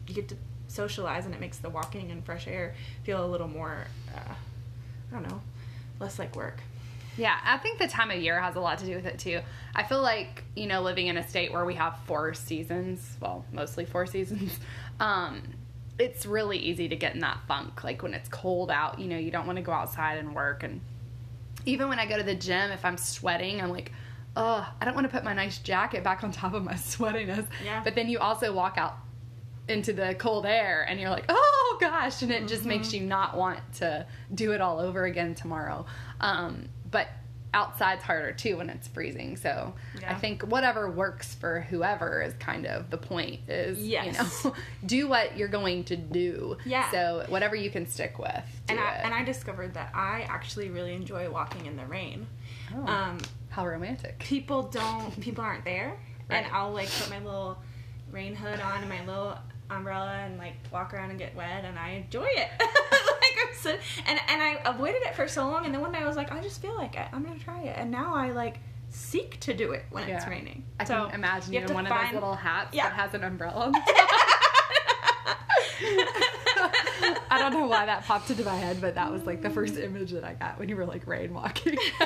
you 0.07 0.13
get 0.13 0.27
to 0.29 0.35
socialize 0.67 1.25
and 1.25 1.33
it 1.33 1.39
makes 1.39 1.57
the 1.57 1.69
walking 1.69 2.11
and 2.11 2.25
fresh 2.25 2.47
air 2.47 2.73
feel 3.03 3.23
a 3.23 3.27
little 3.27 3.47
more 3.47 3.85
uh, 4.15 4.33
i 5.11 5.13
don't 5.13 5.27
know 5.29 5.41
less 5.99 6.17
like 6.19 6.35
work 6.35 6.57
Yeah, 7.15 7.37
I 7.45 7.57
think 7.59 7.77
the 7.77 7.87
time 7.87 8.09
of 8.09 8.17
year 8.19 8.41
has 8.41 8.55
a 8.55 8.59
lot 8.59 8.79
to 8.79 8.85
do 8.85 8.95
with 8.95 9.05
it 9.05 9.19
too. 9.19 9.39
I 9.75 9.83
feel 9.83 10.01
like, 10.01 10.43
you 10.55 10.65
know, 10.65 10.81
living 10.81 11.05
in 11.05 11.17
a 11.17 11.27
state 11.27 11.53
where 11.53 11.63
we 11.63 11.75
have 11.75 11.99
four 12.07 12.33
seasons, 12.33 13.17
well, 13.21 13.45
mostly 13.51 13.85
four 13.85 14.05
seasons, 14.15 14.57
um, 14.99 15.43
it's 15.99 16.25
really 16.25 16.57
easy 16.57 16.87
to 16.89 16.95
get 16.95 17.13
in 17.13 17.19
that 17.19 17.37
funk. 17.47 17.83
Like 17.83 18.01
when 18.01 18.15
it's 18.15 18.27
cold 18.29 18.71
out, 18.71 18.97
you 18.99 19.05
know, 19.07 19.17
you 19.19 19.29
don't 19.29 19.45
want 19.45 19.57
to 19.57 19.61
go 19.61 19.71
outside 19.71 20.17
and 20.17 20.33
work. 20.33 20.63
And 20.63 20.81
even 21.67 21.87
when 21.87 21.99
I 21.99 22.07
go 22.07 22.17
to 22.17 22.23
the 22.23 22.33
gym, 22.33 22.71
if 22.71 22.83
I'm 22.83 22.97
sweating, 22.97 23.61
I'm 23.61 23.69
like, 23.69 23.91
oh, 24.35 24.67
I 24.81 24.85
don't 24.85 24.95
want 24.95 25.05
to 25.05 25.11
put 25.11 25.23
my 25.23 25.33
nice 25.33 25.59
jacket 25.59 26.03
back 26.03 26.23
on 26.23 26.31
top 26.31 26.53
of 26.53 26.63
my 26.63 26.73
sweatiness. 26.91 27.45
Yeah. 27.63 27.81
But 27.83 27.95
then 27.95 28.09
you 28.09 28.19
also 28.19 28.53
walk 28.53 28.77
out 28.77 28.97
into 29.67 29.93
the 29.93 30.15
cold 30.15 30.45
air 30.45 30.85
and 30.89 30.99
you're 30.99 31.09
like, 31.09 31.25
oh 31.29 31.77
gosh, 31.79 32.21
and 32.21 32.31
it 32.31 32.47
just 32.47 32.65
makes 32.65 32.87
Mm-hmm. 32.89 33.03
you 33.03 33.09
not 33.09 33.37
want 33.37 33.59
to 33.75 34.05
do 34.33 34.51
it 34.51 34.59
all 34.61 34.79
over 34.79 35.05
again 35.05 35.35
tomorrow. 35.35 35.85
Um, 36.19 36.67
but 36.91 37.07
outside's 37.55 38.01
harder 38.03 38.31
too 38.33 38.57
when 38.57 38.67
it's 38.69 38.87
freezing. 38.87 39.37
So 39.37 39.73
I 40.07 40.15
think 40.15 40.41
whatever 40.41 40.89
works 40.89 41.35
for 41.35 41.61
whoever 41.61 42.23
is 42.23 42.33
kind 42.39 42.65
of 42.65 42.89
the 42.89 42.97
point 42.97 43.41
is, 43.47 43.77
Yes. 43.79 44.43
you 44.43 44.49
know, 44.49 44.55
do 44.87 45.07
what 45.07 45.37
you're 45.37 45.47
going 45.47 45.83
to 45.85 45.95
do. 45.95 46.57
Yeah. 46.65 46.89
So 46.89 47.25
whatever 47.29 47.55
you 47.55 47.69
can 47.69 47.85
stick 47.85 48.17
with. 48.17 48.43
And 48.69 48.79
I, 48.79 48.95
it. 48.95 49.01
and 49.05 49.13
I 49.13 49.23
discovered 49.23 49.75
that 49.75 49.91
i 49.93 50.25
actually 50.27 50.69
really 50.71 50.93
enjoy 50.93 51.29
walking 51.29 51.67
in 51.67 51.77
the 51.77 51.85
rain 51.85 52.25
Oh, 52.75 52.87
um, 52.91 53.17
how 53.53 53.67
romantic. 53.67 54.17
people 54.19 54.63
don't 54.63 55.19
people 55.21 55.43
aren't 55.43 55.63
there. 55.63 55.99
And 56.29 56.45
i'll 56.51 56.71
like 56.73 56.89
put 56.99 57.09
my 57.09 57.19
little 57.19 57.57
rain 58.11 58.33
hood 58.35 58.59
on 58.59 58.79
and 58.81 58.89
my 58.89 59.05
little 59.05 59.37
umbrella 59.69 60.13
and 60.25 60.37
like 60.37 60.53
walk 60.71 60.93
around 60.93 61.09
and 61.11 61.19
get 61.19 61.35
wet 61.35 61.63
and 61.65 61.77
i 61.77 61.89
enjoy 61.89 62.27
it. 62.27 62.49
Like 63.23 63.47
i'm 63.47 63.55
so 63.55 63.69
and 64.05 64.19
and 64.27 64.41
i 64.41 64.59
avoided 64.65 65.01
it 65.03 65.15
for 65.15 65.27
so 65.27 65.47
long. 65.49 65.65
And 65.65 65.73
then 65.73 65.81
one 65.81 65.91
day 65.93 65.99
i 65.99 66.05
was 66.07 66.17
like 66.17 66.31
i 66.31 66.41
just 66.41 66.61
feel 66.61 66.75
like 66.75 66.95
it. 66.95 67.07
I'm 67.13 67.23
gonna 67.23 67.39
try 67.39 67.61
it. 67.61 67.75
And 67.77 67.89
now 67.91 68.13
i 68.15 68.31
like 68.31 68.57
seek 68.89 69.39
to 69.41 69.53
do 69.53 69.71
it 69.71 69.85
when 69.91 70.07
it's 70.09 70.27
raining. 70.27 70.63
I 70.79 70.83
so 70.83 71.05
can 71.05 71.15
imagine 71.15 71.53
you 71.53 71.61
in 71.61 71.73
one 71.73 71.85
of 71.85 71.89
find- 71.89 72.07
those 72.09 72.13
little 72.21 72.35
hats 72.35 72.69
Yeah. 72.73 72.89
that 72.89 72.93
has 72.93 73.13
an 73.13 73.23
umbrella. 73.23 73.71
on 75.85 75.95
the 75.95 76.03
top. 76.55 77.23
I 77.31 77.39
don't 77.39 77.53
know 77.53 77.67
why 77.67 77.85
that 77.85 78.03
popped 78.05 78.29
into 78.29 78.43
my 78.43 78.55
head, 78.55 78.79
but 78.79 78.95
that 78.95 79.11
was 79.11 79.23
like 79.25 79.41
the 79.41 79.49
first 79.49 79.77
image 79.77 80.11
that 80.11 80.23
I 80.23 80.33
got 80.33 80.59
when 80.59 80.69
you 80.69 80.75
were 80.75 80.85
like 80.85 81.05
rain 81.07 81.33
walking. 81.33 81.77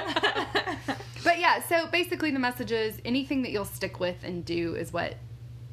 but 1.24 1.40
yeah, 1.40 1.62
so 1.68 1.88
basically 1.88 2.32
the 2.32 2.40
message 2.40 2.72
is 2.72 3.00
anything 3.06 3.42
that 3.44 3.52
you'll 3.52 3.66
stick 3.66 4.00
with 4.00 4.24
and 4.24 4.44
do 4.46 4.76
is 4.76 4.94
what 4.94 5.16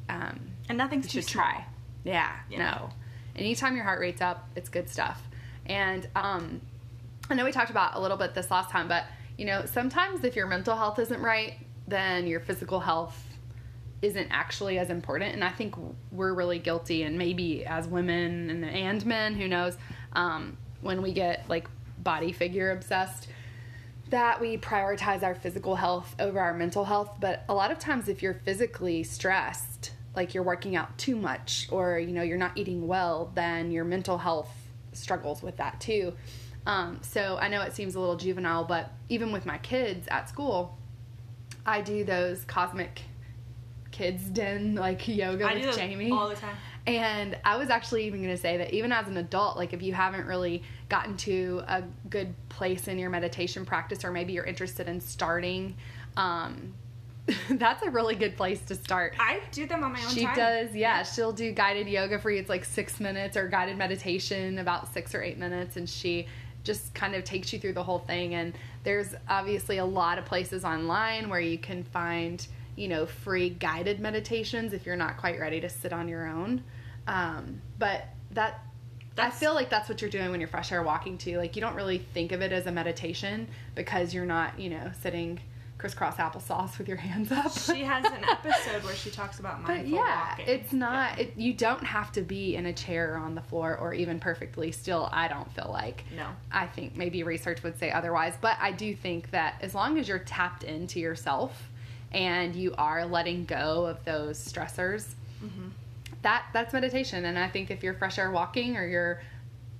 um, 0.09 0.39
and 0.69 0.77
nothing's 0.77 1.05
you 1.13 1.21
too 1.21 1.27
small. 1.27 1.45
try. 1.45 1.65
Yeah, 2.03 2.31
Yeah. 2.49 2.57
no. 2.59 2.89
Anytime 3.35 3.75
your 3.75 3.83
heart 3.83 3.99
rate's 3.99 4.21
up, 4.21 4.47
it's 4.55 4.69
good 4.69 4.87
stuff. 4.89 5.21
And 5.65 6.07
um, 6.15 6.61
I 7.29 7.33
know 7.33 7.43
we 7.43 7.51
talked 7.51 7.71
about 7.71 7.95
a 7.95 7.99
little 7.99 8.17
bit 8.17 8.33
this 8.33 8.51
last 8.51 8.69
time, 8.69 8.87
but 8.87 9.05
you 9.37 9.45
know, 9.45 9.65
sometimes 9.65 10.23
if 10.23 10.35
your 10.35 10.47
mental 10.47 10.75
health 10.77 10.99
isn't 10.99 11.19
right, 11.21 11.55
then 11.87 12.27
your 12.27 12.39
physical 12.39 12.79
health 12.79 13.21
isn't 14.05 14.29
actually 14.29 14.77
as 14.77 14.89
important. 14.89 15.33
And 15.33 15.43
I 15.43 15.49
think 15.49 15.75
we're 16.11 16.33
really 16.33 16.59
guilty, 16.59 17.03
and 17.03 17.17
maybe 17.17 17.65
as 17.65 17.87
women 17.87 18.49
and, 18.49 18.63
and 18.63 19.05
men, 19.05 19.33
who 19.33 19.47
knows, 19.47 19.77
um, 20.13 20.57
when 20.81 21.01
we 21.01 21.11
get 21.11 21.49
like 21.49 21.67
body 21.97 22.31
figure 22.31 22.71
obsessed, 22.71 23.27
that 24.11 24.39
we 24.39 24.57
prioritize 24.57 25.23
our 25.23 25.33
physical 25.33 25.75
health 25.75 26.15
over 26.19 26.39
our 26.39 26.53
mental 26.53 26.85
health. 26.85 27.15
But 27.19 27.43
a 27.49 27.53
lot 27.53 27.71
of 27.71 27.79
times, 27.79 28.07
if 28.07 28.21
you're 28.21 28.35
physically 28.35 29.03
stressed, 29.03 29.93
like 30.15 30.33
you're 30.33 30.43
working 30.43 30.75
out 30.75 30.95
too 30.99 31.15
much, 31.15 31.67
or 31.71 31.97
you 31.97 32.11
know 32.13 32.21
you're 32.21 32.37
not 32.37 32.55
eating 32.55 32.87
well, 32.87 33.31
then 33.33 33.71
your 33.71 33.83
mental 33.83 34.19
health 34.19 34.51
struggles 34.93 35.41
with 35.41 35.57
that 35.57 35.81
too. 35.81 36.13
Um, 36.67 36.99
so 37.01 37.37
I 37.39 37.47
know 37.47 37.61
it 37.61 37.73
seems 37.73 37.95
a 37.95 37.99
little 37.99 38.15
juvenile, 38.15 38.63
but 38.63 38.91
even 39.09 39.31
with 39.31 39.45
my 39.45 39.57
kids 39.57 40.07
at 40.09 40.29
school, 40.29 40.77
I 41.65 41.81
do 41.81 42.03
those 42.03 42.45
cosmic 42.45 43.01
kids 43.95 44.23
den 44.25 44.75
like 44.75 45.07
yoga 45.07 45.45
I 45.47 45.53
with 45.55 45.63
do 45.75 45.79
Jaime 45.79 46.11
all 46.11 46.27
the 46.27 46.35
time. 46.35 46.55
and 46.85 47.37
I 47.45 47.55
was 47.57 47.69
actually 47.69 48.05
even 48.07 48.21
going 48.21 48.35
to 48.35 48.41
say 48.41 48.57
that 48.57 48.73
even 48.73 48.91
as 48.91 49.07
an 49.07 49.17
adult, 49.17 49.55
like 49.57 49.71
if 49.73 49.81
you 49.81 49.93
haven't 49.93 50.25
really 50.27 50.63
gotten 50.89 51.15
to 51.17 51.63
a 51.67 51.83
good 52.09 52.33
place 52.49 52.87
in 52.87 52.99
your 52.99 53.09
meditation 53.09 53.65
practice, 53.65 54.03
or 54.03 54.11
maybe 54.11 54.33
you're 54.33 54.43
interested 54.43 54.87
in 54.89 54.99
starting, 54.99 55.75
um, 56.17 56.73
that's 57.51 57.83
a 57.83 57.89
really 57.89 58.15
good 58.15 58.35
place 58.37 58.61
to 58.63 58.75
start. 58.75 59.15
I 59.17 59.39
do 59.51 59.65
them 59.65 59.83
on 59.83 59.93
my 59.93 60.03
own 60.03 60.09
She 60.09 60.25
time. 60.25 60.35
does, 60.35 60.75
yeah. 60.75 61.01
She'll 61.03 61.31
do 61.31 61.51
guided 61.53 61.87
yoga 61.87 62.19
for 62.19 62.29
you. 62.29 62.39
It's 62.39 62.49
like 62.49 62.65
six 62.65 62.99
minutes, 62.99 63.35
or 63.37 63.47
guided 63.47 63.77
meditation, 63.77 64.59
about 64.59 64.93
six 64.93 65.15
or 65.15 65.23
eight 65.23 65.37
minutes, 65.39 65.77
and 65.77 65.89
she 65.89 66.27
just 66.63 66.93
kind 66.93 67.15
of 67.15 67.23
takes 67.23 67.53
you 67.53 67.59
through 67.59 67.73
the 67.73 67.83
whole 67.83 67.99
thing. 67.99 68.35
And 68.35 68.53
there's 68.83 69.15
obviously 69.29 69.77
a 69.77 69.85
lot 69.85 70.17
of 70.19 70.25
places 70.25 70.63
online 70.65 71.29
where 71.29 71.39
you 71.39 71.57
can 71.57 71.83
find, 71.83 72.45
you 72.75 72.87
know, 72.87 73.05
free 73.05 73.49
guided 73.49 73.99
meditations 73.99 74.73
if 74.73 74.85
you're 74.85 74.95
not 74.95 75.17
quite 75.17 75.39
ready 75.39 75.61
to 75.61 75.69
sit 75.69 75.93
on 75.93 76.07
your 76.07 76.27
own. 76.27 76.63
Um, 77.07 77.61
but 77.79 78.05
that. 78.31 78.61
I 79.17 79.29
feel 79.29 79.53
like 79.53 79.69
that's 79.69 79.87
what 79.87 80.01
you're 80.01 80.09
doing 80.09 80.29
when 80.31 80.41
you're 80.41 80.49
fresh 80.49 80.73
air 80.73 80.83
walking 80.83 81.17
too. 81.17 81.37
Like 81.37 81.55
you 81.55 81.61
don't 81.61 81.75
really 81.75 81.99
think 81.99 82.33
of 82.33 82.41
it 82.41 82.51
as 82.51 82.65
a 82.65 82.71
meditation 82.71 83.47
because 83.73 84.13
you're 84.13 84.25
not, 84.25 84.59
you 84.59 84.69
know, 84.69 84.91
sitting 85.01 85.39
crisscross 85.77 86.15
applesauce 86.17 86.77
with 86.77 86.87
your 86.89 86.97
hands 87.09 87.31
up. 87.31 87.51
She 87.57 87.83
has 87.83 88.03
an 88.05 88.25
episode 88.29 88.83
where 88.83 88.95
she 88.95 89.09
talks 89.11 89.39
about 89.39 89.61
But 89.65 89.67
mindful 89.75 89.97
yeah, 89.99 90.29
walking. 90.31 90.45
it's 90.47 90.73
not. 90.73 91.17
It, 91.19 91.33
you 91.37 91.53
don't 91.53 91.83
have 91.83 92.11
to 92.13 92.21
be 92.21 92.55
in 92.57 92.65
a 92.65 92.73
chair 92.73 93.13
or 93.13 93.17
on 93.17 93.35
the 93.35 93.41
floor 93.41 93.77
or 93.77 93.93
even 93.93 94.19
perfectly 94.19 94.73
still. 94.73 95.07
I 95.13 95.29
don't 95.29 95.49
feel 95.53 95.69
like. 95.71 96.03
No. 96.15 96.27
I 96.51 96.65
think 96.67 96.97
maybe 96.97 97.23
research 97.23 97.63
would 97.63 97.79
say 97.79 97.91
otherwise, 97.91 98.33
but 98.41 98.57
I 98.59 98.71
do 98.73 98.93
think 98.93 99.31
that 99.31 99.55
as 99.61 99.73
long 99.73 99.97
as 99.97 100.09
you're 100.09 100.19
tapped 100.19 100.63
into 100.63 100.99
yourself 100.99 101.69
and 102.15 102.55
you 102.55 102.73
are 102.77 103.05
letting 103.05 103.45
go 103.45 103.85
of 103.85 104.03
those 104.05 104.39
stressors, 104.39 105.05
Mm-hmm. 105.43 105.67
that 106.23 106.45
that's 106.53 106.73
meditation. 106.73 107.25
And 107.25 107.37
I 107.37 107.47
think 107.49 107.69
if 107.69 107.83
you're 107.83 107.93
fresh 107.93 108.17
air 108.17 108.31
walking 108.31 108.77
or 108.77 108.87
you're 108.87 109.21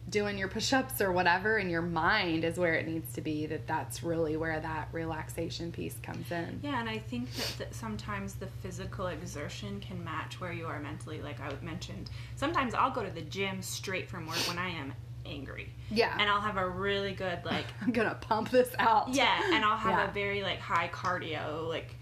doing 0.08 0.38
your 0.38 0.48
push-ups 0.50 1.02
or 1.02 1.12
whatever 1.12 1.58
and 1.58 1.72
your 1.72 1.82
mind 1.82 2.44
is 2.44 2.60
where 2.60 2.76
it 2.76 2.86
needs 2.88 3.12
to 3.14 3.22
be 3.22 3.48
that 3.48 3.66
that's 3.66 4.04
really 4.04 4.38
where 4.38 4.60
that 4.60 4.88
relaxation 4.92 5.72
piece 5.72 5.96
comes 6.04 6.30
in 6.32 6.60
Yeah, 6.62 6.80
and 6.80 6.88
I 6.88 7.00
think 7.00 7.34
that, 7.34 7.56
that 7.58 7.74
sometimes 7.74 8.36
the 8.36 8.46
physical 8.62 9.08
exertion 9.08 9.80
can 9.80 10.04
match 10.04 10.40
where 10.40 10.54
you 10.54 10.68
are 10.68 10.80
mentally. 10.80 11.22
Like 11.24 11.40
I 11.40 11.52
mentioned, 11.64 12.12
sometimes 12.36 12.76
I'll 12.76 12.92
go 12.92 13.04
to 13.04 13.10
the 13.10 13.22
gym 13.22 13.64
straight 13.64 14.08
from 14.08 14.28
work 14.28 14.38
when 14.48 14.60
I 14.60 14.70
am 14.70 14.94
angry. 15.26 15.70
Yeah. 15.90 16.16
And 16.20 16.30
I'll 16.30 16.42
have 16.42 16.58
a 16.58 16.70
really 16.70 17.14
good 17.14 17.40
like 17.44 17.66
i'm 17.82 17.92
gonna 17.92 18.18
pump 18.22 18.52
this 18.52 18.70
out 18.78 19.10
yeah, 19.16 19.42
and 19.54 19.66
I'll 19.66 19.78
have 19.78 19.98
Yeah. 19.98 20.10
a 20.10 20.14
very 20.14 20.44
like 20.44 20.60
high 20.60 20.90
cardio 20.94 21.68
like 21.68 21.96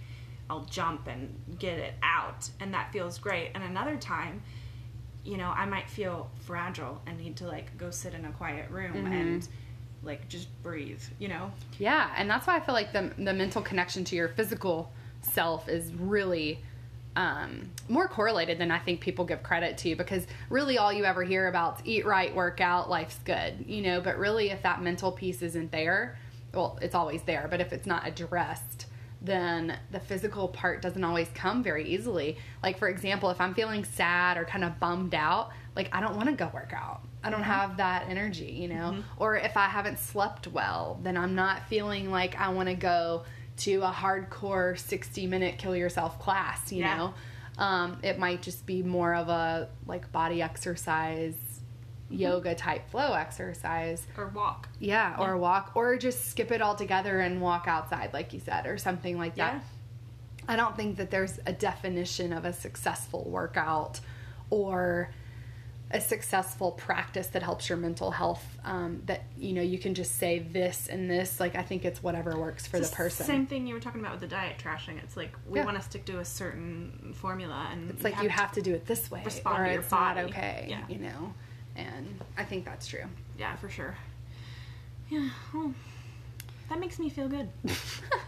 I'll 0.50 0.66
jump 0.66 1.08
and 1.08 1.34
get 1.60 1.80
it 1.80 1.94
out 2.04 2.50
and 2.60 2.74
that 2.74 2.92
feels 2.92 3.18
great. 3.18 3.52
And 3.56 3.64
another 3.64 3.96
time, 3.98 4.42
you 5.24 5.38
know, 5.38 5.50
I 5.50 5.66
might 5.66 5.90
feel 5.90 6.30
fragile 6.42 7.02
and 7.08 7.18
need 7.18 7.38
to 7.38 7.48
like 7.48 7.78
go 7.78 7.90
sit 7.92 8.14
in 8.14 8.26
a 8.26 8.32
quiet 8.32 8.70
room 8.70 8.94
Mm-hmm. 8.94 9.14
and 9.14 9.48
like 10.04 10.28
just 10.28 10.50
breathe, 10.64 11.02
you 11.18 11.30
know? 11.30 11.50
Yeah, 11.80 12.12
and 12.18 12.30
that's 12.30 12.46
why 12.46 12.58
I 12.58 12.60
feel 12.60 12.76
like 12.76 12.92
the 12.92 13.12
the 13.18 13.34
mental 13.34 13.62
connection 13.62 14.04
to 14.06 14.16
your 14.18 14.28
physical 14.28 14.92
self 15.22 15.70
is 15.70 15.94
really 15.94 16.60
um, 17.16 17.70
more 17.88 18.08
correlated 18.08 18.58
than 18.58 18.70
I 18.72 18.80
think 18.80 19.00
people 19.00 19.24
give 19.24 19.44
credit 19.44 19.78
to 19.80 19.96
because 19.96 20.28
really 20.50 20.78
all 20.78 20.92
you 20.92 21.06
ever 21.06 21.24
hear 21.24 21.48
about 21.48 21.80
is 21.80 21.86
eat 21.88 22.06
right, 22.06 22.36
work 22.36 22.60
out, 22.60 22.90
life's 22.90 23.20
good, 23.24 23.64
you 23.66 23.82
know. 23.82 24.02
But 24.02 24.18
really, 24.18 24.50
if 24.50 24.62
that 24.64 24.82
mental 24.82 25.12
piece 25.12 25.42
isn't 25.42 25.72
there, 25.72 26.18
well, 26.54 26.78
it's 26.82 26.96
always 26.96 27.22
there, 27.24 27.48
but 27.50 27.62
if 27.62 27.72
it's 27.72 27.86
not 27.88 28.06
addressed, 28.08 28.83
then 29.24 29.78
the 29.92 30.00
physical 30.00 30.50
part 30.50 30.82
doesn't 30.82 31.04
always 31.04 31.30
come 31.34 31.64
very 31.64 31.88
easily. 31.88 32.38
Like, 32.62 32.78
for 32.78 32.90
example, 32.90 33.30
if 33.30 33.40
I'm 33.40 33.54
feeling 33.54 33.86
sad 33.86 34.38
or 34.38 34.44
kind 34.46 34.64
of 34.64 34.80
bummed 34.80 35.16
out, 35.16 35.52
like, 35.76 35.90
I 35.94 36.02
don't 36.02 36.16
want 36.16 36.30
to 36.30 36.36
go 36.36 36.52
work 36.54 36.74
out. 36.76 37.02
I 37.24 37.30
don't 37.30 37.42
have 37.44 37.78
that 37.78 38.08
energy, 38.10 38.52
you 38.52 38.68
know? 38.68 38.98
Or 39.18 39.38
if 39.38 39.56
I 39.56 39.68
haven't 39.68 39.98
slept 40.00 40.48
well, 40.48 41.00
then 41.04 41.16
I'm 41.16 41.36
not 41.36 41.68
feeling 41.70 42.12
like 42.12 42.36
I 42.40 42.50
want 42.50 42.68
to 42.68 42.76
go 42.76 43.24
to 43.58 43.82
a 43.84 43.92
hardcore 43.92 44.78
60 44.78 45.26
minute 45.28 45.58
kill 45.58 45.76
yourself 45.76 46.20
class, 46.20 46.72
you 46.72 46.82
Yeah. 46.82 46.98
know? 46.98 47.14
Um, 47.58 48.00
it 48.04 48.20
might 48.20 48.42
just 48.42 48.66
be 48.66 48.84
more 48.84 49.14
of 49.16 49.30
a 49.30 49.70
like 49.88 50.12
body 50.12 50.42
exercise, 50.42 51.36
yoga 52.14 52.56
type 52.56 52.90
flow 52.90 53.14
exercise. 53.14 54.06
Or 54.18 54.28
walk. 54.28 54.70
Yeah, 54.80 55.16
or 55.20 55.38
walk, 55.38 55.72
or 55.76 55.98
just 55.98 56.30
skip 56.30 56.52
it 56.52 56.62
all 56.62 56.76
together 56.76 57.20
and 57.20 57.42
walk 57.42 57.66
outside, 57.68 58.14
like 58.14 58.34
you 58.34 58.40
said, 58.40 58.66
or 58.66 58.78
something 58.78 59.18
like 59.18 59.36
that. 59.36 59.56
Yeah. 59.56 59.60
I 60.48 60.56
don't 60.56 60.76
think 60.76 60.98
that 60.98 61.10
there's 61.10 61.40
a 61.46 61.54
definition 61.54 62.34
of 62.34 62.44
a 62.46 62.52
successful 62.54 63.24
workout 63.30 64.02
or 64.50 65.10
a 65.92 66.02
successful 66.02 66.72
practice 66.72 67.28
that 67.28 67.44
helps 67.44 67.70
your 67.70 67.78
mental 67.78 68.10
health. 68.12 68.44
Um, 68.66 69.04
that 69.06 69.24
you 69.38 69.54
know 69.54 69.62
you 69.62 69.78
can 69.78 69.94
just 69.94 70.16
say 70.16 70.40
this 70.40 70.88
and 70.88 71.10
this. 71.10 71.40
Like 71.40 71.56
I 71.56 71.62
think 71.62 71.86
it's 71.86 72.02
whatever 72.02 72.38
works 72.38 72.66
for 72.66 72.78
It's 72.78 72.90
the 72.90 72.96
person. 72.96 73.26
Same 73.26 73.46
thing 73.46 73.68
you 73.68 73.74
were 73.76 73.80
talking 73.80 74.02
about 74.02 74.14
with 74.14 74.22
the 74.22 74.28
diet 74.28 74.56
trashing. 74.58 75.02
It's 75.04 75.16
like 75.16 75.34
we 75.48 75.60
Yeah. 75.60 75.66
want 75.66 75.78
to 75.78 75.84
stick 75.84 76.04
to 76.06 76.20
a 76.20 76.26
certain 76.26 77.14
formula, 77.16 77.70
and 77.72 77.92
It's 77.92 78.04
like 78.04 78.22
you 78.24 78.30
have 78.30 78.52
to 78.54 78.62
do 78.62 78.74
it 78.74 78.86
this 78.86 79.12
way, 79.12 79.22
respond 79.24 79.60
or 79.62 79.66
to 79.66 79.72
your 79.72 79.82
it's 79.82 79.92
not 79.92 80.18
okay. 80.18 80.66
Yeah. 80.68 80.82
You 80.90 80.98
know, 80.98 81.34
and 81.76 82.20
I 82.38 82.44
think 82.44 82.66
that's 82.66 82.88
true. 82.88 83.06
Yeah, 83.38 83.56
for 83.56 83.70
sure. 83.70 83.96
Yeah, 85.10 85.30
well, 85.54 85.74
that 86.70 86.80
makes 86.80 87.00
me 87.00 87.10
feel 87.10 87.28
good. 87.28 87.50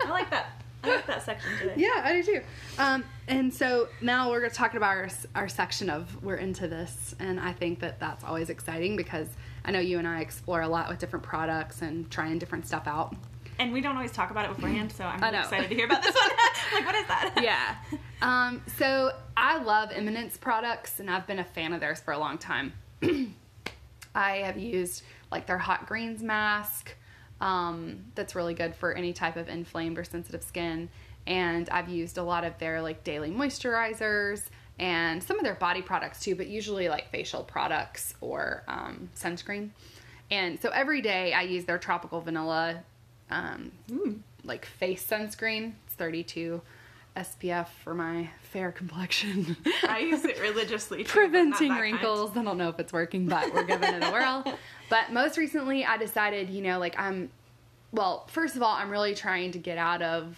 I 0.06 0.10
like 0.10 0.30
that. 0.30 0.62
I 0.84 0.90
like 0.90 1.08
that 1.08 1.24
section 1.24 1.50
today. 1.58 1.74
Yeah, 1.78 2.02
I 2.04 2.14
do 2.14 2.24
too. 2.24 2.42
Um, 2.78 3.04
and 3.28 3.52
so 3.54 3.88
now 4.02 4.30
we're 4.30 4.40
going 4.40 4.52
to 4.52 4.56
talk 4.56 4.76
about 4.76 4.96
our, 4.96 5.10
our 5.34 5.48
section 5.48 5.90
of 5.90 6.24
we're 6.24 6.36
into 6.36 6.68
this, 6.68 7.16
and 7.20 7.40
I 7.40 7.54
think 7.54 7.80
that 7.80 8.00
that's 8.00 8.24
always 8.24 8.50
exciting 8.50 8.96
because 8.96 9.28
I 9.64 9.72
know 9.72 9.80
you 9.80 9.98
and 9.98 10.08
I 10.08 10.22
explore 10.22 10.62
a 10.62 10.68
lot 10.68 10.90
with 10.90 11.00
different 11.00 11.24
products 11.24 11.82
and 11.82 12.10
trying 12.12 12.38
different 12.38 12.68
stuff 12.68 12.88
out. 12.88 13.16
And 13.58 13.72
we 13.72 13.82
don't 13.82 13.96
always 13.96 14.12
talk 14.12 14.32
about 14.32 14.46
it 14.46 14.56
beforehand, 14.56 14.92
so 14.92 15.06
I'm 15.06 15.20
really 15.22 15.38
excited 15.38 15.70
to 15.70 15.76
hear 15.76 15.86
about 15.86 16.04
this 16.04 16.14
one. 16.14 16.30
like, 16.74 16.86
what 16.86 16.96
is 16.96 17.08
that? 17.08 17.40
Yeah. 17.42 17.76
Um, 18.22 18.62
so 18.78 19.12
I 19.38 19.62
love 19.62 19.90
Eminence 19.94 20.38
products, 20.38 21.00
and 21.00 21.10
I've 21.10 21.26
been 21.26 21.40
a 21.40 21.44
fan 21.44 21.74
of 21.74 21.80
theirs 21.80 22.00
for 22.00 22.12
a 22.12 22.18
long 22.20 22.38
time. 22.38 22.74
I 24.16 24.38
have 24.38 24.58
used 24.58 25.04
like 25.32 25.46
their 25.46 25.58
hot 25.58 25.88
greens 25.88 26.24
mask. 26.24 26.96
Um, 27.42 28.06
that's 28.16 28.36
really 28.36 28.54
good 28.54 28.76
for 28.76 28.94
any 28.94 29.12
type 29.12 29.36
of 29.36 29.50
inflamed 29.50 29.98
or 29.98 30.04
sensitive 30.04 30.44
skin. 30.44 30.90
And 31.28 31.70
I've 31.70 31.90
used 31.90 32.18
a 32.18 32.24
lot 32.24 32.44
of 32.44 32.58
their 32.60 32.82
like 32.82 33.04
daily 33.04 33.32
moisturizers 33.32 34.44
and 34.80 35.24
some 35.24 35.38
of 35.38 35.44
their 35.44 35.56
body 35.56 35.82
products 35.82 36.22
too, 36.22 36.36
but 36.36 36.48
usually 36.48 36.90
like 36.90 37.10
facial 37.10 37.44
products 37.44 38.16
or 38.22 38.64
um, 38.68 39.10
sunscreen. 39.16 39.70
And 40.32 40.60
so 40.60 40.70
every 40.70 41.02
day 41.02 41.34
I 41.34 41.42
use 41.42 41.66
their 41.66 41.78
tropical 41.78 42.22
vanilla 42.22 42.84
um, 43.30 43.72
like 44.44 44.66
face 44.66 45.06
sunscreen. 45.06 45.74
It's 45.86 45.96
32 45.96 46.62
SPF 47.16 47.68
for 47.84 47.94
my 47.94 48.30
fair 48.52 48.72
complexion. 48.72 49.56
I 49.88 50.00
use 50.00 50.26
it 50.26 50.40
religiously. 50.40 51.04
Too, 51.04 51.10
preventing 51.10 51.70
that 51.70 51.76
kind. 51.76 51.82
wrinkles. 51.82 52.36
I 52.36 52.44
don't 52.44 52.58
know 52.58 52.70
if 52.70 52.80
it's 52.80 52.92
working, 52.94 53.28
but 53.28 53.54
we're 53.54 53.64
giving 53.64 53.94
it 53.94 54.04
a 54.04 54.12
whirl. 54.12 54.44
But 54.88 55.12
most 55.12 55.38
recently, 55.40 55.84
I 55.84 55.98
decided, 55.98 56.52
you 56.52 56.62
know, 56.62 56.78
like 56.78 57.00
I'm, 57.00 57.32
well, 57.92 58.28
first 58.28 58.56
of 58.56 58.62
all, 58.62 58.76
I'm 58.76 58.92
really 58.92 59.16
trying 59.16 59.52
to 59.54 59.58
get 59.58 59.80
out 59.80 60.04
of 60.04 60.38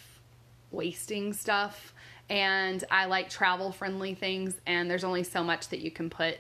wasting 0.72 1.34
stuff. 1.34 1.94
And 2.30 2.82
I 2.90 3.06
like 3.06 3.30
travel 3.30 3.74
friendly 3.74 4.14
things, 4.14 4.54
and 4.66 4.90
there's 4.90 5.04
only 5.04 5.24
so 5.24 5.44
much 5.44 5.68
that 5.70 5.80
you 5.80 5.92
can 5.92 6.10
put, 6.10 6.38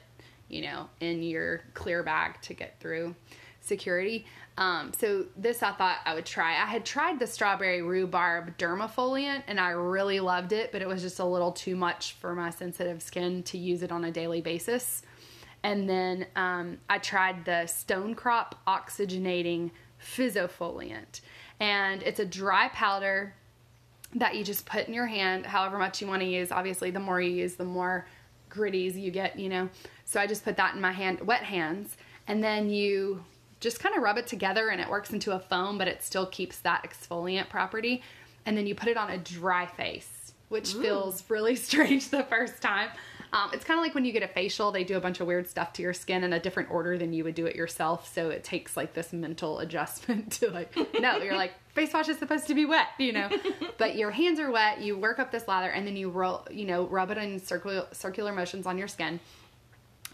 you 0.47 0.62
know, 0.62 0.89
in 1.02 1.21
your 1.21 1.63
clear 1.73 2.02
bag 2.02 2.41
to 2.43 2.54
get 2.54 2.80
through 2.80 3.13
security. 3.60 4.26
Um, 4.57 4.91
so 4.97 5.25
this 5.37 5.61
I 5.61 5.71
thought 5.73 5.97
I 6.05 6.15
would 6.15 6.25
try. 6.25 6.53
I 6.53 6.65
had 6.65 6.83
tried 6.83 7.19
the 7.19 7.27
strawberry 7.27 7.83
rhubarb 7.83 8.57
dermafoliant 8.57 9.43
and 9.47 9.59
I 9.59 9.69
really 9.69 10.19
loved 10.19 10.51
it, 10.51 10.71
but 10.71 10.81
it 10.81 10.87
was 10.87 11.01
just 11.03 11.19
a 11.19 11.25
little 11.25 11.51
too 11.51 11.75
much 11.75 12.13
for 12.13 12.33
my 12.33 12.49
sensitive 12.49 13.03
skin 13.03 13.43
to 13.43 13.57
use 13.57 13.83
it 13.83 13.91
on 13.91 14.05
a 14.05 14.11
daily 14.11 14.41
basis. 14.41 15.03
And 15.63 15.87
then 15.87 16.25
um, 16.35 16.79
I 16.89 16.97
tried 16.97 17.45
the 17.45 17.67
Stone 17.67 18.15
Crop 18.15 18.55
Oxygenating 18.67 19.71
Fizzofoliant. 20.01 21.21
And 21.59 22.01
it's 22.03 22.19
a 22.19 22.25
dry 22.25 22.69
powder 22.69 23.33
that 24.15 24.35
you 24.35 24.43
just 24.43 24.65
put 24.65 24.87
in 24.87 24.93
your 24.93 25.07
hand, 25.07 25.45
however 25.45 25.77
much 25.77 26.01
you 26.01 26.07
want 26.07 26.21
to 26.21 26.27
use. 26.27 26.51
Obviously, 26.51 26.91
the 26.91 26.99
more 26.99 27.19
you 27.19 27.31
use, 27.31 27.55
the 27.55 27.65
more 27.65 28.07
gritties 28.49 28.99
you 28.99 29.11
get, 29.11 29.37
you 29.37 29.49
know. 29.49 29.69
So 30.05 30.19
I 30.19 30.27
just 30.27 30.43
put 30.43 30.57
that 30.57 30.75
in 30.75 30.81
my 30.81 30.91
hand, 30.91 31.21
wet 31.21 31.43
hands, 31.43 31.97
and 32.27 32.43
then 32.43 32.69
you 32.69 33.23
just 33.59 33.79
kind 33.79 33.95
of 33.95 34.03
rub 34.03 34.17
it 34.17 34.27
together 34.27 34.69
and 34.69 34.79
it 34.79 34.89
works 34.89 35.11
into 35.11 35.31
a 35.31 35.39
foam, 35.39 35.77
but 35.77 35.87
it 35.87 36.03
still 36.03 36.25
keeps 36.25 36.59
that 36.59 36.83
exfoliant 36.83 37.49
property. 37.49 38.01
And 38.45 38.57
then 38.57 38.67
you 38.67 38.75
put 38.75 38.87
it 38.87 38.97
on 38.97 39.09
a 39.09 39.17
dry 39.17 39.65
face, 39.65 40.33
which 40.49 40.73
feels 40.73 41.23
really 41.29 41.55
strange 41.57 42.09
the 42.09 42.23
first 42.23 42.61
time. 42.61 42.89
Um, 43.33 43.49
it's 43.51 43.65
kind 43.65 43.77
of 43.77 43.83
like 43.83 43.93
when 43.93 44.05
you 44.05 44.13
get 44.13 44.23
a 44.23 44.27
facial, 44.27 44.71
they 44.71 44.85
do 44.85 44.95
a 44.95 45.01
bunch 45.01 45.19
of 45.19 45.27
weird 45.27 45.49
stuff 45.49 45.73
to 45.73 45.81
your 45.81 45.93
skin 45.93 46.23
in 46.23 46.31
a 46.31 46.39
different 46.39 46.71
order 46.71 46.97
than 46.97 47.11
you 47.11 47.25
would 47.25 47.35
do 47.35 47.45
it 47.45 47.57
yourself. 47.57 48.11
So 48.13 48.29
it 48.29 48.45
takes 48.45 48.77
like 48.77 48.93
this 48.93 49.11
mental 49.11 49.59
adjustment 49.59 50.31
to 50.33 50.49
like, 50.49 50.73
no, 50.99 51.17
you're 51.17 51.35
like, 51.35 51.53
face 51.73 51.91
wash 51.93 52.07
is 52.07 52.17
supposed 52.19 52.47
to 52.47 52.55
be 52.55 52.65
wet, 52.65 52.87
you 52.97 53.11
know, 53.11 53.29
but 53.77 53.97
your 53.97 54.11
hands 54.11 54.39
are 54.39 54.49
wet. 54.49 54.79
You 54.79 54.97
work 54.97 55.19
up 55.19 55.31
this 55.31 55.47
lather 55.47 55.69
and 55.69 55.85
then 55.85 55.97
you 55.97 56.09
roll, 56.09 56.47
you 56.49 56.65
know, 56.65 56.85
rub 56.87 57.11
it 57.11 57.17
in 57.17 57.39
circular, 57.39 57.85
circular 57.91 58.31
motions 58.31 58.65
on 58.65 58.77
your 58.77 58.87
skin 58.87 59.19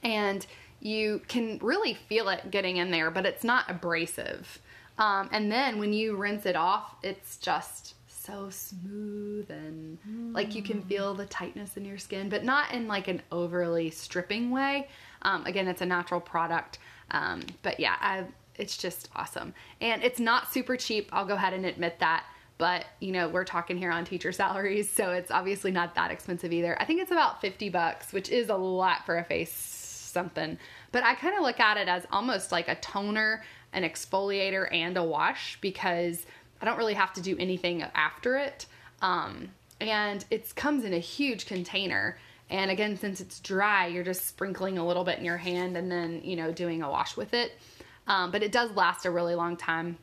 and 0.03 0.45
you 0.83 1.21
can 1.29 1.59
really 1.61 1.93
feel 1.93 2.27
it 2.27 2.51
getting 2.51 2.77
in 2.77 2.91
there, 2.91 3.09
but 3.09 3.25
it's 3.25 3.43
not 3.43 3.71
abrasive. 3.71 4.59
Um, 4.97 5.29
and 5.31 5.49
then 5.51 5.79
when 5.79 5.93
you 5.93 6.15
rinse 6.15 6.45
it 6.45 6.57
off, 6.57 6.95
it's 7.01 7.37
just 7.37 7.95
so 8.07 8.49
smooth 8.49 9.49
and 9.49 9.97
like 10.33 10.55
you 10.55 10.61
can 10.61 10.81
feel 10.81 11.13
the 11.13 11.25
tightness 11.25 11.77
in 11.77 11.85
your 11.85 11.97
skin, 11.97 12.27
but 12.29 12.43
not 12.43 12.71
in 12.73 12.87
like 12.87 13.07
an 13.07 13.21
overly 13.31 13.89
stripping 13.89 14.51
way. 14.51 14.87
Um, 15.21 15.45
again, 15.45 15.67
it's 15.69 15.81
a 15.81 15.85
natural 15.85 16.19
product, 16.19 16.79
um, 17.11 17.43
but 17.61 17.79
yeah, 17.79 17.95
I, 17.99 18.25
it's 18.55 18.77
just 18.77 19.09
awesome. 19.15 19.53
And 19.79 20.03
it's 20.03 20.19
not 20.19 20.53
super 20.53 20.75
cheap. 20.75 21.09
I'll 21.13 21.25
go 21.25 21.35
ahead 21.35 21.53
and 21.53 21.65
admit 21.65 21.99
that. 21.99 22.25
But 22.57 22.85
you 22.99 23.13
know, 23.13 23.29
we're 23.29 23.45
talking 23.45 23.77
here 23.77 23.91
on 23.91 24.03
teacher 24.03 24.31
salaries, 24.33 24.91
so 24.91 25.11
it's 25.11 25.31
obviously 25.31 25.71
not 25.71 25.95
that 25.95 26.11
expensive 26.11 26.51
either. 26.51 26.79
I 26.79 26.85
think 26.85 27.01
it's 27.01 27.11
about 27.11 27.41
fifty 27.41 27.69
bucks, 27.69 28.11
which 28.11 28.29
is 28.29 28.49
a 28.49 28.55
lot 28.55 29.05
for 29.05 29.17
a 29.17 29.23
face 29.23 29.72
something. 30.13 30.57
But 30.91 31.03
I 31.03 31.15
kind 31.15 31.35
of 31.35 31.41
look 31.41 31.59
at 31.59 31.77
it 31.77 31.87
as 31.87 32.05
almost 32.11 32.51
like 32.51 32.67
a 32.67 32.75
toner, 32.75 33.43
an 33.73 33.83
exfoliator, 33.83 34.67
and 34.71 34.95
a 34.95 35.03
wash 35.03 35.57
because 35.59 36.25
I 36.61 36.65
don't 36.65 36.77
really 36.77 36.93
have 36.93 37.11
to 37.13 37.21
do 37.21 37.35
anything 37.39 37.83
after 37.95 38.37
it. 38.37 38.67
Um, 39.01 39.49
and 39.81 40.23
it 40.31 40.55
comes 40.55 40.85
in 40.85 40.93
a 40.93 40.99
huge 40.99 41.45
container. 41.45 42.17
And 42.49 42.71
again, 42.71 42.95
since 42.95 43.19
it's 43.19 43.39
dry, 43.39 43.87
you're 43.87 44.03
just 44.03 44.27
sprinkling 44.27 44.77
a 44.77 44.85
little 44.85 45.03
bit 45.03 45.19
in 45.19 45.25
your 45.25 45.37
hand 45.37 45.75
and 45.75 45.91
then, 45.91 46.21
you 46.23 46.35
know, 46.35 46.51
doing 46.53 46.83
a 46.83 46.89
wash 46.89 47.17
with 47.17 47.33
it. 47.33 47.51
Um, 48.07 48.31
but 48.31 48.43
it 48.43 48.51
does 48.51 48.71
last 48.71 49.05
a 49.05 49.11
really 49.11 49.35
long 49.35 49.57
time. 49.57 49.97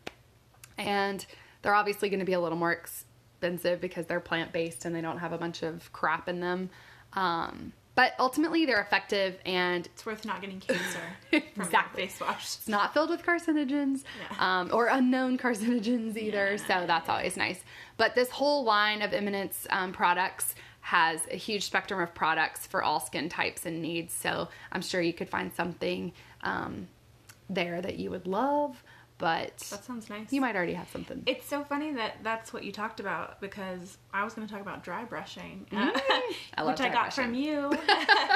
And 0.76 1.24
they're 1.62 1.74
obviously 1.74 2.08
going 2.08 2.20
to 2.20 2.26
be 2.26 2.32
a 2.32 2.40
little 2.40 2.58
more 2.58 2.72
expensive 2.72 3.80
because 3.80 4.06
they're 4.06 4.20
plant 4.20 4.52
based 4.52 4.84
and 4.84 4.94
they 4.94 5.00
don't 5.00 5.18
have 5.18 5.32
a 5.32 5.38
bunch 5.38 5.62
of 5.62 5.92
crap 5.92 6.28
in 6.28 6.40
them. 6.40 6.70
Um, 7.12 7.72
but 7.94 8.14
ultimately, 8.18 8.64
they're 8.66 8.80
effective 8.80 9.38
and 9.44 9.86
It's 9.86 10.06
worth 10.06 10.24
not 10.24 10.40
getting 10.40 10.60
cancer 10.60 11.00
Exactly. 11.32 12.06
face 12.06 12.20
wash. 12.20 12.44
it's 12.56 12.68
not 12.68 12.94
filled 12.94 13.10
with 13.10 13.22
carcinogens 13.22 14.04
Yeah. 14.30 14.60
um, 14.60 14.70
or 14.72 14.86
unknown 14.86 15.36
carcinogens 15.44 16.16
either. 16.16 16.56
so 16.58 16.84
that's 16.86 17.08
always 17.08 17.36
nice. 17.36 17.62
But 17.96 18.14
this 18.14 18.30
whole 18.30 18.64
line 18.64 19.02
of 19.02 19.12
Eminence 19.12 19.66
um, 19.70 19.92
products 19.92 20.54
has 20.82 21.20
a 21.30 21.36
huge 21.36 21.64
spectrum 21.64 22.00
of 22.00 22.14
products 22.14 22.66
for 22.66 22.82
all 22.82 23.00
skin 23.00 23.28
types 23.28 23.66
and 23.66 23.82
needs. 23.82 24.14
So 24.14 24.48
I'm 24.72 24.80
sure 24.82 25.02
you 25.02 25.12
could 25.12 25.28
find 25.28 25.52
something 25.52 26.12
um, 26.42 26.88
there 27.50 27.82
that 27.82 27.98
you 27.98 28.10
would 28.10 28.26
love, 28.26 28.82
but 29.20 29.56
That 29.58 29.84
sounds 29.84 30.10
nice. 30.10 30.32
you 30.32 30.40
might 30.40 30.56
already 30.56 30.72
have 30.72 30.88
something. 30.88 31.22
It's 31.26 31.46
so 31.46 31.62
funny 31.62 31.92
that 31.92 32.16
that's 32.24 32.52
what 32.52 32.64
you 32.64 32.72
talked 32.72 32.98
about 32.98 33.40
because 33.40 33.98
I 34.12 34.24
was 34.24 34.34
going 34.34 34.46
to 34.48 34.52
talk 34.52 34.62
about 34.62 34.82
dry 34.82 35.04
brushing, 35.04 35.66
I 35.72 35.92
love 36.62 36.66
which 36.72 36.80
I 36.80 36.88
got 36.88 37.14
brushing. 37.14 37.24
from 37.24 37.34
you. 37.34 37.72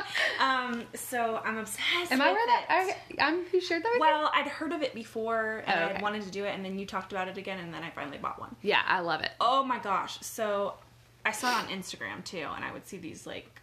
um, 0.40 0.84
so 0.94 1.40
I'm 1.44 1.58
obsessed. 1.58 2.12
Am 2.12 2.18
with 2.18 2.28
I 2.28 2.30
it. 2.90 2.96
I, 3.18 3.24
I'm 3.26 3.44
you 3.52 3.60
shared 3.60 3.82
that? 3.82 3.96
Well, 3.98 4.30
I'd 4.34 4.46
heard 4.46 4.72
of 4.72 4.82
it 4.82 4.94
before 4.94 5.64
and 5.66 5.80
Oh, 5.80 5.84
okay. 5.86 5.96
I 5.98 6.02
wanted 6.02 6.22
to 6.22 6.30
do 6.30 6.44
it, 6.44 6.54
and 6.54 6.64
then 6.64 6.78
you 6.78 6.86
talked 6.86 7.12
about 7.12 7.28
it 7.28 7.38
again, 7.38 7.58
and 7.58 7.72
then 7.74 7.82
I 7.82 7.90
finally 7.90 8.18
bought 8.18 8.38
one. 8.38 8.54
Yeah, 8.62 8.82
I 8.86 9.00
love 9.00 9.22
it. 9.22 9.30
Oh 9.40 9.64
my 9.64 9.78
gosh! 9.78 10.18
So 10.20 10.74
I 11.26 11.32
saw 11.32 11.50
it 11.58 11.64
on 11.64 11.68
Instagram 11.70 12.22
too, 12.24 12.46
and 12.54 12.64
I 12.64 12.72
would 12.72 12.86
see 12.86 12.98
these 12.98 13.26
like 13.26 13.60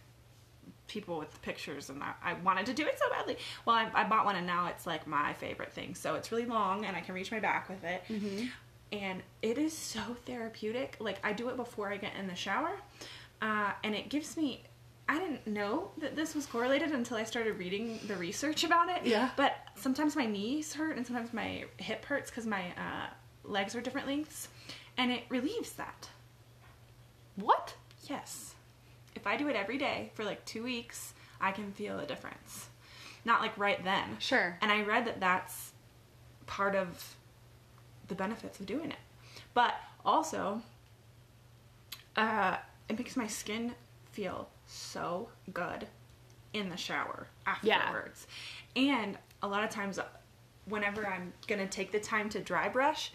people 0.92 1.18
with 1.18 1.40
pictures, 1.40 1.88
and 1.90 2.02
I, 2.02 2.12
I 2.22 2.34
wanted 2.34 2.66
to 2.66 2.74
do 2.74 2.86
it 2.86 2.98
so 2.98 3.08
badly. 3.10 3.36
Well, 3.64 3.74
I, 3.76 3.88
I 3.94 4.04
bought 4.04 4.24
one, 4.26 4.36
and 4.36 4.46
now 4.46 4.66
it's 4.68 4.86
like 4.86 5.06
my 5.06 5.32
favorite 5.34 5.72
thing. 5.72 5.94
So 5.94 6.14
it's 6.16 6.30
really 6.30 6.44
long, 6.44 6.84
and 6.84 6.94
I 6.96 7.00
can 7.00 7.14
reach 7.14 7.32
my 7.32 7.40
back 7.40 7.68
with 7.68 7.82
it, 7.84 8.02
and 8.92 9.22
it 9.40 9.56
is 9.56 9.72
so 9.76 10.00
therapeutic. 10.26 10.96
Like 11.00 11.18
I 11.24 11.32
do 11.32 11.48
it 11.48 11.56
before 11.56 11.90
I 11.90 11.96
get 11.96 12.12
in 12.18 12.26
the 12.26 12.34
shower, 12.34 12.72
uh, 13.40 13.72
and 13.82 13.94
it 13.94 14.10
gives 14.10 14.36
me. 14.36 14.62
I 15.08 15.18
didn't 15.18 15.46
know 15.46 15.90
that 15.98 16.14
this 16.14 16.34
was 16.34 16.46
correlated 16.46 16.92
until 16.92 17.16
I 17.16 17.24
started 17.24 17.58
reading 17.58 17.98
the 18.06 18.14
research 18.14 18.62
about 18.64 18.88
it. 18.88 19.04
Yeah. 19.04 19.30
But 19.36 19.52
sometimes 19.74 20.14
my 20.14 20.26
knees 20.26 20.72
hurt 20.72 20.96
and 20.96 21.04
sometimes 21.04 21.32
my 21.32 21.64
hip 21.78 22.04
hurts 22.04 22.30
because 22.30 22.46
my 22.46 22.66
uh, 22.78 23.08
legs 23.44 23.74
are 23.74 23.80
different 23.80 24.06
lengths, 24.06 24.48
and 24.96 25.10
it 25.10 25.24
relieves 25.28 25.72
that. 25.72 26.08
What? 27.36 27.74
Yes. 28.08 28.51
If 29.14 29.26
I 29.26 29.36
do 29.36 29.48
it 29.48 29.56
every 29.56 29.78
day 29.78 30.10
for 30.14 30.24
like 30.24 30.44
two 30.44 30.62
weeks, 30.62 31.14
I 31.40 31.52
can 31.52 31.72
feel 31.72 31.98
a 31.98 32.06
difference. 32.06 32.68
Not 33.24 33.40
like 33.40 33.56
right 33.56 33.82
then. 33.84 34.16
Sure. 34.18 34.58
And 34.60 34.70
I 34.72 34.82
read 34.82 35.06
that 35.06 35.20
that's 35.20 35.72
part 36.46 36.74
of 36.74 37.16
the 38.08 38.14
benefits 38.14 38.58
of 38.60 38.66
doing 38.66 38.90
it. 38.90 38.98
But 39.54 39.74
also, 40.04 40.62
uh, 42.16 42.56
it 42.88 42.98
makes 42.98 43.16
my 43.16 43.26
skin 43.26 43.74
feel 44.10 44.48
so 44.66 45.28
good 45.52 45.86
in 46.52 46.68
the 46.68 46.76
shower 46.76 47.28
afterwards. 47.46 48.26
Yeah. 48.74 48.82
And 48.82 49.18
a 49.42 49.48
lot 49.48 49.64
of 49.64 49.70
times, 49.70 49.98
whenever 50.66 51.06
I'm 51.06 51.32
gonna 51.46 51.66
take 51.66 51.92
the 51.92 52.00
time 52.00 52.28
to 52.30 52.40
dry 52.40 52.68
brush, 52.68 53.12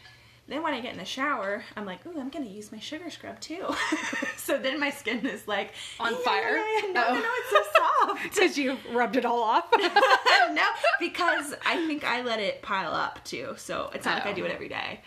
then 0.48 0.64
when 0.64 0.74
I 0.74 0.80
get 0.80 0.94
in 0.94 0.98
the 0.98 1.06
shower, 1.06 1.64
I'm 1.76 1.86
like, 1.86 2.06
ooh, 2.06 2.20
I'm 2.20 2.30
gonna 2.30 2.46
use 2.46 2.72
my 2.72 2.80
sugar 2.80 3.10
scrub 3.10 3.40
too. 3.40 3.66
so 4.38 4.58
then 4.58 4.80
my 4.80 4.90
skin 4.90 5.26
is 5.26 5.48
like 5.48 5.74
On 6.00 6.12
"Yeah, 6.12 6.18
fire? 6.24 6.56
No, 6.94 7.06
Oh. 7.08 7.14
no, 7.14 7.20
no, 7.20 7.30
it's 7.36 7.50
so 7.52 7.64
soft. 8.08 8.24
Because 8.24 8.58
you 8.58 8.78
rubbed 8.94 9.16
it 9.18 9.26
all 9.26 9.44
off. 9.44 9.66
no, 9.72 10.64
because 11.00 11.54
I 11.66 11.86
think 11.88 12.04
I 12.04 12.22
let 12.22 12.40
it 12.40 12.62
pile 12.62 12.94
up 12.94 13.24
too. 13.24 13.54
So 13.58 13.90
it's 13.94 14.06
not 14.06 14.16
like 14.16 14.26
I 14.28 14.34
do 14.34 14.46
it 14.46 14.52
Oh. 14.52 14.56
every 14.56 14.70
day. 14.70 15.02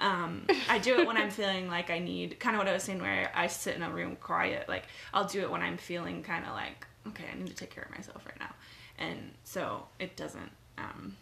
Um, 0.00 0.46
I 0.68 0.78
do 0.78 0.98
it 0.98 1.06
when 1.06 1.16
I'm 1.18 1.30
feeling 1.30 1.68
like 1.68 1.90
I 1.90 1.98
need 1.98 2.40
kind 2.40 2.56
of 2.56 2.60
what 2.60 2.68
I 2.68 2.72
was 2.72 2.82
saying, 2.82 3.00
where 3.00 3.30
I 3.34 3.46
sit 3.48 3.76
in 3.76 3.82
a 3.82 3.90
room 3.90 4.16
quiet. 4.16 4.68
Like 4.68 4.84
I'll 5.12 5.26
do 5.26 5.42
it 5.42 5.50
when 5.50 5.60
I'm 5.62 5.76
feeling 5.76 6.22
kind 6.22 6.44
of 6.46 6.52
like 6.52 6.86
okay, 7.08 7.24
I 7.32 7.38
need 7.38 7.48
to 7.48 7.54
take 7.54 7.70
care 7.70 7.84
of 7.84 7.90
myself 7.96 8.24
right 8.26 8.38
now, 8.40 8.54
and 8.98 9.32
so 9.44 9.86
it 9.98 10.16
doesn't. 10.16 10.50
Um, 10.78 11.16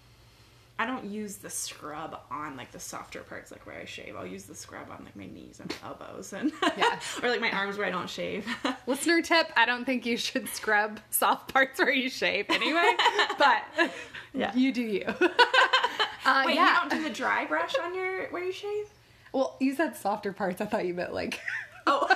I 0.81 0.87
don't 0.87 1.05
use 1.07 1.37
the 1.37 1.51
scrub 1.51 2.21
on 2.31 2.57
like 2.57 2.71
the 2.71 2.79
softer 2.79 3.21
parts, 3.21 3.51
like 3.51 3.67
where 3.67 3.81
I 3.81 3.85
shave. 3.85 4.15
I'll 4.17 4.27
use 4.27 4.45
the 4.45 4.55
scrub 4.55 4.89
on 4.91 5.05
like 5.05 5.17
my 5.17 5.27
knees 5.27 5.59
and 5.61 5.69
my 5.83 5.89
elbows, 5.89 6.33
and 6.33 6.53
Yeah. 6.77 7.01
or 7.23 7.29
like 7.31 7.41
my 7.41 7.51
arms 7.51 7.77
where 7.77 7.87
I 7.87 7.91
don't 7.91 8.09
shave. 8.09 8.47
Listener 8.87 9.21
tip: 9.23 9.51
I 9.57 9.67
don't 9.67 9.85
think 9.85 10.07
you 10.07 10.17
should 10.17 10.49
scrub 10.49 11.01
soft 11.11 11.53
parts 11.53 11.79
where 11.81 11.91
you 11.91 12.09
shave 12.09 12.47
anyway. 12.49 12.93
But 13.39 13.63
Yeah. 14.33 14.53
you 14.55 14.73
do 14.73 14.83
you. 14.83 15.05
Uh, 16.25 16.43
Wait, 16.47 16.55
yeah. 16.57 16.85
you 16.85 16.91
don't 16.91 16.91
do 16.91 17.03
the 17.09 17.15
dry 17.15 17.45
brush 17.47 17.75
on 17.83 17.95
your 17.95 18.29
where 18.29 18.45
you 18.45 18.53
shave? 18.53 18.87
well, 19.33 19.57
you 19.61 19.75
said 19.75 19.97
softer 19.97 20.33
parts. 20.33 20.61
I 20.61 20.67
thought 20.67 20.87
you 20.87 20.95
meant 20.95 21.13
like. 21.13 21.41
Oh. 21.87 22.07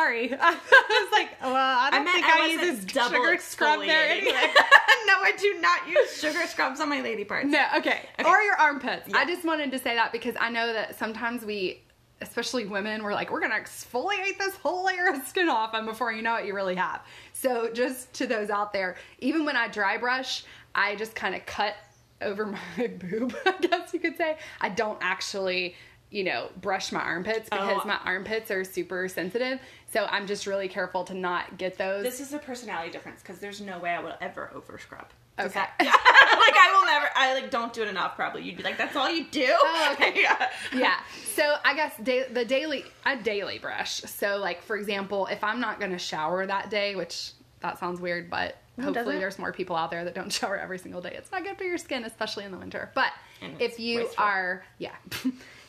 Sorry, 0.00 0.32
I 0.40 0.50
was 0.52 1.12
like, 1.12 1.28
well, 1.42 1.54
I 1.54 1.88
I 1.88 1.90
don't 1.90 2.04
meant 2.04 2.14
think 2.14 2.26
I, 2.26 2.44
I, 2.44 2.46
use 2.46 2.60
this 2.60 2.94
double 2.94 3.16
sugar 3.16 3.38
scrub 3.38 3.80
there 3.80 4.08
anyway. 4.08 4.32
no, 5.06 5.14
I 5.20 5.32
do 5.38 5.58
not 5.60 5.88
use 5.88 6.18
sugar 6.18 6.46
scrubs 6.46 6.80
on 6.80 6.88
my 6.88 7.02
lady 7.02 7.24
parts. 7.24 7.48
No, 7.48 7.64
okay. 7.76 8.00
Okay. 8.18 8.28
Or 8.28 8.40
your 8.40 8.56
armpits. 8.56 9.08
Yeah. 9.08 9.18
I 9.18 9.26
just 9.26 9.44
wanted 9.44 9.70
to 9.72 9.78
say 9.78 9.94
that 9.94 10.10
because 10.12 10.34
I 10.40 10.48
know 10.50 10.72
that 10.72 10.98
sometimes 10.98 11.44
we, 11.44 11.82
especially 12.22 12.64
women, 12.66 13.02
we're 13.02 13.12
like, 13.12 13.30
we're 13.30 13.40
gonna 13.40 13.54
exfoliate 13.60 14.38
this 14.38 14.54
whole 14.56 14.86
layer 14.86 15.08
of 15.08 15.22
skin 15.26 15.48
off, 15.50 15.74
and 15.74 15.86
before 15.86 16.12
you 16.12 16.22
know 16.22 16.36
it, 16.36 16.46
you 16.46 16.54
really 16.54 16.76
have. 16.76 17.02
So 17.34 17.70
just 17.72 18.12
to 18.14 18.26
those 18.26 18.48
out 18.48 18.72
there, 18.72 18.96
even 19.18 19.44
when 19.44 19.56
I 19.56 19.68
dry 19.68 19.98
brush, 19.98 20.44
I 20.74 20.96
just 20.96 21.14
kind 21.14 21.34
of 21.34 21.44
cut 21.44 21.74
over 22.22 22.46
my 22.46 22.86
boob, 22.86 23.34
I 23.46 23.54
guess 23.60 23.92
you 23.92 24.00
could 24.00 24.16
say. 24.16 24.38
I 24.62 24.70
don't 24.70 24.98
actually. 25.02 25.74
You 26.12 26.24
know, 26.24 26.48
brush 26.60 26.90
my 26.90 26.98
armpits 26.98 27.48
because 27.48 27.82
Oh. 27.84 27.86
my 27.86 27.96
armpits 28.04 28.50
are 28.50 28.64
super 28.64 29.06
sensitive. 29.06 29.60
So 29.92 30.06
I'm 30.10 30.26
just 30.26 30.46
really 30.46 30.68
careful 30.68 31.04
to 31.04 31.14
not 31.14 31.58
get 31.58 31.76
those. 31.76 32.04
This 32.04 32.20
is 32.20 32.32
a 32.32 32.38
personality 32.38 32.90
difference 32.92 33.20
because 33.22 33.38
there's 33.40 33.60
no 33.60 33.78
way 33.80 33.90
I 33.90 34.00
will 34.00 34.14
ever 34.20 34.50
over 34.54 34.78
scrub. 34.78 35.06
Okay. 35.38 35.52
that- 35.54 35.74
like 35.80 35.88
I 35.88 36.72
will 36.78 36.86
never. 36.86 37.06
I 37.16 37.34
like 37.34 37.50
don't 37.50 37.72
do 37.72 37.82
it 37.82 37.88
enough. 37.88 38.14
Probably 38.14 38.42
you'd 38.42 38.56
be 38.56 38.62
like, 38.62 38.78
that's 38.78 38.94
all 38.94 39.10
you 39.10 39.24
do. 39.30 39.46
Oh, 39.48 39.88
okay. 40.00 40.12
yeah. 40.22 40.48
yeah. 40.74 41.00
So 41.34 41.56
I 41.64 41.74
guess 41.74 41.92
da- 42.02 42.28
the 42.32 42.44
daily 42.44 42.84
a 43.06 43.16
daily 43.16 43.58
brush. 43.58 44.00
So 44.02 44.36
like 44.36 44.62
for 44.62 44.76
example, 44.76 45.26
if 45.26 45.42
I'm 45.42 45.60
not 45.60 45.78
going 45.80 45.92
to 45.92 45.98
shower 45.98 46.46
that 46.46 46.70
day, 46.70 46.94
which 46.94 47.32
that 47.60 47.78
sounds 47.78 48.00
weird, 48.00 48.30
but 48.30 48.56
hopefully 48.80 49.18
there's 49.18 49.38
more 49.38 49.52
people 49.52 49.76
out 49.76 49.90
there 49.90 50.04
that 50.04 50.14
don't 50.14 50.32
shower 50.32 50.56
every 50.56 50.78
single 50.78 51.00
day. 51.00 51.14
It's 51.16 51.32
not 51.32 51.42
good 51.42 51.56
for 51.58 51.64
your 51.64 51.78
skin, 51.78 52.04
especially 52.04 52.44
in 52.44 52.52
the 52.52 52.58
winter. 52.58 52.90
But 52.94 53.12
And 53.42 53.60
if 53.60 53.80
you 53.80 54.00
wasteful. 54.00 54.24
are, 54.24 54.64
yeah. 54.78 54.94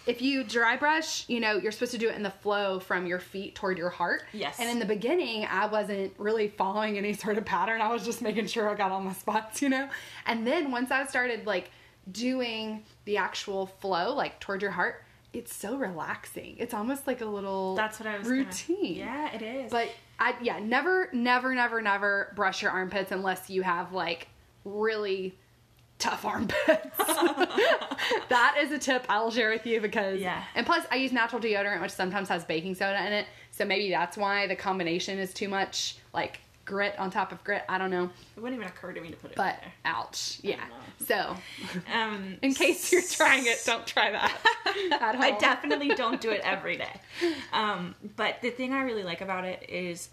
If 0.07 0.21
you 0.21 0.43
dry 0.43 0.77
brush, 0.77 1.29
you 1.29 1.39
know, 1.39 1.57
you're 1.57 1.71
supposed 1.71 1.91
to 1.91 1.97
do 1.97 2.09
it 2.09 2.15
in 2.15 2.23
the 2.23 2.31
flow 2.31 2.79
from 2.79 3.05
your 3.05 3.19
feet 3.19 3.53
toward 3.55 3.77
your 3.77 3.89
heart. 3.89 4.23
Yes. 4.33 4.59
And 4.59 4.69
in 4.69 4.79
the 4.79 4.85
beginning, 4.85 5.45
I 5.45 5.67
wasn't 5.67 6.13
really 6.17 6.47
following 6.47 6.97
any 6.97 7.13
sort 7.13 7.37
of 7.37 7.45
pattern. 7.45 7.81
I 7.81 7.89
was 7.91 8.03
just 8.03 8.21
making 8.21 8.47
sure 8.47 8.67
I 8.69 8.75
got 8.75 8.91
all 8.91 9.01
my 9.01 9.13
spots, 9.13 9.61
you 9.61 9.69
know? 9.69 9.87
And 10.25 10.45
then 10.47 10.71
once 10.71 10.89
I 10.91 11.05
started 11.05 11.45
like 11.45 11.69
doing 12.11 12.83
the 13.05 13.17
actual 13.17 13.67
flow, 13.67 14.13
like 14.15 14.39
toward 14.39 14.61
your 14.61 14.71
heart, 14.71 15.03
it's 15.33 15.55
so 15.55 15.77
relaxing. 15.77 16.55
It's 16.57 16.73
almost 16.73 17.07
like 17.07 17.21
a 17.21 17.25
little 17.25 17.75
That's 17.75 17.99
what 17.99 18.07
I 18.07 18.17
was. 18.17 18.27
gonna- 18.27 18.39
routine. 18.43 18.95
yeah, 18.95 19.31
it 19.33 19.41
is. 19.41 19.71
But 19.71 19.89
I 20.19 20.35
yeah, 20.41 20.59
never, 20.59 21.09
never, 21.13 21.53
never, 21.55 21.81
never 21.81 22.33
brush 22.35 22.61
your 22.61 22.71
armpits 22.71 23.11
unless 23.11 23.49
you 23.49 23.61
have 23.61 23.93
like 23.93 24.27
really 24.65 25.37
tough 26.01 26.25
armpits. 26.25 26.97
that 28.29 28.55
is 28.59 28.71
a 28.71 28.79
tip 28.79 29.05
I 29.07 29.21
will 29.21 29.31
share 29.31 29.49
with 29.49 29.65
you 29.65 29.79
because 29.79 30.19
Yeah. 30.19 30.43
And 30.55 30.65
plus, 30.65 30.85
I 30.91 30.95
use 30.95 31.11
natural 31.11 31.41
deodorant, 31.41 31.81
which 31.81 31.91
sometimes 31.91 32.27
has 32.29 32.43
baking 32.43 32.75
soda 32.75 33.05
in 33.05 33.13
it, 33.13 33.27
so 33.51 33.65
maybe 33.65 33.89
that's 33.89 34.17
why 34.17 34.47
the 34.47 34.55
combination 34.55 35.19
is 35.19 35.33
too 35.33 35.47
much 35.47 35.95
like 36.13 36.39
grit 36.65 36.97
on 36.99 37.11
top 37.11 37.31
of 37.31 37.43
grit. 37.43 37.63
I 37.67 37.77
don't 37.77 37.89
know, 37.91 38.09
it 38.35 38.39
wouldn't 38.39 38.59
even 38.59 38.67
occur 38.71 38.93
to 38.93 39.01
me 39.01 39.09
to 39.09 39.15
put 39.17 39.31
it 39.31 39.37
but 39.37 39.57
there. 39.61 39.71
ouch, 39.85 40.39
yeah. 40.41 40.63
So, 41.05 41.35
Um, 41.93 42.37
in 42.41 42.53
case 42.53 42.91
you're 42.91 43.01
trying 43.01 43.45
it, 43.47 43.61
don't 43.65 43.85
try 43.85 44.11
that 44.11 44.37
at 44.91 45.15
home. 45.15 45.21
I 45.21 45.31
definitely 45.39 45.89
don't 45.89 46.21
do 46.21 46.29
it 46.29 46.41
every 46.43 46.77
day. 46.77 47.01
Um, 47.53 47.95
but 48.15 48.41
the 48.41 48.51
thing 48.51 48.73
I 48.73 48.83
really 48.83 49.03
like 49.03 49.21
about 49.21 49.43
it 49.45 49.67
is 49.69 50.09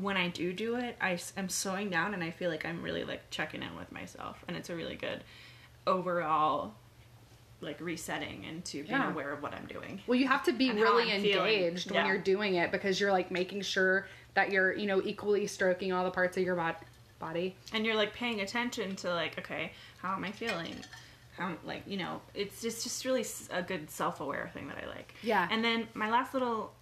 when 0.00 0.16
I 0.16 0.28
do 0.28 0.52
do 0.52 0.76
it, 0.76 0.96
I 1.00 1.18
am 1.36 1.48
slowing 1.48 1.90
down 1.90 2.14
and 2.14 2.22
I 2.22 2.30
feel 2.30 2.50
like 2.50 2.64
I'm 2.64 2.82
really 2.82 3.04
like 3.04 3.28
checking 3.30 3.62
in 3.62 3.74
with 3.76 3.90
myself, 3.92 4.44
and 4.48 4.56
it's 4.56 4.70
a 4.70 4.74
really 4.76 4.96
good 4.96 5.22
overall 5.86 6.74
like 7.60 7.80
resetting 7.80 8.44
into 8.44 8.84
being 8.84 8.90
Yeah. 9.00 9.10
aware 9.10 9.32
of 9.32 9.42
what 9.42 9.52
I'm 9.52 9.66
doing. 9.66 10.00
Well, 10.06 10.16
you 10.16 10.28
have 10.28 10.44
to 10.44 10.52
be 10.52 10.70
really 10.70 11.10
engaged 11.12 11.90
when 11.90 12.06
you're 12.06 12.16
doing 12.18 12.54
it 12.54 12.70
because 12.70 13.00
you're 13.00 13.10
like 13.10 13.32
making 13.32 13.62
sure 13.62 14.06
that 14.34 14.52
you're, 14.52 14.72
you 14.74 14.86
know, 14.86 15.02
equally 15.04 15.46
stroking 15.48 15.92
all 15.92 16.04
the 16.04 16.10
parts 16.12 16.36
of 16.36 16.44
your 16.44 16.54
bod- 16.54 16.76
body. 17.18 17.56
and 17.72 17.84
you're 17.84 17.96
like 17.96 18.14
paying 18.14 18.40
attention 18.42 18.94
to 18.94 19.12
like 19.12 19.36
okay 19.40 19.72
how 20.00 20.14
am 20.14 20.22
i 20.22 20.30
feeling 20.30 20.72
how 21.36 21.52
like 21.64 21.82
you 21.84 21.96
know 21.96 22.20
it's 22.32 22.62
just 22.62 22.84
just 22.84 23.04
really 23.04 23.24
a 23.50 23.60
good 23.60 23.90
self-aware 23.90 24.48
thing 24.54 24.68
that 24.68 24.76
i 24.80 24.86
like 24.86 25.12
Yeah. 25.24 25.48
and 25.50 25.64
then 25.64 25.88
my 25.94 26.08
last 26.10 26.32
little 26.32 26.72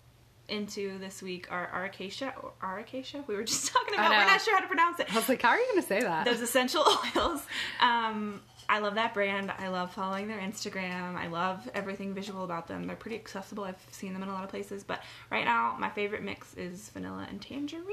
into 0.49 0.99
this 0.99 1.23
week 1.23 1.49
are 1.51 1.71
Aura 1.75 1.89
Cacia 1.91 2.33
or 2.43 2.53
Aura 2.63 2.85
Cacia 2.85 3.25
we 3.27 3.35
were 3.35 3.45
just 3.45 3.67
talking 3.73 3.95
about 3.95 4.11
we're 4.11 4.25
not 4.27 4.41
sure 4.41 4.55
how 4.55 4.61
to 4.61 4.67
pronounce 4.69 5.01
it. 5.01 5.13
I 5.13 5.17
was 5.17 5.29
like, 5.29 5.43
how 5.43 5.51
are 5.51 5.59
you 5.59 5.67
going 5.67 5.83
to 5.83 5.89
say 5.89 6.01
that? 6.01 6.25
those 6.25 6.41
essential 6.41 6.85
oils. 7.17 7.41
Um 7.81 8.41
i 8.69 8.79
love 8.79 8.95
that 8.95 9.15
brand. 9.15 9.53
I 9.59 9.69
love 9.69 9.93
following 9.93 10.29
their 10.29 10.39
instagram. 10.39 11.17
I 11.17 11.29
love 11.29 11.69
everything 11.75 12.15
visual 12.15 12.45
about 12.45 12.67
them. 12.69 12.87
They're 12.87 12.97
pretty 12.97 13.17
accessible. 13.17 13.65
I've 13.65 13.85
seen 13.91 14.13
them 14.13 14.23
in 14.23 14.29
a 14.29 14.33
lot 14.33 14.45
of 14.45 14.51
places 14.51 14.85
but 14.85 15.03
right 15.31 15.45
now 15.45 15.77
my 15.79 15.91
favorite 15.91 16.23
mix 16.23 16.55
is 16.55 16.91
vanilla 16.91 17.27
and 17.31 17.41
tangerine. 17.41 17.87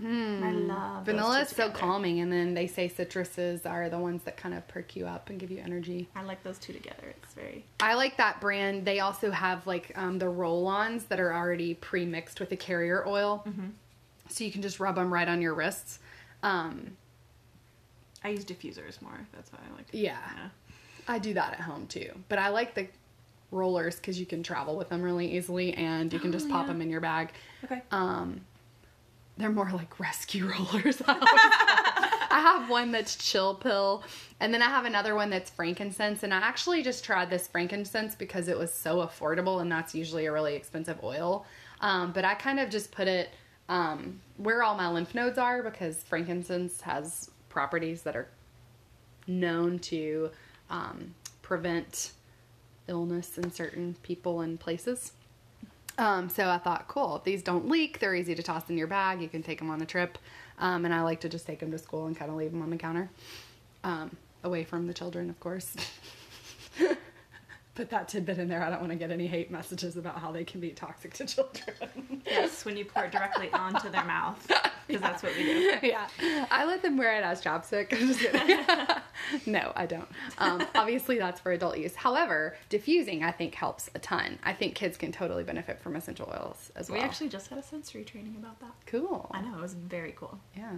I 0.00 0.50
love 0.52 1.04
Vanilla 1.06 1.40
is 1.40 1.48
so 1.50 1.70
calming, 1.70 2.20
and 2.20 2.32
then 2.32 2.54
they 2.54 2.66
say 2.66 2.88
citruses 2.88 3.66
are 3.66 3.88
the 3.88 3.98
ones 3.98 4.22
that 4.24 4.36
kind 4.36 4.54
of 4.54 4.66
perk 4.68 4.96
you 4.96 5.06
up 5.06 5.30
and 5.30 5.38
give 5.38 5.50
you 5.50 5.58
energy. 5.58 6.08
I 6.16 6.22
like 6.22 6.42
those 6.42 6.58
two 6.58 6.72
together. 6.72 7.14
It's 7.22 7.34
very 7.34 7.64
I 7.80 7.94
like 7.94 8.16
that 8.16 8.40
brand. 8.40 8.84
They 8.84 9.00
also 9.00 9.30
have 9.30 9.66
like 9.66 9.92
um, 9.96 10.18
the 10.18 10.28
roll-ons 10.28 11.04
that 11.04 11.20
are 11.20 11.32
already 11.32 11.74
pre-mixed 11.74 12.40
with 12.40 12.50
the 12.50 12.56
carrier 12.56 13.06
oil, 13.06 13.44
so 14.28 14.44
you 14.44 14.50
can 14.52 14.62
just 14.62 14.80
rub 14.80 14.96
them 14.96 15.12
right 15.12 15.28
on 15.28 15.40
your 15.40 15.54
wrists. 15.54 15.98
Um, 16.42 16.96
I 18.24 18.28
use 18.30 18.44
diffusers 18.44 19.00
more. 19.02 19.18
That's 19.34 19.52
why 19.52 19.58
I 19.70 19.76
like. 19.76 19.86
Yeah. 19.92 20.18
I 21.08 21.18
do 21.18 21.34
that 21.34 21.54
at 21.54 21.60
home 21.60 21.86
too, 21.86 22.10
but 22.28 22.38
I 22.38 22.48
like 22.48 22.74
the 22.74 22.86
rollers 23.50 23.96
because 23.96 24.18
you 24.20 24.26
can 24.26 24.42
travel 24.42 24.76
with 24.76 24.88
them 24.88 25.02
really 25.02 25.36
easily, 25.36 25.74
and 25.74 26.12
you 26.12 26.18
can 26.20 26.30
Oh, 26.30 26.32
just 26.32 26.48
pop 26.48 26.62
yeah. 26.66 26.72
them 26.72 26.80
in 26.82 26.90
your 26.90 27.00
bag. 27.00 27.30
Okay. 27.64 27.82
Um, 27.90 28.42
they're 29.36 29.50
more 29.50 29.70
like 29.72 29.98
rescue 29.98 30.46
rollers. 30.50 31.02
I. 31.06 32.18
I 32.34 32.40
have 32.40 32.70
one 32.70 32.92
that's 32.92 33.16
chill 33.16 33.54
pill, 33.54 34.04
and 34.40 34.54
then 34.54 34.62
I 34.62 34.66
have 34.70 34.86
another 34.86 35.14
one 35.14 35.28
that's 35.28 35.50
frankincense. 35.50 36.22
And 36.22 36.32
I 36.32 36.38
actually 36.38 36.82
just 36.82 37.04
tried 37.04 37.28
this 37.28 37.46
frankincense 37.46 38.14
because 38.14 38.48
it 38.48 38.56
was 38.58 38.72
so 38.72 39.06
affordable, 39.06 39.60
and 39.60 39.70
that's 39.70 39.94
usually 39.94 40.24
a 40.24 40.32
really 40.32 40.54
expensive 40.54 40.98
oil. 41.04 41.44
Um, 41.82 42.10
but 42.12 42.24
I 42.24 42.34
kind 42.34 42.58
of 42.58 42.70
just 42.70 42.90
put 42.90 43.06
it 43.06 43.28
um, 43.68 44.18
where 44.38 44.62
all 44.62 44.74
my 44.76 44.88
lymph 44.88 45.14
nodes 45.14 45.36
are 45.36 45.62
because 45.62 46.02
frankincense 46.04 46.80
has 46.80 47.30
properties 47.52 48.02
that 48.02 48.16
are 48.16 48.28
known 49.28 49.78
to 49.78 50.30
um, 50.70 51.14
prevent 51.42 52.12
illness 52.88 53.38
in 53.38 53.52
certain 53.52 53.94
people 54.02 54.40
and 54.40 54.58
places. 54.58 55.12
Um, 55.98 56.28
so 56.28 56.48
I 56.48 56.58
thought, 56.58 56.88
cool, 56.88 57.20
these 57.24 57.42
don't 57.42 57.68
leak, 57.68 57.98
they're 57.98 58.14
easy 58.14 58.34
to 58.34 58.42
toss 58.42 58.68
in 58.70 58.78
your 58.78 58.86
bag. 58.86 59.20
You 59.20 59.28
can 59.28 59.42
take 59.42 59.58
them 59.58 59.70
on 59.70 59.80
a 59.82 59.86
trip. 59.86 60.18
Um, 60.58 60.84
and 60.84 60.94
I 60.94 61.02
like 61.02 61.20
to 61.20 61.28
just 61.28 61.46
take 61.46 61.60
them 61.60 61.70
to 61.70 61.78
school 61.78 62.06
and 62.06 62.16
kind 62.16 62.30
of 62.30 62.36
leave 62.36 62.50
them 62.50 62.62
on 62.62 62.70
the 62.70 62.76
counter, 62.76 63.10
um, 63.84 64.16
away 64.42 64.64
from 64.64 64.86
the 64.86 64.94
children, 64.94 65.28
of 65.28 65.38
course. 65.38 65.74
put 67.74 67.90
that 67.90 68.08
tidbit 68.08 68.38
in 68.38 68.48
there. 68.48 68.62
I 68.62 68.70
don't 68.70 68.80
want 68.80 68.92
to 68.92 68.98
get 68.98 69.10
any 69.10 69.26
hate 69.26 69.50
messages 69.50 69.96
about 69.96 70.18
how 70.18 70.30
they 70.30 70.44
can 70.44 70.60
be 70.60 70.70
toxic 70.70 71.14
to 71.14 71.26
children. 71.26 72.22
yes, 72.26 72.64
when 72.64 72.76
you 72.76 72.84
pour 72.84 73.04
it 73.04 73.12
directly 73.12 73.50
onto 73.52 73.90
their 73.90 74.04
mouth, 74.04 74.46
because 74.46 74.62
yeah. 74.88 74.98
that's 74.98 75.22
what 75.22 75.34
we 75.36 75.44
do. 75.44 75.78
Yeah, 75.82 76.06
I 76.50 76.64
let 76.64 76.82
them 76.82 76.96
wear 76.96 77.16
it 77.16 77.24
as 77.24 77.42
chapstick. 77.42 77.92
I'm 77.92 78.08
just 78.08 78.20
kidding. 78.20 78.64
no, 79.46 79.72
I 79.74 79.86
don't. 79.86 80.08
Um, 80.38 80.66
obviously, 80.74 81.18
that's 81.18 81.40
for 81.40 81.52
adult 81.52 81.78
use. 81.78 81.94
However, 81.94 82.56
diffusing 82.68 83.24
I 83.24 83.30
think 83.30 83.54
helps 83.54 83.88
a 83.94 83.98
ton. 83.98 84.38
I 84.44 84.52
think 84.52 84.74
kids 84.74 84.96
can 84.96 85.12
totally 85.12 85.44
benefit 85.44 85.80
from 85.80 85.96
essential 85.96 86.28
oils 86.30 86.70
as 86.76 86.90
well. 86.90 86.98
We 86.98 87.04
actually 87.04 87.30
just 87.30 87.48
had 87.48 87.58
a 87.58 87.62
sensory 87.62 88.04
training 88.04 88.36
about 88.38 88.60
that. 88.60 88.72
Cool. 88.86 89.30
I 89.32 89.40
know 89.40 89.56
it 89.56 89.62
was 89.62 89.74
very 89.74 90.12
cool. 90.12 90.38
Yeah. 90.56 90.72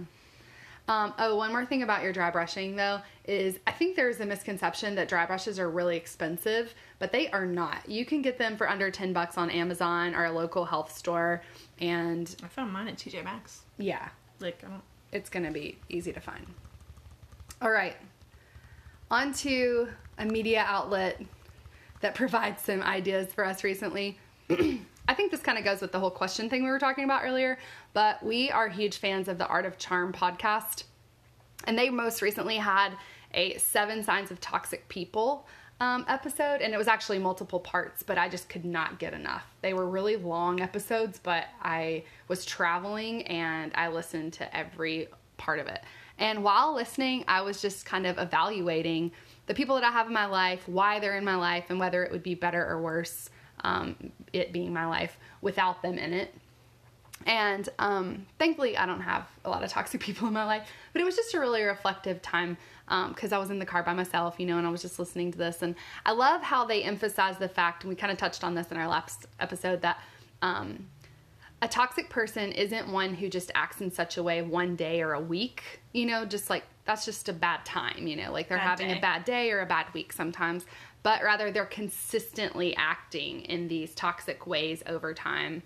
Um, 0.87 1.13
oh, 1.17 1.35
one 1.35 1.51
more 1.51 1.65
thing 1.65 1.81
about 1.81 2.03
your 2.03 2.13
dry 2.13 2.29
brushing 2.29 2.75
though 2.75 3.01
is 3.25 3.57
I 3.65 3.71
think 3.71 3.95
there's 3.95 4.19
a 4.19 4.25
misconception 4.25 4.95
that 4.95 5.07
dry 5.07 5.25
brushes 5.25 5.57
are 5.57 5.69
really 5.69 5.97
expensive, 5.97 6.75
but 6.99 7.11
they 7.11 7.29
are 7.31 7.45
not. 7.45 7.89
You 7.89 8.05
can 8.05 8.21
get 8.21 8.37
them 8.37 8.55
for 8.55 8.69
under 8.69 8.91
10 8.91 9.11
bucks 9.11 9.37
on 9.37 9.49
Amazon 9.49 10.13
or 10.13 10.25
a 10.25 10.31
local 10.31 10.65
health 10.65 10.95
store 10.95 11.41
and 11.79 12.35
I 12.43 12.47
found 12.47 12.71
mine 12.71 12.87
at 12.87 12.97
TJ 12.97 13.23
Maxx. 13.23 13.61
Yeah. 13.77 14.09
Like 14.39 14.63
I 14.63 14.69
don't 14.69 14.83
it's 15.11 15.29
going 15.29 15.45
to 15.45 15.51
be 15.51 15.77
easy 15.89 16.11
to 16.11 16.19
find. 16.19 16.45
All 17.61 17.71
right. 17.71 17.95
On 19.09 19.33
to 19.33 19.87
a 20.17 20.25
media 20.25 20.63
outlet 20.67 21.21
that 22.01 22.15
provides 22.15 22.61
some 22.61 22.81
ideas 22.83 23.33
for 23.33 23.45
us 23.45 23.63
recently. 23.63 24.19
I 25.07 25.13
think 25.13 25.31
this 25.31 25.41
kind 25.41 25.57
of 25.57 25.63
goes 25.63 25.81
with 25.81 25.91
the 25.91 25.99
whole 25.99 26.11
question 26.11 26.49
thing 26.49 26.63
we 26.63 26.69
were 26.69 26.79
talking 26.79 27.03
about 27.03 27.23
earlier, 27.23 27.59
but 27.93 28.23
we 28.23 28.49
are 28.49 28.67
huge 28.67 28.97
fans 28.97 29.27
of 29.27 29.37
the 29.37 29.47
Art 29.47 29.65
of 29.65 29.77
Charm 29.77 30.11
podcast. 30.11 30.83
And 31.65 31.77
they 31.77 31.89
most 31.89 32.21
recently 32.21 32.57
had 32.57 32.93
a 33.33 33.57
Seven 33.57 34.03
Signs 34.03 34.31
of 34.31 34.41
Toxic 34.41 34.87
People 34.89 35.47
um, 35.79 36.05
episode, 36.07 36.61
and 36.61 36.73
it 36.73 36.77
was 36.77 36.87
actually 36.87 37.19
multiple 37.19 37.59
parts, 37.59 38.01
but 38.01 38.17
I 38.17 38.29
just 38.29 38.49
could 38.49 38.65
not 38.65 38.97
get 38.97 39.13
enough. 39.13 39.43
They 39.61 39.73
were 39.73 39.87
really 39.87 40.15
long 40.15 40.61
episodes, 40.61 41.19
but 41.21 41.45
I 41.61 42.03
was 42.27 42.45
traveling 42.45 43.23
and 43.27 43.71
I 43.75 43.89
listened 43.89 44.33
to 44.33 44.57
every 44.57 45.07
part 45.37 45.59
of 45.59 45.67
it. 45.67 45.83
And 46.17 46.43
while 46.43 46.73
listening, 46.73 47.25
I 47.27 47.41
was 47.41 47.61
just 47.61 47.85
kind 47.85 48.07
of 48.07 48.17
evaluating 48.17 49.11
the 49.47 49.53
people 49.53 49.75
that 49.75 49.83
I 49.83 49.91
have 49.91 50.07
in 50.07 50.13
my 50.13 50.25
life, 50.25 50.67
why 50.67 50.99
they're 50.99 51.17
in 51.17 51.25
my 51.25 51.35
life, 51.35 51.65
and 51.69 51.79
whether 51.79 52.03
it 52.03 52.11
would 52.11 52.23
be 52.23 52.35
better 52.35 52.65
or 52.65 52.81
worse 52.81 53.29
um, 53.63 53.95
it 54.33 54.51
being 54.51 54.73
my 54.73 54.85
life 54.85 55.17
without 55.41 55.81
them 55.81 55.97
in 55.97 56.13
it. 56.13 56.33
And 57.25 57.67
um, 57.79 58.25
thankfully, 58.37 58.77
I 58.77 58.85
don't 58.85 59.01
have 59.01 59.27
a 59.45 59.49
lot 59.49 59.63
of 59.63 59.69
toxic 59.69 60.01
people 60.01 60.27
in 60.27 60.33
my 60.33 60.45
life, 60.45 60.67
but 60.93 61.01
it 61.01 61.05
was 61.05 61.15
just 61.15 61.33
a 61.33 61.39
really 61.39 61.63
reflective 61.63 62.21
time 62.21 62.57
because 62.87 63.31
um, 63.31 63.35
I 63.35 63.39
was 63.39 63.49
in 63.49 63.57
the 63.57 63.65
car 63.65 63.81
by 63.81 63.93
myself, 63.93 64.35
you 64.37 64.45
know, 64.45 64.57
and 64.57 64.67
I 64.67 64.69
was 64.69 64.81
just 64.81 64.99
listening 64.99 65.31
to 65.31 65.37
this. 65.37 65.61
And 65.61 65.75
I 66.05 66.11
love 66.11 66.41
how 66.41 66.65
they 66.65 66.83
emphasize 66.83 67.37
the 67.37 67.49
fact, 67.49 67.83
and 67.83 67.89
we 67.89 67.95
kind 67.95 68.11
of 68.11 68.17
touched 68.17 68.43
on 68.43 68.53
this 68.53 68.71
in 68.71 68.77
our 68.77 68.87
last 68.87 69.25
episode, 69.39 69.81
that 69.81 69.99
um, 70.41 70.87
a 71.61 71.67
toxic 71.67 72.09
person 72.09 72.51
isn't 72.51 72.87
one 72.89 73.15
who 73.15 73.27
just 73.27 73.51
acts 73.55 73.81
in 73.81 73.89
such 73.89 74.17
a 74.17 74.23
way 74.23 74.41
one 74.41 74.75
day 74.75 75.01
or 75.01 75.13
a 75.13 75.19
week, 75.19 75.81
you 75.93 76.05
know, 76.05 76.25
just 76.25 76.49
like 76.49 76.63
that's 76.85 77.05
just 77.05 77.27
a 77.29 77.33
bad 77.33 77.65
time, 77.65 78.05
you 78.05 78.15
know, 78.15 78.31
like 78.31 78.47
they're 78.47 78.57
bad 78.57 78.79
having 78.79 78.87
day. 78.89 78.97
a 78.97 79.01
bad 79.01 79.25
day 79.25 79.51
or 79.51 79.61
a 79.61 79.65
bad 79.65 79.91
week 79.93 80.13
sometimes 80.13 80.65
but 81.05 81.21
rather 81.21 81.51
they're 81.51 81.67
consistently 81.67 82.75
acting 82.77 83.41
in 83.41 83.67
these 83.67 83.93
toxic 83.93 84.47
ways 84.47 84.81
over 84.87 85.13
time. 85.13 85.61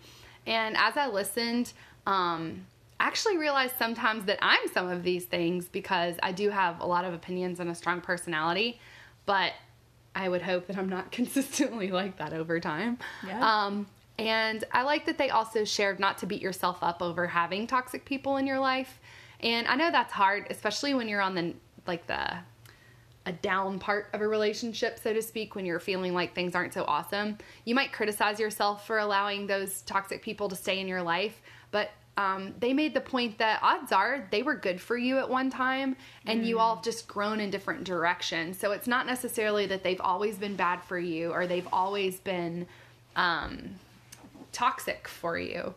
And 0.45 0.75
as 0.75 0.97
I 0.97 1.07
listened, 1.07 1.71
um, 2.05 2.65
I 2.99 3.05
actually 3.05 3.37
realized 3.37 3.75
sometimes 3.79 4.25
that 4.25 4.37
I'm 4.41 4.67
some 4.73 4.89
of 4.89 5.01
these 5.01 5.23
things 5.23 5.69
because 5.69 6.17
I 6.21 6.33
do 6.33 6.49
have 6.49 6.81
a 6.81 6.85
lot 6.85 7.05
of 7.05 7.13
opinions 7.13 7.61
and 7.61 7.69
a 7.69 7.75
strong 7.75 8.01
personality, 8.01 8.81
but 9.25 9.53
I 10.13 10.27
would 10.27 10.41
hope 10.41 10.67
that 10.67 10.77
I'm 10.77 10.89
not 10.89 11.09
consistently 11.13 11.89
like 11.89 12.17
that 12.17 12.33
over 12.33 12.59
time. 12.59 12.97
Yeah. 13.25 13.39
Um, 13.39 13.87
and 14.17 14.65
I 14.73 14.81
like 14.81 15.05
that 15.05 15.17
they 15.17 15.29
also 15.29 15.63
shared 15.63 16.01
not 16.01 16.17
to 16.17 16.25
beat 16.25 16.41
yourself 16.41 16.79
up 16.81 17.01
over 17.01 17.27
having 17.27 17.65
toxic 17.65 18.03
people 18.03 18.35
in 18.35 18.45
your 18.45 18.59
life. 18.59 18.99
And 19.39 19.69
I 19.69 19.75
know 19.75 19.89
that's 19.89 20.11
hard, 20.11 20.47
especially 20.49 20.93
when 20.93 21.07
you're 21.07 21.21
on 21.21 21.35
the 21.35 21.53
like 21.87 22.07
the 22.07 22.39
a 23.25 23.31
down 23.31 23.79
part 23.79 24.07
of 24.13 24.21
a 24.21 24.27
relationship, 24.27 24.99
so 24.99 25.13
to 25.13 25.21
speak, 25.21 25.55
when 25.55 25.65
you're 25.65 25.79
feeling 25.79 26.13
like 26.13 26.33
things 26.33 26.55
aren't 26.55 26.73
so 26.73 26.83
awesome. 26.85 27.37
You 27.65 27.75
might 27.75 27.91
criticize 27.91 28.39
yourself 28.39 28.87
for 28.87 28.97
allowing 28.97 29.47
those 29.47 29.81
toxic 29.81 30.21
people 30.21 30.49
to 30.49 30.55
stay 30.55 30.79
in 30.79 30.87
your 30.87 31.01
life, 31.01 31.41
but 31.71 31.91
um, 32.19 32.53
they 32.59 32.73
made 32.73 32.93
the 32.93 33.01
point 33.01 33.37
that 33.37 33.59
odds 33.61 33.93
are 33.93 34.27
they 34.29 34.43
were 34.43 34.55
good 34.55 34.81
for 34.81 34.97
you 34.97 35.19
at 35.19 35.29
one 35.29 35.49
time 35.49 35.95
and 36.25 36.41
mm. 36.41 36.47
you 36.47 36.59
all 36.59 36.75
have 36.75 36.83
just 36.83 37.07
grown 37.07 37.39
in 37.39 37.49
different 37.49 37.85
directions. 37.85 38.57
So 38.57 38.73
it's 38.73 38.87
not 38.87 39.05
necessarily 39.05 39.65
that 39.67 39.83
they've 39.83 40.01
always 40.01 40.37
been 40.37 40.57
bad 40.57 40.83
for 40.83 40.99
you 40.99 41.31
or 41.31 41.47
they've 41.47 41.67
always 41.71 42.19
been 42.19 42.67
um, 43.15 43.69
toxic 44.51 45.07
for 45.07 45.39
you. 45.39 45.73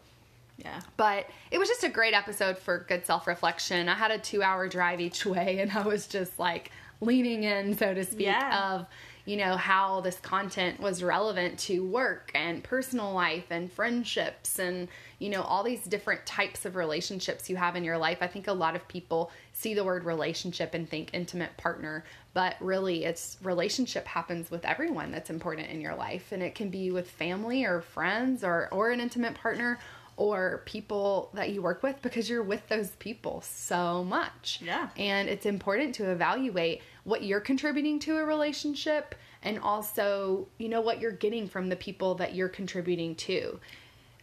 Yeah. 0.58 0.80
But 0.96 1.26
it 1.52 1.58
was 1.58 1.68
just 1.68 1.84
a 1.84 1.88
great 1.88 2.12
episode 2.12 2.58
for 2.58 2.86
good 2.88 3.06
self 3.06 3.28
reflection. 3.28 3.88
I 3.88 3.94
had 3.94 4.10
a 4.10 4.18
two 4.18 4.42
hour 4.42 4.66
drive 4.66 5.00
each 5.00 5.24
way 5.26 5.60
and 5.60 5.70
I 5.70 5.82
was 5.82 6.08
just 6.08 6.40
like, 6.40 6.72
leaning 7.02 7.44
in, 7.44 7.76
so 7.76 7.92
to 7.92 8.04
speak, 8.04 8.26
yeah. 8.26 8.74
of 8.74 8.86
you 9.24 9.36
know 9.36 9.56
how 9.56 10.00
this 10.00 10.18
content 10.18 10.80
was 10.80 11.02
relevant 11.02 11.58
to 11.58 11.84
work 11.86 12.32
and 12.34 12.62
personal 12.64 13.12
life 13.12 13.46
and 13.50 13.70
friendships 13.70 14.58
and 14.58 14.88
you 15.18 15.28
know 15.28 15.42
all 15.42 15.62
these 15.62 15.84
different 15.84 16.24
types 16.26 16.64
of 16.64 16.74
relationships 16.74 17.48
you 17.48 17.56
have 17.56 17.76
in 17.76 17.84
your 17.84 17.98
life 17.98 18.18
i 18.20 18.26
think 18.26 18.48
a 18.48 18.52
lot 18.52 18.74
of 18.74 18.86
people 18.88 19.30
see 19.52 19.74
the 19.74 19.84
word 19.84 20.04
relationship 20.04 20.74
and 20.74 20.88
think 20.88 21.10
intimate 21.12 21.56
partner 21.56 22.04
but 22.34 22.56
really 22.60 23.04
it's 23.04 23.36
relationship 23.42 24.06
happens 24.06 24.50
with 24.50 24.64
everyone 24.64 25.12
that's 25.12 25.30
important 25.30 25.68
in 25.68 25.80
your 25.80 25.94
life 25.94 26.32
and 26.32 26.42
it 26.42 26.54
can 26.54 26.68
be 26.68 26.90
with 26.90 27.08
family 27.08 27.64
or 27.64 27.80
friends 27.80 28.42
or 28.42 28.68
or 28.72 28.90
an 28.90 29.00
intimate 29.00 29.34
partner 29.34 29.78
or 30.16 30.62
people 30.66 31.30
that 31.34 31.50
you 31.50 31.62
work 31.62 31.82
with 31.82 32.00
because 32.02 32.28
you're 32.28 32.42
with 32.42 32.68
those 32.68 32.90
people 32.98 33.40
so 33.40 34.04
much. 34.04 34.60
Yeah. 34.62 34.90
And 34.96 35.28
it's 35.28 35.46
important 35.46 35.94
to 35.96 36.10
evaluate 36.10 36.82
what 37.04 37.22
you're 37.22 37.40
contributing 37.40 37.98
to 38.00 38.18
a 38.18 38.24
relationship 38.24 39.14
and 39.42 39.58
also, 39.58 40.46
you 40.58 40.68
know, 40.68 40.80
what 40.80 41.00
you're 41.00 41.10
getting 41.10 41.48
from 41.48 41.68
the 41.68 41.76
people 41.76 42.14
that 42.16 42.34
you're 42.34 42.48
contributing 42.48 43.14
to. 43.16 43.58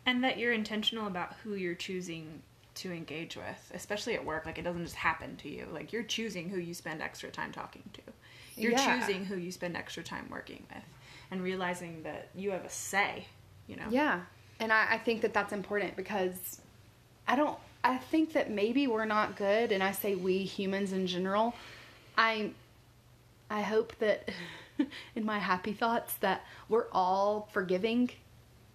And 0.05 0.23
that 0.23 0.37
you're 0.37 0.53
intentional 0.53 1.07
about 1.07 1.33
who 1.43 1.55
you're 1.55 1.75
choosing 1.75 2.41
to 2.75 2.91
engage 2.91 3.35
with, 3.35 3.71
especially 3.73 4.15
at 4.15 4.23
work. 4.23 4.45
Like 4.45 4.57
it 4.57 4.63
doesn't 4.63 4.83
just 4.83 4.95
happen 4.95 5.35
to 5.37 5.49
you. 5.49 5.67
Like 5.71 5.91
you're 5.91 6.03
choosing 6.03 6.49
who 6.49 6.57
you 6.57 6.73
spend 6.73 7.01
extra 7.01 7.29
time 7.29 7.51
talking 7.51 7.83
to. 7.93 8.01
You're 8.55 8.71
yeah. 8.71 8.99
choosing 8.99 9.25
who 9.25 9.35
you 9.35 9.51
spend 9.51 9.75
extra 9.75 10.01
time 10.01 10.27
working 10.31 10.63
with 10.73 10.83
and 11.31 11.43
realizing 11.43 12.03
that 12.03 12.29
you 12.33 12.51
have 12.51 12.63
a 12.63 12.69
say, 12.69 13.25
you 13.67 13.75
know? 13.75 13.85
Yeah. 13.89 14.21
And 14.59 14.71
I, 14.71 14.87
I 14.91 14.97
think 14.97 15.21
that 15.21 15.33
that's 15.33 15.53
important 15.53 15.95
because 15.95 16.61
I 17.27 17.35
don't, 17.35 17.57
I 17.83 17.97
think 17.97 18.33
that 18.33 18.49
maybe 18.49 18.87
we're 18.87 19.05
not 19.05 19.35
good. 19.35 19.71
And 19.71 19.83
I 19.83 19.91
say 19.91 20.15
we 20.15 20.39
humans 20.39 20.93
in 20.93 21.07
general. 21.07 21.53
I 22.17 22.51
I 23.49 23.61
hope 23.61 23.95
that 23.99 24.29
in 25.15 25.25
my 25.25 25.39
happy 25.39 25.73
thoughts 25.73 26.13
that 26.15 26.45
we're 26.67 26.87
all 26.91 27.49
forgiving, 27.51 28.09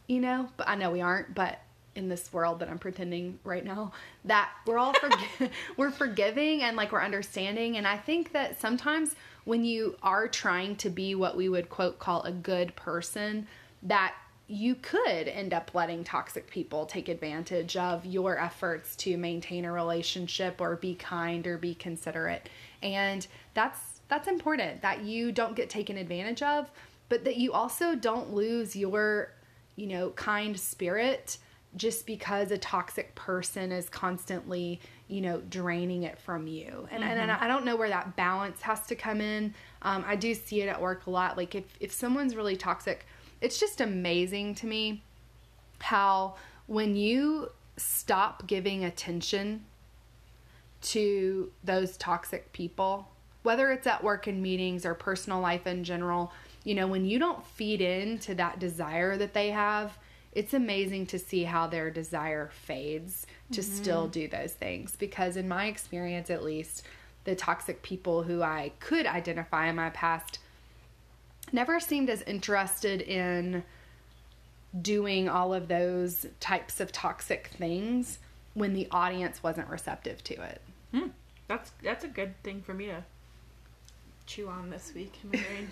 you 0.07 0.21
know, 0.21 0.49
but 0.57 0.69
I 0.69 0.75
know 0.75 0.91
we 0.91 1.01
aren't, 1.01 1.35
but 1.35 1.61
in 1.95 2.09
this 2.09 2.33
world 2.33 2.59
that 2.59 2.69
I'm 2.69 2.79
pretending 2.79 3.39
right 3.45 3.65
now 3.65 3.93
that 4.25 4.51
we're 4.67 4.79
all 4.79 4.93
forg- 4.95 5.51
we're 5.77 5.91
forgiving 5.91 6.63
and 6.63 6.77
like 6.77 6.93
we're 6.93 7.03
understanding. 7.03 7.77
And 7.77 7.87
I 7.87 7.97
think 7.97 8.33
that 8.33 8.61
sometimes 8.61 9.15
when 9.45 9.65
you 9.65 9.97
are 10.03 10.29
trying 10.29 10.77
to 10.77 10.91
be 10.91 11.15
what 11.15 11.37
we 11.37 11.49
would 11.49 11.69
quote 11.69 11.99
call 11.99 12.23
a 12.23 12.33
good 12.33 12.75
person 12.77 13.47
that 13.83 14.15
you 14.47 14.75
could 14.75 15.29
end 15.29 15.55
up 15.55 15.71
letting 15.75 16.05
toxic 16.05 16.51
people 16.51 16.85
take 16.85 17.09
advantage 17.09 17.77
of 17.77 18.05
your 18.05 18.39
efforts 18.39 18.95
to 18.97 19.17
maintain 19.17 19.65
a 19.65 19.73
relationship 19.73 20.61
or 20.61 20.77
be 20.77 20.95
kind 20.95 21.47
or 21.47 21.57
be 21.57 21.75
considerate. 21.75 22.49
And 22.83 23.27
that's 23.55 23.94
that's 24.09 24.29
important 24.29 24.83
that 24.83 25.03
you 25.03 25.33
don't 25.33 25.57
get 25.57 25.71
taken 25.71 25.97
advantage 25.97 26.43
of, 26.43 26.71
but 27.09 27.25
that 27.25 27.37
you 27.37 27.53
also 27.53 27.95
don't 27.95 28.33
lose 28.33 28.77
your, 28.77 29.33
you 29.77 29.87
know, 29.87 30.11
kind 30.11 30.59
spirit 30.59 31.39
just 31.77 32.07
because 32.07 32.51
a 32.51 32.59
toxic 32.59 33.15
person 33.15 33.73
is 33.73 33.89
constantly, 33.89 34.81
you 35.09 35.21
know, 35.21 35.41
draining 35.49 36.05
it 36.05 36.19
from 36.19 36.47
you. 36.47 36.87
And, 36.91 37.03
mm-hmm. 37.03 37.19
and, 37.19 37.31
I 37.31 37.49
don't 37.49 37.65
know 37.65 37.77
where 37.77 37.89
that 37.89 38.17
balance 38.17 38.63
has 38.63 38.87
to 38.87 38.95
come 38.95 39.21
in. 39.21 39.55
Um, 39.83 40.05
I 40.07 40.17
do 40.17 40.35
see 40.35 40.63
it 40.63 40.69
at 40.69 40.81
work 40.81 41.07
a 41.07 41.11
lot. 41.11 41.37
Like 41.37 41.55
if, 41.55 41.65
if 41.81 41.93
someone's 41.93 42.37
really 42.37 42.57
toxic, 42.57 43.07
it's 43.41 43.59
just 43.59 43.81
amazing 43.81 44.55
to 44.57 44.67
me 44.67 45.03
how 45.81 46.37
when 46.67 46.95
you 46.95 47.51
stop 47.77 48.47
giving 48.47 48.85
attention 48.85 49.65
to 50.81 51.51
those 51.65 51.97
toxic 51.97 52.53
people, 52.53 53.09
whether 53.45 53.71
it's 53.71 53.87
at 53.87 54.03
work 54.03 54.27
and 54.27 54.43
meetings 54.43 54.85
or 54.85 54.95
personal 54.95 55.39
life 55.39 55.67
in 55.67 55.85
general, 55.85 56.33
you 56.65 56.75
know, 56.75 56.89
when 56.89 57.05
you 57.05 57.19
don't 57.19 57.47
feed 57.47 57.81
into 57.81 58.35
that 58.35 58.59
desire 58.59 59.17
that 59.19 59.35
they 59.35 59.51
have, 59.51 59.97
it's 60.33 60.55
amazing 60.55 61.07
to 61.07 61.19
see 61.19 61.45
how 61.45 61.67
their 61.69 61.91
desire 61.91 62.51
fades 62.53 63.27
to 63.53 63.61
mm-hmm. 63.61 63.77
still 63.77 64.09
do 64.09 64.27
those 64.27 64.55
things. 64.55 64.97
Because, 64.97 65.37
in 65.37 65.47
my 65.47 65.67
experience 65.67 66.31
at 66.31 66.43
least, 66.43 66.83
the 67.25 67.37
toxic 67.37 67.83
people 67.83 68.23
who 68.23 68.43
I 68.43 68.73
could 68.81 69.07
identify 69.07 69.69
in 69.69 69.77
my 69.77 69.91
past, 69.91 70.39
never 71.53 71.79
seemed 71.79 72.09
as 72.11 72.23
interested 72.23 73.03
in 73.03 73.63
doing 74.81 75.29
all 75.29 75.55
of 75.55 75.69
those 75.69 76.27
types 76.41 76.81
of 76.81 76.91
toxic 76.93 77.49
things 77.59 78.19
when 78.55 78.73
the 78.73 78.89
audience 78.91 79.43
wasn't 79.43 79.69
receptive 79.69 80.25
to 80.25 80.35
it. 80.43 80.61
Hmm. 80.93 81.09
That's 81.47 81.73
that's 81.83 82.05
a 82.05 82.09
good 82.09 82.43
thing 82.43 82.63
for 82.63 82.73
me 82.73 82.87
to 82.87 83.05
chew 84.27 84.49
on 84.49 84.71
this 84.71 84.93
week 84.95 85.19
in 85.23 85.31
my 85.31 85.45
brain. 85.45 85.71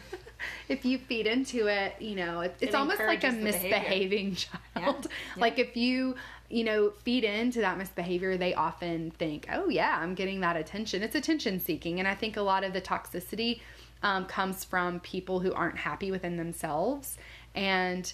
if 0.68 0.84
you 0.84 0.98
feed 0.98 1.26
into 1.26 1.66
it, 1.68 1.94
you 2.00 2.14
know, 2.16 2.40
it, 2.40 2.54
it's 2.60 2.72
It 2.72 2.74
almost 2.74 3.00
like 3.00 3.24
a 3.24 3.32
misbehaving 3.32 4.34
child. 4.36 5.06
Yeah. 5.36 5.40
Like 5.40 5.58
if 5.58 5.76
you, 5.76 6.14
you 6.48 6.64
know, 6.64 6.90
feed 7.02 7.24
into 7.24 7.60
that 7.60 7.78
misbehavior, 7.78 8.36
they 8.36 8.54
often 8.54 9.10
think, 9.12 9.48
"Oh 9.52 9.68
yeah, 9.68 9.98
I'm 10.00 10.14
getting 10.14 10.40
that 10.40 10.56
attention." 10.56 11.02
It's 11.02 11.14
attention 11.14 11.60
seeking, 11.60 11.98
and 11.98 12.06
I 12.06 12.14
think 12.14 12.36
a 12.36 12.42
lot 12.42 12.64
of 12.64 12.72
the 12.72 12.80
toxicity 12.80 13.60
um, 14.02 14.26
comes 14.26 14.64
from 14.64 15.00
people 15.00 15.40
who 15.40 15.52
aren't 15.52 15.78
happy 15.78 16.10
within 16.10 16.36
themselves, 16.36 17.16
and 17.54 18.12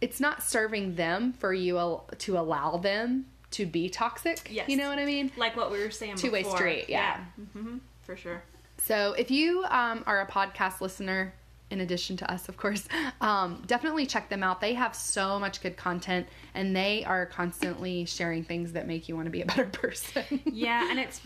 it's 0.00 0.20
not 0.20 0.42
serving 0.42 0.94
them 0.96 1.32
for 1.32 1.52
you 1.52 2.00
to 2.18 2.38
allow 2.38 2.76
them 2.76 3.26
to 3.52 3.66
be 3.66 3.88
toxic. 3.88 4.48
Yes. 4.50 4.68
You 4.68 4.76
know 4.76 4.88
what 4.88 4.98
I 4.98 5.04
mean? 5.04 5.30
like 5.36 5.56
what 5.56 5.70
we 5.70 5.80
were 5.80 5.90
saying 5.90 6.16
Two-way 6.16 6.42
before. 6.42 6.56
street, 6.56 6.86
yeah. 6.88 7.24
hmm 7.52 7.78
for 8.02 8.16
sure. 8.16 8.42
So 8.84 9.12
if 9.14 9.30
you 9.30 9.64
um, 9.64 10.02
are 10.06 10.20
a 10.22 10.26
podcast 10.26 10.80
listener, 10.80 11.32
in 11.70 11.80
addition 11.80 12.16
to 12.18 12.30
us, 12.30 12.48
of 12.48 12.56
course, 12.56 12.86
um, 13.20 13.62
definitely 13.66 14.06
check 14.06 14.28
them 14.28 14.42
out. 14.42 14.60
They 14.60 14.74
have 14.74 14.94
so 14.94 15.38
much 15.38 15.60
good 15.62 15.76
content, 15.76 16.26
and 16.54 16.74
they 16.74 17.04
are 17.04 17.26
constantly 17.26 18.04
sharing 18.04 18.44
things 18.44 18.72
that 18.72 18.86
make 18.86 19.08
you 19.08 19.14
want 19.14 19.26
to 19.26 19.30
be 19.30 19.42
a 19.42 19.46
better 19.46 19.64
person. 19.72 20.24
Yeah, 20.44 20.90
and 20.90 20.98
it's 20.98 21.20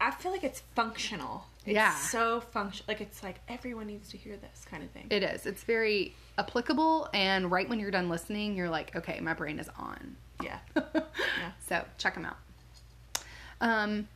I 0.00 0.10
feel 0.12 0.30
like 0.32 0.44
it's 0.44 0.62
functional. 0.76 1.44
It's 1.66 1.74
Yeah. 1.74 1.94
so 1.96 2.40
functional. 2.40 2.84
like 2.88 3.00
it's 3.00 3.22
like 3.22 3.40
everyone 3.48 3.86
needs 3.88 4.08
to 4.10 4.16
hear 4.16 4.36
this 4.36 4.64
kind 4.70 4.82
of 4.84 4.90
thing. 4.90 5.06
it 5.10 5.22
is. 5.22 5.46
It's 5.46 5.64
very 5.64 6.14
applicable, 6.38 7.08
and 7.14 7.50
right 7.50 7.68
when 7.68 7.80
you're 7.80 7.90
done 7.90 8.08
listening, 8.08 8.54
you're 8.54 8.70
like, 8.70 8.94
okay, 8.94 9.18
my 9.20 9.32
brain 9.34 9.58
is 9.58 9.68
on. 9.78 10.16
yeah. 10.42 10.58
So 11.68 11.84
check 11.98 12.14
them 12.14 12.24
out. 12.26 12.36
Um, 13.60 14.08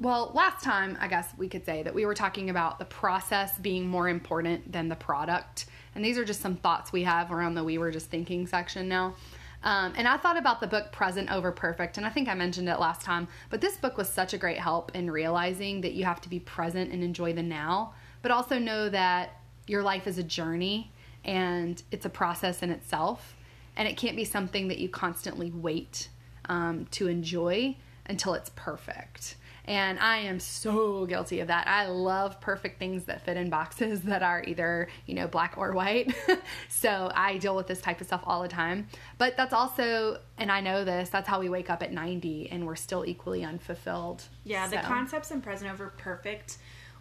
well, 0.00 0.30
last 0.34 0.64
time, 0.64 0.96
I 0.98 1.08
guess 1.08 1.28
we 1.36 1.46
could 1.46 1.66
say 1.66 1.82
that 1.82 1.94
we 1.94 2.06
were 2.06 2.14
talking 2.14 2.48
about 2.48 2.78
the 2.78 2.86
process 2.86 3.58
being 3.58 3.86
more 3.86 4.08
important 4.08 4.72
than 4.72 4.88
the 4.88 4.96
product. 4.96 5.66
And 5.94 6.02
these 6.02 6.16
are 6.16 6.24
just 6.24 6.40
some 6.40 6.56
thoughts 6.56 6.90
we 6.90 7.02
have 7.02 7.30
around 7.30 7.54
the 7.54 7.62
We 7.62 7.76
Were 7.76 7.90
Just 7.90 8.06
Thinking 8.06 8.46
section 8.46 8.88
now. 8.88 9.14
Um, 9.62 9.92
and 9.94 10.08
I 10.08 10.16
thought 10.16 10.38
about 10.38 10.60
the 10.60 10.66
book 10.66 10.90
Present 10.90 11.30
Over 11.30 11.52
Perfect, 11.52 11.98
and 11.98 12.06
I 12.06 12.08
think 12.08 12.30
I 12.30 12.34
mentioned 12.34 12.66
it 12.66 12.80
last 12.80 13.02
time, 13.02 13.28
but 13.50 13.60
this 13.60 13.76
book 13.76 13.98
was 13.98 14.08
such 14.08 14.32
a 14.32 14.38
great 14.38 14.56
help 14.56 14.94
in 14.94 15.10
realizing 15.10 15.82
that 15.82 15.92
you 15.92 16.04
have 16.04 16.22
to 16.22 16.30
be 16.30 16.40
present 16.40 16.90
and 16.92 17.04
enjoy 17.04 17.34
the 17.34 17.42
now, 17.42 17.92
but 18.22 18.30
also 18.30 18.58
know 18.58 18.88
that 18.88 19.38
your 19.66 19.82
life 19.82 20.06
is 20.06 20.16
a 20.16 20.22
journey 20.22 20.90
and 21.26 21.82
it's 21.90 22.06
a 22.06 22.08
process 22.08 22.62
in 22.62 22.70
itself, 22.70 23.36
and 23.76 23.86
it 23.86 23.98
can't 23.98 24.16
be 24.16 24.24
something 24.24 24.68
that 24.68 24.78
you 24.78 24.88
constantly 24.88 25.50
wait 25.50 26.08
um, 26.46 26.86
to 26.92 27.06
enjoy 27.08 27.76
until 28.06 28.32
it's 28.32 28.50
perfect. 28.56 29.36
And 29.66 29.98
I 29.98 30.18
am 30.18 30.40
so 30.40 31.06
guilty 31.06 31.40
of 31.40 31.48
that. 31.48 31.66
I 31.68 31.86
love 31.86 32.40
perfect 32.40 32.78
things 32.78 33.04
that 33.04 33.22
fit 33.22 33.36
in 33.36 33.50
boxes 33.50 34.02
that 34.04 34.22
are 34.22 34.42
either, 34.46 34.88
you 35.06 35.14
know, 35.14 35.26
black 35.26 35.54
or 35.56 35.72
white. 35.72 36.14
so 36.68 37.10
I 37.14 37.38
deal 37.38 37.56
with 37.56 37.66
this 37.66 37.80
type 37.80 38.00
of 38.00 38.06
stuff 38.06 38.22
all 38.24 38.42
the 38.42 38.48
time. 38.48 38.88
But 39.18 39.36
that's 39.36 39.52
also, 39.52 40.18
and 40.38 40.50
I 40.50 40.60
know 40.60 40.84
this, 40.84 41.10
that's 41.10 41.28
how 41.28 41.40
we 41.40 41.48
wake 41.48 41.70
up 41.70 41.82
at 41.82 41.92
90 41.92 42.50
and 42.50 42.66
we're 42.66 42.76
still 42.76 43.04
equally 43.04 43.44
unfulfilled. 43.44 44.24
Yeah, 44.44 44.66
the 44.66 44.78
concepts 44.78 45.30
in 45.30 45.40
Present 45.40 45.70
Over 45.70 45.92
Perfect 45.96 46.58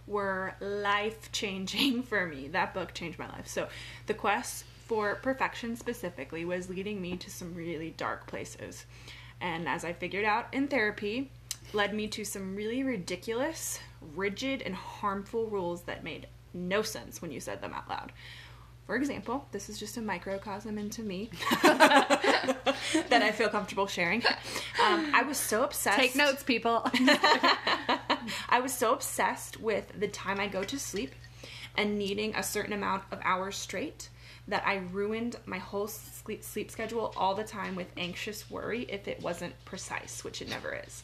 were 0.10 0.56
life 0.60 1.32
changing 1.32 2.04
for 2.04 2.26
me. 2.26 2.50
That 2.50 2.74
book 2.74 2.94
changed 2.94 3.20
my 3.20 3.28
life. 3.28 3.48
So, 3.48 3.70
the 4.08 4.14
quest 4.14 4.66
for 4.88 5.16
perfection 5.16 5.76
specifically 5.76 6.44
was 6.44 6.68
leading 6.68 7.00
me 7.00 7.16
to 7.16 7.30
some 7.30 7.54
really 7.54 7.92
dark 7.92 8.26
places. 8.26 8.86
And 9.40 9.70
as 9.70 9.86
I 9.86 9.94
figured 9.94 10.26
out 10.26 10.48
in 10.52 10.68
therapy, 10.68 11.30
led 11.74 11.94
me 11.94 12.08
to 12.10 12.24
some 12.24 12.56
really 12.56 12.84
ridiculous, 12.84 13.80
rigid, 14.16 14.62
and 14.62 14.76
harmful 14.76 15.48
rules 15.48 15.84
that 15.84 16.04
made 16.04 16.28
no 16.54 16.82
sense 16.82 17.22
when 17.22 17.32
you 17.32 17.40
said 17.40 17.62
them 17.62 17.74
out 17.74 17.88
loud. 17.90 18.12
For 18.86 18.96
example, 18.96 19.46
this 19.52 19.70
is 19.70 19.78
just 19.78 19.98
a 19.98 20.02
microcosm 20.02 20.80
into 20.80 21.04
me 21.04 21.30
that 21.62 23.12
I 23.12 23.32
feel 23.32 23.50
comfortable 23.50 23.86
sharing. 23.86 24.24
Um, 24.84 25.12
I 25.14 25.22
was 25.22 25.38
so 25.38 25.64
obsessed. 25.64 26.00
Take 26.00 26.16
notes, 26.16 26.42
people. 26.42 26.82
I 28.50 28.60
was 28.64 28.74
so 28.74 28.94
obsessed 28.94 29.62
with 29.62 30.00
the 30.00 30.08
time 30.08 30.40
I 30.40 30.48
go 30.48 30.64
to 30.64 30.80
sleep 30.80 31.14
and 31.78 32.00
needing 32.00 32.34
a 32.34 32.42
certain 32.42 32.74
amount 32.74 33.04
of 33.12 33.20
hours 33.24 33.56
straight 33.58 34.10
that 34.48 34.64
I 34.66 34.78
ruined 34.92 35.36
my 35.46 35.60
whole 35.60 35.88
sleep, 35.88 36.44
sleep 36.44 36.72
schedule 36.72 37.14
all 37.16 37.36
the 37.36 37.44
time 37.44 37.76
with 37.76 37.88
anxious 37.96 38.50
worry 38.50 38.88
if 38.90 39.08
it 39.08 39.22
wasn't 39.22 39.54
precise, 39.66 40.24
which 40.24 40.42
it 40.42 40.50
never 40.50 40.82
is. 40.88 41.04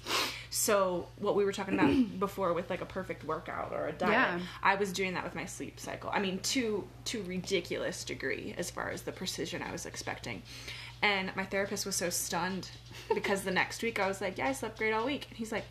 So, 0.58 1.10
what 1.18 1.36
we 1.36 1.43
were 1.43 1.51
talking 1.51 1.74
about 1.74 1.93
before 2.20 2.53
with 2.53 2.70
like 2.70 2.80
a 2.80 2.86
perfect 2.86 3.26
workout 3.26 3.74
or 3.74 3.88
a 3.88 3.91
diet, 3.91 4.14
Yeah. 4.14 4.39
I 4.64 4.76
was 4.76 4.93
doing 4.93 5.14
that 5.16 5.26
with 5.26 5.36
my 5.36 5.45
sleep 5.45 5.82
cycle. 5.82 6.10
I 6.14 6.22
mean, 6.22 6.39
to 6.39 6.88
to 7.06 7.24
ridiculous 7.24 8.06
degree 8.06 8.56
as 8.58 8.72
far 8.72 8.89
as 8.89 9.01
the 9.01 9.12
precision 9.12 9.62
I 9.62 9.74
was 9.74 9.86
expecting. 9.86 10.43
And 11.01 11.36
my 11.36 11.43
therapist 11.43 11.86
was 11.86 11.97
so 11.97 12.10
stunned 12.10 12.70
because 13.14 13.43
the 13.43 13.51
next 13.62 13.84
week 13.84 13.99
I 13.99 14.08
was 14.08 14.22
like, 14.22 14.38
"Yeah, 14.38 14.47
I 14.47 14.53
slept 14.53 14.78
great 14.78 14.93
all 14.93 15.06
week." 15.06 15.28
And 15.30 15.38
he's 15.38 15.51
like, 15.51 15.66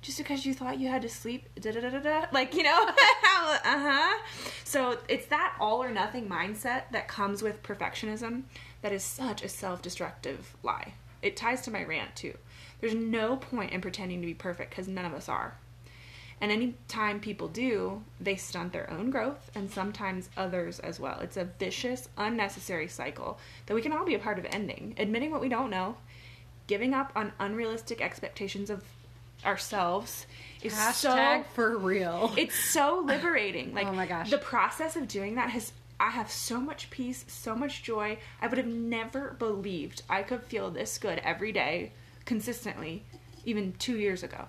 just 0.00 0.16
because 0.16 0.46
you 0.46 0.54
thought 0.54 0.78
you 0.78 0.88
had 0.88 1.02
to 1.02 1.10
sleep, 1.10 1.46
da 1.60 1.72
da 1.72 1.80
da 1.80 1.90
da 1.90 1.98
da. 1.98 2.26
Like, 2.32 2.54
you 2.54 2.62
know, 2.62 2.86
uh 2.88 3.60
huh. 3.64 4.22
So 4.64 4.96
it's 5.10 5.26
that 5.26 5.54
all 5.60 5.82
or 5.82 5.90
nothing 5.92 6.26
mindset 6.26 6.84
that 6.92 7.06
comes 7.06 7.42
with 7.42 7.62
perfectionism 7.62 8.44
that 8.80 8.92
is 8.92 9.02
such 9.04 9.42
a 9.42 9.48
self 9.50 9.82
destructive 9.82 10.56
lie. 10.62 10.94
It 11.20 11.36
ties 11.36 11.60
to 11.62 11.70
my 11.70 11.84
rant 11.84 12.16
too. 12.16 12.34
There's 12.80 12.94
no 12.94 13.36
point 13.36 13.72
in 13.72 13.80
pretending 13.80 14.20
to 14.20 14.26
be 14.26 14.34
perfect 14.34 14.70
because 14.70 14.88
none 14.88 15.04
of 15.04 15.14
us 15.14 15.28
are. 15.28 15.56
And 16.40 16.52
anytime 16.52 17.20
people 17.20 17.48
do, 17.48 18.02
they 18.20 18.36
stunt 18.36 18.72
their 18.74 18.90
own 18.90 19.10
growth 19.10 19.50
and 19.54 19.70
sometimes 19.70 20.28
others 20.36 20.78
as 20.80 21.00
well. 21.00 21.18
It's 21.20 21.38
a 21.38 21.44
vicious, 21.44 22.08
unnecessary 22.18 22.88
cycle 22.88 23.38
that 23.64 23.74
we 23.74 23.80
can 23.80 23.92
all 23.92 24.04
be 24.04 24.14
a 24.14 24.18
part 24.18 24.38
of 24.38 24.44
ending. 24.50 24.94
Admitting 24.98 25.30
what 25.30 25.40
we 25.40 25.48
don't 25.48 25.70
know, 25.70 25.96
giving 26.66 26.92
up 26.92 27.10
on 27.16 27.32
unrealistic 27.38 28.02
expectations 28.02 28.68
of 28.68 28.84
ourselves 29.46 30.26
is 30.62 30.74
Hashtag 30.74 31.42
so 31.42 31.44
for 31.54 31.78
real. 31.78 32.34
it's 32.36 32.54
so 32.58 33.02
liberating. 33.06 33.70
Oh 33.72 33.74
like 33.76 33.86
Oh 33.86 33.92
my 33.92 34.06
gosh. 34.06 34.30
the 34.30 34.38
process 34.38 34.96
of 34.96 35.08
doing 35.08 35.36
that 35.36 35.50
has 35.50 35.72
I 35.98 36.10
have 36.10 36.30
so 36.30 36.60
much 36.60 36.90
peace, 36.90 37.24
so 37.28 37.54
much 37.54 37.82
joy. 37.82 38.18
I 38.42 38.46
would 38.48 38.58
have 38.58 38.66
never 38.66 39.34
believed 39.38 40.02
I 40.10 40.22
could 40.22 40.42
feel 40.42 40.70
this 40.70 40.98
good 40.98 41.18
every 41.24 41.52
day 41.52 41.92
consistently 42.26 43.04
even 43.44 43.72
2 43.78 43.96
years 43.96 44.22
ago. 44.22 44.48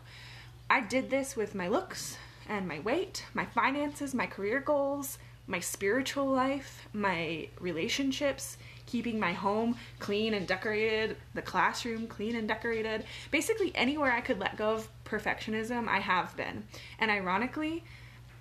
I 0.69 0.81
did 0.81 1.09
this 1.09 1.37
with 1.37 1.55
my 1.55 1.69
looks 1.69 2.17
and 2.49 2.67
my 2.67 2.79
weight, 2.79 3.25
my 3.33 3.45
finances, 3.45 4.13
my 4.13 4.25
career 4.25 4.59
goals, 4.59 5.17
my 5.47 5.61
spiritual 5.61 6.25
life, 6.25 6.87
my 6.91 7.47
relationships, 7.61 8.57
keeping 8.85 9.19
my 9.19 9.33
home 9.33 9.77
clean 9.99 10.33
and 10.33 10.47
decorated, 10.47 11.15
the 11.33 11.41
classroom 11.41 12.07
clean 12.07 12.35
and 12.35 12.47
decorated. 12.47 13.05
Basically, 13.31 13.71
anywhere 13.75 14.11
I 14.11 14.21
could 14.21 14.39
let 14.39 14.57
go 14.57 14.71
of 14.71 14.89
perfectionism, 15.05 15.87
I 15.87 15.99
have 15.99 16.35
been. 16.35 16.63
And 16.99 17.09
ironically, 17.09 17.83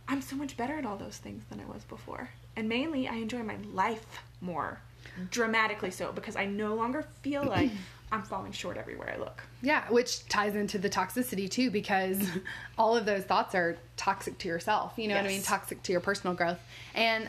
I'm 0.08 0.22
so 0.22 0.36
much 0.36 0.56
better 0.56 0.78
at 0.78 0.86
all 0.86 0.96
those 0.96 1.18
things 1.18 1.44
than 1.48 1.60
I 1.60 1.72
was 1.72 1.84
before. 1.84 2.30
And 2.56 2.68
mainly, 2.68 3.06
I 3.06 3.16
enjoy 3.16 3.42
my 3.42 3.56
life 3.72 4.22
more. 4.40 4.80
Dramatically 5.30 5.92
so, 5.92 6.12
because 6.12 6.36
I 6.36 6.46
no 6.46 6.74
longer 6.74 7.06
feel 7.22 7.44
like 7.44 7.70
I'm 8.12 8.22
falling 8.22 8.52
short 8.52 8.76
everywhere 8.76 9.12
I 9.14 9.18
look. 9.18 9.42
Yeah, 9.62 9.84
which 9.90 10.28
ties 10.28 10.54
into 10.54 10.78
the 10.78 10.88
toxicity 10.88 11.50
too, 11.50 11.70
because 11.70 12.18
all 12.78 12.96
of 12.96 13.04
those 13.04 13.24
thoughts 13.24 13.54
are 13.54 13.76
toxic 13.96 14.38
to 14.38 14.48
yourself. 14.48 14.92
You 14.96 15.08
know 15.08 15.16
what 15.16 15.24
I 15.24 15.28
mean? 15.28 15.42
Toxic 15.42 15.82
to 15.84 15.92
your 15.92 16.00
personal 16.00 16.34
growth. 16.34 16.60
And 16.94 17.28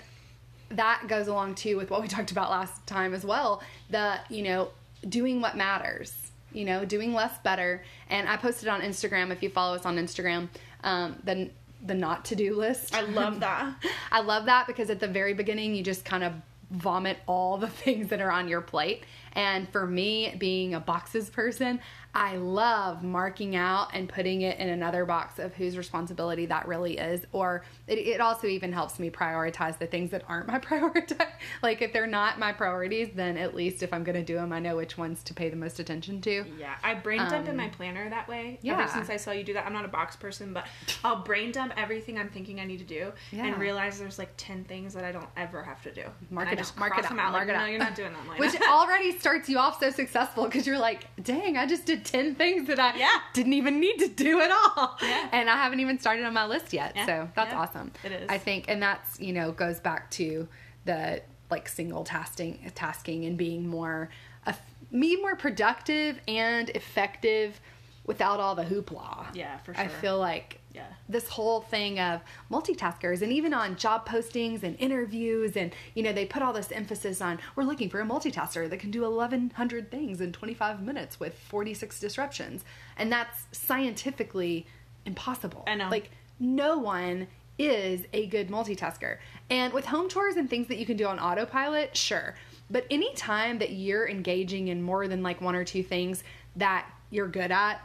that 0.69 1.07
goes 1.07 1.27
along 1.27 1.55
too 1.55 1.77
with 1.77 1.89
what 1.89 2.01
we 2.01 2.07
talked 2.17 2.31
about 2.31 2.51
last 2.51 2.85
time 2.85 3.13
as 3.13 3.25
well. 3.25 3.61
The, 3.89 4.19
you 4.29 4.43
know, 4.43 4.69
doing 5.07 5.41
what 5.41 5.55
matters, 5.57 6.13
you 6.53 6.65
know, 6.65 6.85
doing 6.85 7.13
less 7.13 7.37
better. 7.39 7.83
And 8.09 8.29
I 8.29 8.37
posted 8.37 8.69
on 8.69 8.81
Instagram, 8.81 9.31
if 9.31 9.41
you 9.41 9.49
follow 9.49 9.75
us 9.75 9.85
on 9.85 9.97
Instagram, 9.97 10.49
um, 10.83 11.17
the, 11.23 11.49
the 11.85 11.93
not 11.93 12.25
to 12.25 12.35
do 12.35 12.55
list. 12.55 12.95
I 12.95 13.01
love 13.01 13.39
that. 13.41 13.73
I 14.11 14.21
love 14.21 14.45
that 14.45 14.67
because 14.67 14.89
at 14.89 14.99
the 14.99 15.07
very 15.07 15.33
beginning, 15.33 15.75
you 15.75 15.83
just 15.83 16.05
kind 16.05 16.23
of 16.23 16.33
vomit 16.71 17.17
all 17.27 17.57
the 17.57 17.67
things 17.67 18.09
that 18.09 18.21
are 18.21 18.31
on 18.31 18.47
your 18.47 18.61
plate. 18.61 19.03
And 19.33 19.69
for 19.69 19.85
me, 19.85 20.35
being 20.37 20.73
a 20.73 20.79
boxes 20.79 21.29
person, 21.29 21.79
I 22.13 22.37
love 22.37 23.03
marking 23.03 23.55
out 23.55 23.89
and 23.93 24.09
putting 24.09 24.41
it 24.41 24.57
in 24.57 24.69
another 24.69 25.05
box 25.05 25.37
of 25.37 25.53
whose 25.53 25.77
responsibility 25.77 26.47
that 26.47 26.67
really 26.67 26.97
is. 26.97 27.25
Or 27.31 27.63
it, 27.85 27.99
it 27.99 28.19
also 28.21 28.47
even 28.47 28.73
helps 28.73 28.97
me 28.97 29.11
prioritize 29.11 29.77
the 29.77 29.85
things 29.85 30.09
that 30.11 30.23
aren't 30.27 30.47
my 30.47 30.57
priority. 30.59 31.15
like 31.61 31.81
if 31.83 31.93
they're 31.93 32.07
not 32.07 32.39
my 32.39 32.53
priorities, 32.53 33.09
then 33.13 33.37
at 33.37 33.53
least 33.53 33.83
if 33.83 33.93
I'm 33.93 34.03
going 34.03 34.15
to 34.15 34.23
do 34.23 34.35
them, 34.35 34.51
I 34.51 34.59
know 34.59 34.77
which 34.77 34.97
ones 34.97 35.21
to 35.23 35.33
pay 35.35 35.49
the 35.49 35.55
most 35.55 35.79
attention 35.79 36.21
to. 36.21 36.45
Yeah, 36.59 36.75
I 36.83 36.95
brain 36.95 37.19
dump 37.19 37.47
in 37.47 37.55
my 37.55 37.65
um, 37.65 37.71
planner 37.71 38.09
that 38.09 38.27
way. 38.27 38.57
yeah. 38.63 38.79
Ever 38.79 38.87
since 38.91 39.09
I 39.09 39.17
saw 39.17 39.31
you 39.31 39.43
do 39.43 39.53
that, 39.53 39.65
I'm 39.67 39.73
not 39.73 39.85
a 39.85 39.89
box 39.89 40.15
person, 40.15 40.53
but 40.53 40.65
I'll 41.03 41.21
brain 41.21 41.51
dump 41.51 41.73
everything 41.77 42.17
I'm 42.17 42.29
thinking 42.29 42.59
I 42.59 42.65
need 42.65 42.79
to 42.79 42.85
do, 42.85 43.11
Yeah. 43.31 43.45
and 43.45 43.59
realize 43.59 43.99
there's 43.99 44.17
like 44.17 44.31
ten 44.37 44.63
things 44.63 44.93
that 44.95 45.03
I 45.03 45.11
don't 45.11 45.29
ever 45.35 45.61
have 45.61 45.83
to 45.83 45.93
do. 45.93 46.03
Mark 46.31 46.47
and 46.47 46.53
it 46.53 46.57
I 46.57 46.61
out, 46.61 46.65
just 46.65 46.77
mark 46.77 46.93
cross 46.93 47.05
it 47.05 47.09
them 47.09 47.19
out, 47.19 47.31
mark 47.33 47.47
like, 47.47 47.55
it 47.55 47.59
no, 47.59 47.65
you're 47.65 47.79
not 47.79 47.95
doing 47.95 48.11
that. 48.13 48.39
Which 48.39 48.59
already 48.61 49.16
starts 49.19 49.49
you 49.49 49.57
off 49.57 49.79
so 49.79 49.89
successful 49.89 50.45
because 50.45 50.65
you're 50.67 50.79
like, 50.79 51.05
dang, 51.21 51.57
I 51.57 51.65
just 51.65 51.85
did 51.85 52.05
10 52.05 52.35
things 52.35 52.67
that 52.67 52.79
I 52.79 52.95
Yeah. 52.97 53.09
didn't 53.33 53.53
even 53.53 53.79
need 53.79 53.97
to 53.99 54.07
do 54.07 54.39
at 54.41 54.51
all. 54.51 54.97
Yeah. 55.01 55.29
And 55.31 55.49
I 55.49 55.55
haven't 55.55 55.79
even 55.79 55.99
started 55.99 56.25
on 56.25 56.33
my 56.33 56.45
list 56.45 56.73
yet. 56.73 56.93
Yeah. 56.95 57.05
So 57.05 57.29
that's 57.35 57.53
awesome. 57.53 57.91
It 58.03 58.11
is. 58.11 58.25
I 58.29 58.37
think, 58.37 58.65
and 58.67 58.81
that's, 58.81 59.19
you 59.19 59.33
know, 59.33 59.51
goes 59.51 59.79
back 59.79 60.09
to 60.11 60.47
the 60.85 61.21
like 61.49 61.69
single 61.69 62.03
tasking, 62.03 62.71
tasking 62.75 63.25
and 63.25 63.37
being 63.37 63.67
more, 63.67 64.09
uh, 64.45 64.53
be 64.91 65.15
more 65.17 65.35
productive 65.35 66.19
and 66.27 66.69
effective 66.71 67.59
without 68.05 68.39
all 68.39 68.55
the 68.55 68.63
hoopla. 68.63 69.27
Yeah, 69.33 69.57
for 69.59 69.73
sure. 69.73 69.83
I 69.83 69.87
feel 69.87 70.17
like 70.17 70.59
Yeah. 70.77 70.85
this 71.09 71.27
whole 71.29 71.61
thing 71.61 71.99
of 71.99 72.21
multitaskers 72.51 73.21
and 73.21 73.31
even 73.31 73.53
on 73.53 73.75
job 73.75 74.07
postings 74.07 74.63
and 74.63 74.79
interviews 74.79 75.57
and 75.57 75.73
you 75.95 76.03
know 76.03 76.13
they 76.13 76.25
put 76.25 76.41
all 76.41 76.53
this 76.53 76.71
emphasis 76.71 77.21
on 77.21 77.39
we're 77.55 77.63
looking 77.63 77.89
for 77.89 77.99
a 77.99 78.05
multitasker 78.05 78.69
that 78.69 78.77
can 78.79 78.91
do 78.91 79.01
1100 79.01 79.91
things 79.91 80.21
in 80.21 80.31
25 80.31 80.81
minutes 80.83 81.19
with 81.19 81.37
46 81.37 81.99
disruptions 81.99 82.63
and 82.97 83.11
that's 83.11 83.45
scientifically 83.51 84.67
impossible 85.05 85.63
I 85.67 85.75
know. 85.75 85.89
like 85.89 86.11
no 86.39 86.77
one 86.77 87.27
is 87.57 88.05
a 88.13 88.27
good 88.27 88.49
multitasker 88.49 89.17
and 89.49 89.73
with 89.73 89.85
home 89.85 90.09
chores 90.09 90.35
and 90.35 90.49
things 90.49 90.67
that 90.67 90.77
you 90.77 90.85
can 90.85 90.95
do 90.97 91.07
on 91.07 91.19
autopilot 91.19 91.97
sure 91.97 92.35
but 92.69 92.85
anytime 92.91 93.59
that 93.59 93.71
you're 93.71 94.07
engaging 94.07 94.67
in 94.67 94.81
more 94.81 95.07
than 95.07 95.23
like 95.23 95.41
one 95.41 95.55
or 95.55 95.63
two 95.63 95.81
things 95.81 96.23
that 96.55 96.85
you're 97.09 97.27
good 97.27 97.51
at 97.51 97.81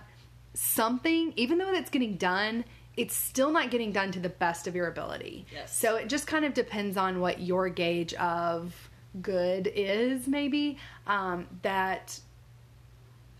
something, 0.55 1.33
even 1.37 1.59
though 1.59 1.73
it's 1.73 1.91
getting 1.91 2.17
done, 2.17 2.65
it's 2.97 3.15
still 3.15 3.51
not 3.51 3.71
getting 3.71 3.93
done 3.93 4.13
to 4.13 4.21
the 4.21 4.29
best 4.29 4.67
of 4.67 4.75
your 4.75 4.87
ability. 4.89 5.47
Yes. 5.53 5.77
So 5.77 5.97
it 5.97 6.09
just 6.09 6.27
kind 6.27 6.45
of 6.45 6.55
depends 6.55 6.97
on 6.97 7.21
what 7.21 7.41
your 7.41 7.69
gauge 7.69 8.15
of 8.15 8.91
good 9.21 9.71
is, 9.75 10.27
maybe. 10.27 10.79
Um, 11.07 11.47
that 11.63 12.21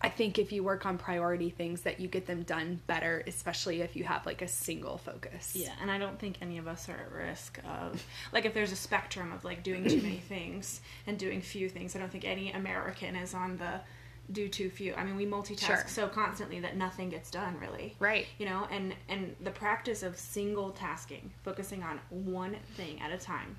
I 0.01 0.09
think 0.09 0.39
if 0.39 0.51
you 0.51 0.65
work 0.65 0.85
on 0.85 0.99
priority 0.99 1.51
things, 1.51 1.83
that 1.83 2.01
you 2.01 2.09
get 2.09 2.27
them 2.27 2.43
done 2.43 2.81
better, 2.87 3.23
especially 3.27 3.83
if 3.83 3.95
you 3.95 4.03
have 4.05 4.27
like 4.27 4.43
a 4.43 4.49
single 4.49 4.99
focus. 4.99 5.53
Yeah, 5.55 5.73
and 5.81 5.91
I 5.91 5.99
don't 5.99 6.19
think 6.19 6.39
any 6.43 6.59
of 6.59 6.67
us 6.67 6.89
are 6.89 6.97
at 6.97 7.13
risk 7.13 7.61
of 7.65 8.05
like 8.33 8.45
if 8.45 8.53
there's 8.53 8.73
a 8.73 8.77
spectrum 8.77 9.33
of 9.33 9.45
like 9.45 9.63
doing 9.63 9.87
too 9.87 10.03
many 10.03 10.19
things 10.29 10.81
and 11.07 11.17
doing 11.19 11.41
few 11.41 11.69
things. 11.69 11.95
I 11.95 12.01
don't 12.01 12.11
think 12.11 12.25
any 12.25 12.53
American 12.53 13.15
is 13.15 13.33
on 13.33 13.59
the 13.59 13.81
do 14.33 14.49
too 14.49 14.71
few. 14.71 14.95
I 14.95 15.05
mean, 15.05 15.17
we 15.17 15.27
multitask 15.27 15.67
Sure. 15.67 15.85
so 15.87 16.09
constantly 16.09 16.61
that 16.61 16.77
nothing 16.77 17.11
gets 17.11 17.31
done 17.31 17.59
really. 17.61 17.95
Right. 17.99 18.27
You 18.39 18.47
know, 18.47 18.67
and 18.71 18.95
and 19.09 19.37
the 19.41 19.51
practice 19.51 20.03
of 20.03 20.19
single 20.19 20.71
tasking, 20.71 21.31
focusing 21.45 21.83
on 21.83 22.01
one 22.11 22.57
thing 22.77 23.01
at 23.01 23.13
a 23.13 23.19
time 23.19 23.57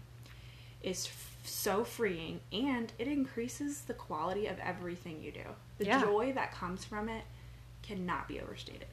is 0.82 1.08
f- 1.08 1.38
so 1.46 1.84
freeing 1.84 2.40
and 2.52 2.92
it 3.00 3.08
increases 3.08 3.82
the 3.82 3.94
quality 3.94 4.48
of 4.48 4.58
everything 4.60 5.22
you 5.22 5.32
do. 5.32 5.44
The 5.78 5.86
Yeah. 5.86 6.02
joy 6.02 6.32
that 6.34 6.52
comes 6.54 6.84
from 6.86 7.10
it 7.10 7.24
cannot 7.82 8.28
be 8.28 8.40
overstated. 8.40 8.88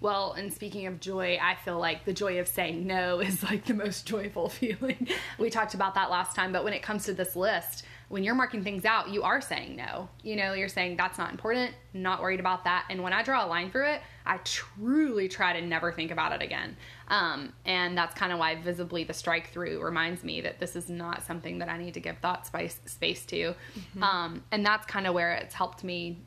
Well, 0.00 0.32
and 0.32 0.52
speaking 0.52 0.86
of 0.86 1.00
joy, 1.00 1.38
I 1.40 1.54
feel 1.54 1.78
like 1.78 2.04
the 2.04 2.12
joy 2.12 2.38
of 2.38 2.48
saying 2.48 2.86
no 2.86 3.20
is 3.20 3.42
like 3.42 3.64
the 3.64 3.74
most 3.74 4.06
joyful 4.06 4.48
feeling. 4.60 5.08
we 5.38 5.50
talked 5.50 5.74
about 5.74 5.94
that 5.94 6.10
last 6.10 6.34
time, 6.36 6.52
but 6.52 6.64
when 6.64 6.72
it 6.74 6.82
comes 6.82 7.04
to 7.06 7.14
this 7.14 7.34
list, 7.36 7.84
when 8.08 8.22
you're 8.22 8.34
marking 8.34 8.62
things 8.62 8.84
out, 8.84 9.08
you 9.10 9.22
are 9.22 9.40
saying 9.40 9.76
no. 9.76 10.08
You 10.22 10.36
know, 10.36 10.52
you're 10.52 10.68
saying 10.68 10.96
that's 10.96 11.18
not 11.18 11.30
important, 11.30 11.74
not 11.92 12.20
worried 12.20 12.40
about 12.40 12.64
that. 12.64 12.84
And 12.90 13.02
when 13.02 13.12
I 13.12 13.22
draw 13.22 13.44
a 13.44 13.48
line 13.48 13.70
through 13.70 13.90
it, 13.92 14.02
I 14.26 14.38
truly 14.38 15.28
try 15.28 15.58
to 15.58 15.66
never 15.66 15.92
think 15.92 16.10
about 16.10 16.32
it 16.32 16.42
again. 16.42 16.76
Um, 17.08 17.52
and 17.64 17.96
that's 17.96 18.14
kind 18.14 18.32
of 18.32 18.38
why 18.38 18.56
visibly 18.56 19.04
the 19.04 19.12
strike 19.14 19.50
through 19.50 19.82
reminds 19.82 20.22
me 20.22 20.40
that 20.42 20.60
this 20.60 20.76
is 20.76 20.88
not 20.88 21.24
something 21.24 21.58
that 21.58 21.68
I 21.68 21.78
need 21.78 21.94
to 21.94 22.00
give 22.00 22.18
thought 22.18 22.46
space, 22.46 22.78
space 22.86 23.24
to. 23.26 23.54
Um, 24.02 24.42
and 24.50 24.64
that's 24.64 24.86
kind 24.86 25.06
of 25.06 25.14
where 25.14 25.32
it's 25.32 25.54
helped 25.54 25.82
me, 25.82 26.18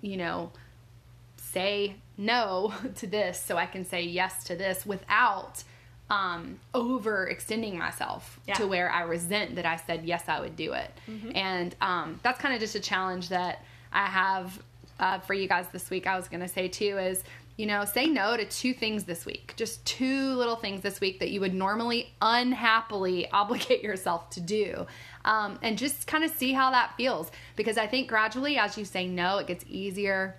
you 0.00 0.16
know, 0.16 0.52
say 1.36 1.96
no 2.16 2.72
to 2.96 3.06
this 3.06 3.40
so 3.40 3.56
I 3.56 3.66
can 3.66 3.84
say 3.84 4.02
yes 4.02 4.44
to 4.44 4.56
this 4.56 4.84
without 4.86 5.64
um, 6.12 6.58
overextending 6.74 7.74
myself 7.78 8.38
Yeah. 8.46 8.54
to 8.54 8.66
where 8.66 8.90
I 8.90 9.02
resent 9.02 9.56
that 9.56 9.64
I 9.66 9.76
said 9.76 10.04
yes, 10.04 10.24
I 10.28 10.40
would 10.40 10.56
do 10.56 10.72
it. 10.74 10.90
And 11.34 11.74
um, 11.80 12.20
that's 12.22 12.38
kind 12.40 12.54
of 12.54 12.60
just 12.60 12.74
a 12.74 12.80
challenge 12.80 13.30
that 13.30 13.64
I 13.92 14.06
have 14.06 14.62
uh, 15.00 15.18
for 15.20 15.32
you 15.34 15.48
guys 15.48 15.66
this 15.72 15.88
week. 15.90 16.06
I 16.06 16.16
was 16.16 16.28
going 16.28 16.40
to 16.42 16.48
say 16.48 16.68
too 16.68 16.98
is, 16.98 17.24
you 17.56 17.66
know, 17.66 17.84
say 17.84 18.06
no 18.06 18.36
to 18.36 18.44
two 18.44 18.74
things 18.74 19.04
this 19.04 19.24
week, 19.24 19.54
just 19.56 19.84
two 19.86 20.34
little 20.34 20.56
things 20.56 20.82
this 20.82 21.00
week 21.00 21.18
that 21.20 21.30
you 21.30 21.40
would 21.40 21.54
normally 21.54 22.12
unhappily 22.20 23.30
obligate 23.32 23.82
yourself 23.82 24.28
to 24.30 24.40
do. 24.40 24.86
Um, 25.24 25.58
and 25.62 25.78
just 25.78 26.06
kind 26.06 26.24
of 26.24 26.30
see 26.30 26.52
how 26.52 26.70
that 26.72 26.94
feels. 26.96 27.30
Because 27.56 27.78
I 27.78 27.86
think 27.86 28.08
gradually, 28.08 28.58
as 28.58 28.76
you 28.76 28.84
say 28.84 29.06
no, 29.06 29.38
it 29.38 29.46
gets 29.46 29.64
easier 29.68 30.36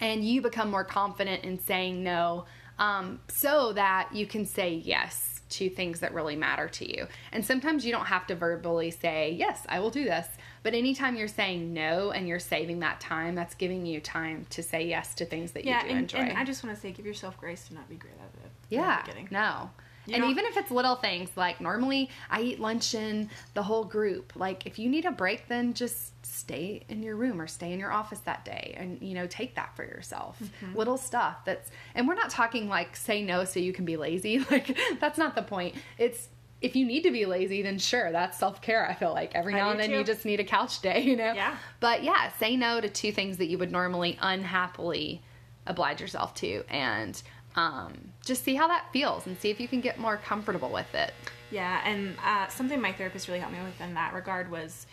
and 0.00 0.24
you 0.24 0.42
become 0.42 0.70
more 0.70 0.84
confident 0.84 1.44
in 1.44 1.58
saying 1.60 2.02
no 2.02 2.44
um, 2.78 3.20
so 3.28 3.72
that 3.74 4.10
you 4.12 4.26
can 4.26 4.44
say 4.46 4.74
yes 4.74 5.40
to 5.50 5.68
things 5.68 6.00
that 6.00 6.14
really 6.14 6.34
matter 6.36 6.66
to 6.66 6.90
you. 6.90 7.06
And 7.30 7.44
sometimes 7.44 7.84
you 7.84 7.92
don't 7.92 8.06
have 8.06 8.26
to 8.28 8.34
verbally 8.34 8.90
say, 8.90 9.34
Yes, 9.38 9.64
I 9.68 9.80
will 9.80 9.90
do 9.90 10.04
this. 10.04 10.26
But 10.62 10.74
anytime 10.74 11.16
you're 11.16 11.28
saying 11.28 11.74
no 11.74 12.10
and 12.10 12.26
you're 12.26 12.38
saving 12.38 12.78
that 12.80 13.00
time, 13.00 13.34
that's 13.34 13.54
giving 13.54 13.84
you 13.84 14.00
time 14.00 14.46
to 14.50 14.62
say 14.62 14.86
yes 14.86 15.12
to 15.16 15.26
things 15.26 15.52
that 15.52 15.64
Yeah, 15.64 15.82
you 15.82 15.88
do 15.88 15.90
and, 15.90 15.98
enjoy. 16.00 16.18
and 16.20 16.38
I 16.38 16.44
just 16.44 16.64
want 16.64 16.74
to 16.74 16.80
say, 16.80 16.90
give 16.92 17.04
yourself 17.04 17.36
grace 17.36 17.68
to 17.68 17.74
not 17.74 17.88
be 17.88 17.96
great 17.96 18.14
at 18.14 18.44
it. 18.44 18.50
Yeah. 18.70 19.02
No. 19.30 19.70
You 20.12 20.16
and 20.16 20.22
don't- 20.22 20.30
even 20.30 20.44
if 20.46 20.56
it's 20.56 20.70
little 20.70 20.96
things, 20.96 21.30
like 21.36 21.60
normally 21.60 22.10
I 22.30 22.40
eat 22.42 22.60
lunch 22.60 22.94
in 22.94 23.30
the 23.54 23.62
whole 23.62 23.84
group. 23.84 24.32
Like 24.36 24.66
if 24.66 24.78
you 24.78 24.88
need 24.88 25.04
a 25.04 25.10
break, 25.10 25.48
then 25.48 25.74
just 25.74 26.12
stay 26.24 26.82
in 26.88 27.02
your 27.02 27.16
room 27.16 27.40
or 27.40 27.46
stay 27.46 27.72
in 27.72 27.80
your 27.80 27.92
office 27.92 28.20
that 28.20 28.44
day 28.44 28.74
and, 28.78 29.00
you 29.00 29.14
know, 29.14 29.26
take 29.26 29.54
that 29.54 29.74
for 29.76 29.84
yourself. 29.84 30.38
Mm-hmm. 30.42 30.76
Little 30.76 30.96
stuff 30.96 31.44
that's, 31.44 31.70
and 31.94 32.06
we're 32.06 32.14
not 32.14 32.30
talking 32.30 32.68
like 32.68 32.94
say 32.96 33.22
no 33.22 33.44
so 33.44 33.60
you 33.60 33.72
can 33.72 33.84
be 33.84 33.96
lazy. 33.96 34.44
Like 34.50 34.76
that's 35.00 35.16
not 35.18 35.34
the 35.34 35.42
point. 35.42 35.76
It's, 35.98 36.28
if 36.60 36.76
you 36.76 36.84
need 36.86 37.02
to 37.02 37.10
be 37.10 37.26
lazy, 37.26 37.62
then 37.62 37.78
sure, 37.78 38.12
that's 38.12 38.38
self 38.38 38.60
care. 38.62 38.88
I 38.88 38.94
feel 38.94 39.12
like 39.12 39.34
every 39.34 39.54
now 39.54 39.70
and 39.70 39.80
then 39.80 39.90
too. 39.90 39.96
you 39.98 40.04
just 40.04 40.24
need 40.24 40.38
a 40.40 40.44
couch 40.44 40.80
day, 40.80 41.00
you 41.00 41.16
know? 41.16 41.32
Yeah. 41.32 41.56
But 41.80 42.04
yeah, 42.04 42.30
say 42.38 42.56
no 42.56 42.80
to 42.80 42.88
two 42.88 43.10
things 43.12 43.38
that 43.38 43.46
you 43.46 43.58
would 43.58 43.72
normally 43.72 44.18
unhappily 44.20 45.22
oblige 45.66 46.00
yourself 46.00 46.34
to 46.34 46.64
and 46.68 47.20
um, 47.56 47.92
just 48.24 48.44
see 48.44 48.54
how 48.54 48.68
that 48.68 48.86
feels 48.92 49.26
and 49.26 49.38
see 49.38 49.50
if 49.50 49.60
you 49.60 49.68
can 49.68 49.80
get 49.80 49.98
more 49.98 50.16
comfortable 50.16 50.70
with 50.70 50.94
it. 50.94 51.12
Yeah, 51.50 51.80
and 51.84 52.16
uh, 52.24 52.48
something 52.48 52.80
my 52.80 52.92
therapist 52.92 53.28
really 53.28 53.40
helped 53.40 53.54
me 53.56 53.62
with 53.62 53.80
in 53.80 53.94
that 53.94 54.14
regard 54.14 54.50
was 54.50 54.86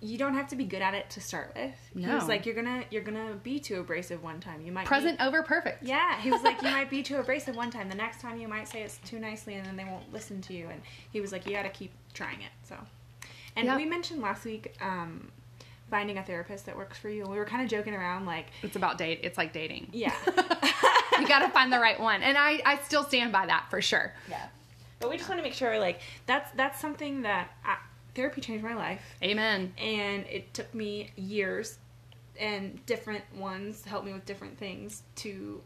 you 0.00 0.16
don't 0.16 0.34
have 0.34 0.46
to 0.48 0.54
be 0.56 0.64
good 0.64 0.80
at 0.80 0.94
it 0.94 1.10
to 1.10 1.20
start 1.20 1.52
with. 1.56 1.74
No. 1.94 2.08
He 2.08 2.14
was 2.14 2.28
like, 2.28 2.46
you're 2.46 2.54
gonna 2.54 2.84
you're 2.90 3.02
gonna 3.02 3.34
be 3.42 3.58
too 3.58 3.80
abrasive 3.80 4.22
one 4.22 4.38
time. 4.40 4.60
You 4.60 4.70
might 4.70 4.84
be- 4.84 4.88
Present 4.88 5.20
over 5.20 5.42
perfect. 5.42 5.82
Yeah, 5.82 6.20
he 6.20 6.30
was 6.30 6.42
like, 6.42 6.62
you 6.62 6.68
might 6.70 6.88
be 6.88 7.02
too 7.02 7.16
abrasive 7.16 7.56
one 7.56 7.70
time. 7.70 7.88
The 7.88 7.96
next 7.96 8.20
time 8.20 8.40
you 8.40 8.46
might 8.46 8.68
say 8.68 8.82
it's 8.82 8.98
too 8.98 9.18
nicely, 9.18 9.54
and 9.54 9.66
then 9.66 9.76
they 9.76 9.84
won't 9.84 10.12
listen 10.12 10.40
to 10.42 10.54
you. 10.54 10.68
And 10.68 10.80
he 11.12 11.20
was 11.20 11.32
like, 11.32 11.46
you 11.46 11.52
got 11.52 11.62
to 11.62 11.68
keep 11.70 11.90
trying 12.14 12.40
it. 12.42 12.50
So, 12.62 12.76
and 13.56 13.66
Yeah. 13.66 13.76
we 13.76 13.84
mentioned 13.86 14.22
last 14.22 14.44
week 14.44 14.76
um, 14.80 15.32
finding 15.90 16.18
a 16.18 16.22
therapist 16.22 16.66
that 16.66 16.76
works 16.76 16.98
for 16.98 17.08
you. 17.08 17.22
And 17.22 17.30
we 17.32 17.38
were 17.38 17.44
kind 17.44 17.62
of 17.62 17.68
joking 17.68 17.94
around, 17.94 18.26
like, 18.26 18.46
It's 18.62 18.76
about 18.76 18.98
date. 18.98 19.20
It's 19.22 19.38
like 19.38 19.52
dating. 19.52 19.88
yeah, 19.92 20.12
you 21.20 21.26
got 21.26 21.40
to 21.40 21.48
find 21.50 21.72
the 21.72 21.78
right 21.80 21.98
one, 21.98 22.22
and 22.22 22.36
I 22.38 22.60
I 22.64 22.78
still 22.84 23.04
stand 23.04 23.32
by 23.32 23.46
that 23.46 23.66
for 23.70 23.80
sure. 23.80 24.12
yeah. 24.28 24.46
But 25.00 25.10
we 25.10 25.16
just 25.16 25.28
want 25.28 25.38
to 25.38 25.44
make 25.44 25.54
sure, 25.54 25.78
like, 25.78 26.00
that's 26.26 26.50
that's 26.52 26.80
something 26.80 27.22
that 27.22 27.50
I, 27.64 27.76
therapy 28.14 28.40
changed 28.40 28.64
my 28.64 28.74
life. 28.74 29.02
Amen. 29.22 29.72
and 29.78 30.24
it 30.26 30.52
took 30.54 30.74
me 30.74 31.10
years 31.16 31.78
and 32.38 32.84
different 32.86 33.24
ones 33.36 33.84
helped 33.84 34.06
me 34.06 34.12
with 34.12 34.24
different 34.26 34.58
things 34.58 35.02
to 35.16 35.60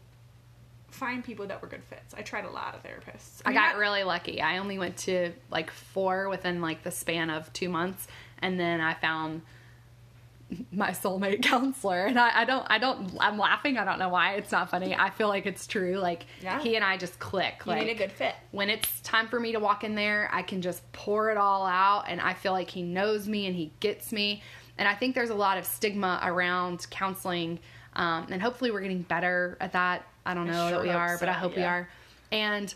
find 0.89 1.23
people 1.23 1.47
that 1.47 1.61
were 1.61 1.67
good 1.67 1.83
fits. 1.83 2.13
I 2.15 2.21
tried 2.21 2.45
a 2.45 2.49
lot 2.51 2.75
of 2.75 2.83
therapists. 2.83 3.41
I 3.45 3.49
mean, 3.49 3.55
got 3.57 3.73
not- 3.73 3.77
really 3.77 4.03
lucky. 4.03 4.41
I 4.41 4.57
only 4.59 4.77
went 4.77 4.97
to 4.97 5.31
like 5.49 5.71
four 5.71 6.29
within 6.29 6.61
like 6.61 6.83
the 6.83 6.91
span 6.91 7.29
of 7.31 7.51
two 7.53 7.69
months, 7.69 8.07
and 8.39 8.59
then 8.59 8.81
I 8.81 8.93
found 8.93 9.41
my 10.71 10.89
soulmate 10.91 11.41
counselor. 11.43 12.05
And 12.05 12.19
I, 12.19 12.41
I 12.41 12.45
don't, 12.45 12.65
I 12.69 12.77
don't, 12.77 13.15
I'm 13.19 13.37
laughing. 13.37 13.77
I 13.77 13.85
don't 13.85 13.99
know 13.99 14.09
why. 14.09 14.33
It's 14.35 14.51
not 14.51 14.69
funny. 14.69 14.95
I 14.95 15.09
feel 15.09 15.27
like 15.27 15.45
it's 15.45 15.67
true. 15.67 15.97
Like 15.97 16.25
Yeah. 16.41 16.59
he 16.61 16.75
and 16.75 16.83
I 16.83 16.97
just 16.97 17.19
click. 17.19 17.61
you 17.65 17.71
like 17.71 17.85
need 17.85 17.91
a 17.91 17.95
good 17.95 18.11
fit. 18.11 18.35
when 18.51 18.69
it's 18.69 18.99
time 19.01 19.27
for 19.27 19.39
me 19.39 19.51
to 19.53 19.59
walk 19.59 19.83
in 19.83 19.95
there, 19.95 20.29
I 20.31 20.41
can 20.41 20.61
just 20.61 20.89
pour 20.91 21.29
it 21.31 21.37
all 21.37 21.65
out, 21.65 22.05
and 22.07 22.19
I 22.21 22.33
feel 22.33 22.51
like 22.51 22.69
he 22.69 22.81
knows 22.81 23.27
me 23.27 23.45
and 23.47 23.55
he 23.55 23.71
gets 23.79 24.11
me. 24.11 24.41
And 24.77 24.87
I 24.87 24.95
think 24.95 25.13
there's 25.15 25.29
a 25.29 25.35
lot 25.35 25.57
of 25.57 25.65
stigma 25.65 26.19
around 26.23 26.87
counseling, 26.89 27.59
um, 27.95 28.27
and 28.31 28.41
hopefully 28.41 28.71
we're 28.71 28.81
getting 28.81 29.03
better 29.03 29.57
at 29.61 29.73
that. 29.73 30.05
I 30.25 30.33
don't 30.33 30.49
I 30.49 30.51
know 30.53 30.69
sure 30.69 30.77
that 30.79 30.83
we 30.83 30.89
are, 30.89 31.17
but 31.19 31.29
I 31.29 31.33
so, 31.33 31.39
hope 31.39 31.55
we 31.55 31.63
are. 31.63 31.87
And 32.31 32.73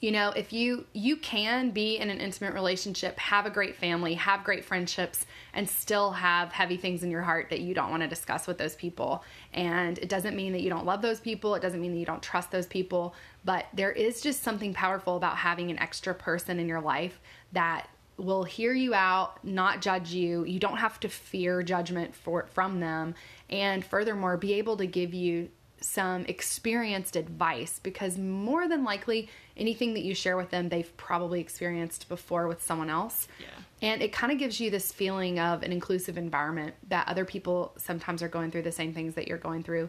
you 0.00 0.12
know 0.12 0.30
if 0.30 0.52
you 0.52 0.86
you 0.92 1.16
can 1.16 1.70
be 1.70 1.96
in 1.96 2.10
an 2.10 2.20
intimate 2.20 2.54
relationship 2.54 3.18
have 3.18 3.46
a 3.46 3.50
great 3.50 3.76
family 3.76 4.14
have 4.14 4.44
great 4.44 4.64
friendships 4.64 5.26
and 5.52 5.68
still 5.68 6.12
have 6.12 6.52
heavy 6.52 6.76
things 6.76 7.02
in 7.02 7.10
your 7.10 7.22
heart 7.22 7.48
that 7.50 7.60
you 7.60 7.74
don't 7.74 7.90
want 7.90 8.02
to 8.02 8.08
discuss 8.08 8.46
with 8.46 8.58
those 8.58 8.76
people 8.76 9.24
and 9.52 9.98
it 9.98 10.08
doesn't 10.08 10.36
mean 10.36 10.52
that 10.52 10.60
you 10.60 10.70
don't 10.70 10.86
love 10.86 11.02
those 11.02 11.20
people 11.20 11.54
it 11.54 11.62
doesn't 11.62 11.80
mean 11.80 11.92
that 11.92 11.98
you 11.98 12.06
don't 12.06 12.22
trust 12.22 12.50
those 12.50 12.66
people 12.66 13.14
but 13.44 13.66
there 13.74 13.92
is 13.92 14.20
just 14.20 14.42
something 14.42 14.72
powerful 14.72 15.16
about 15.16 15.36
having 15.36 15.70
an 15.70 15.78
extra 15.78 16.14
person 16.14 16.58
in 16.58 16.68
your 16.68 16.80
life 16.80 17.20
that 17.52 17.88
will 18.18 18.42
hear 18.42 18.74
you 18.74 18.94
out, 18.94 19.42
not 19.44 19.80
judge 19.80 20.10
you. 20.10 20.44
You 20.44 20.58
don't 20.58 20.78
have 20.78 20.98
to 21.00 21.08
fear 21.08 21.62
judgment 21.62 22.14
for 22.14 22.46
from 22.50 22.80
them, 22.80 23.14
and 23.48 23.84
furthermore, 23.84 24.36
be 24.36 24.54
able 24.54 24.76
to 24.76 24.86
give 24.86 25.14
you 25.14 25.48
some 25.80 26.24
experienced 26.26 27.16
advice 27.16 27.80
because 27.82 28.18
more 28.18 28.68
than 28.68 28.84
likely 28.84 29.28
anything 29.56 29.94
that 29.94 30.02
you 30.02 30.14
share 30.14 30.36
with 30.36 30.50
them 30.50 30.68
they've 30.68 30.96
probably 30.96 31.40
experienced 31.40 32.08
before 32.08 32.48
with 32.48 32.62
someone 32.62 32.90
else. 32.90 33.28
Yeah. 33.38 33.46
And 33.80 34.02
it 34.02 34.12
kind 34.12 34.32
of 34.32 34.38
gives 34.38 34.60
you 34.60 34.70
this 34.70 34.92
feeling 34.92 35.38
of 35.38 35.62
an 35.62 35.72
inclusive 35.72 36.18
environment 36.18 36.74
that 36.88 37.06
other 37.08 37.24
people 37.24 37.72
sometimes 37.76 38.22
are 38.22 38.28
going 38.28 38.50
through 38.50 38.62
the 38.62 38.72
same 38.72 38.92
things 38.92 39.14
that 39.14 39.28
you're 39.28 39.38
going 39.38 39.62
through. 39.62 39.88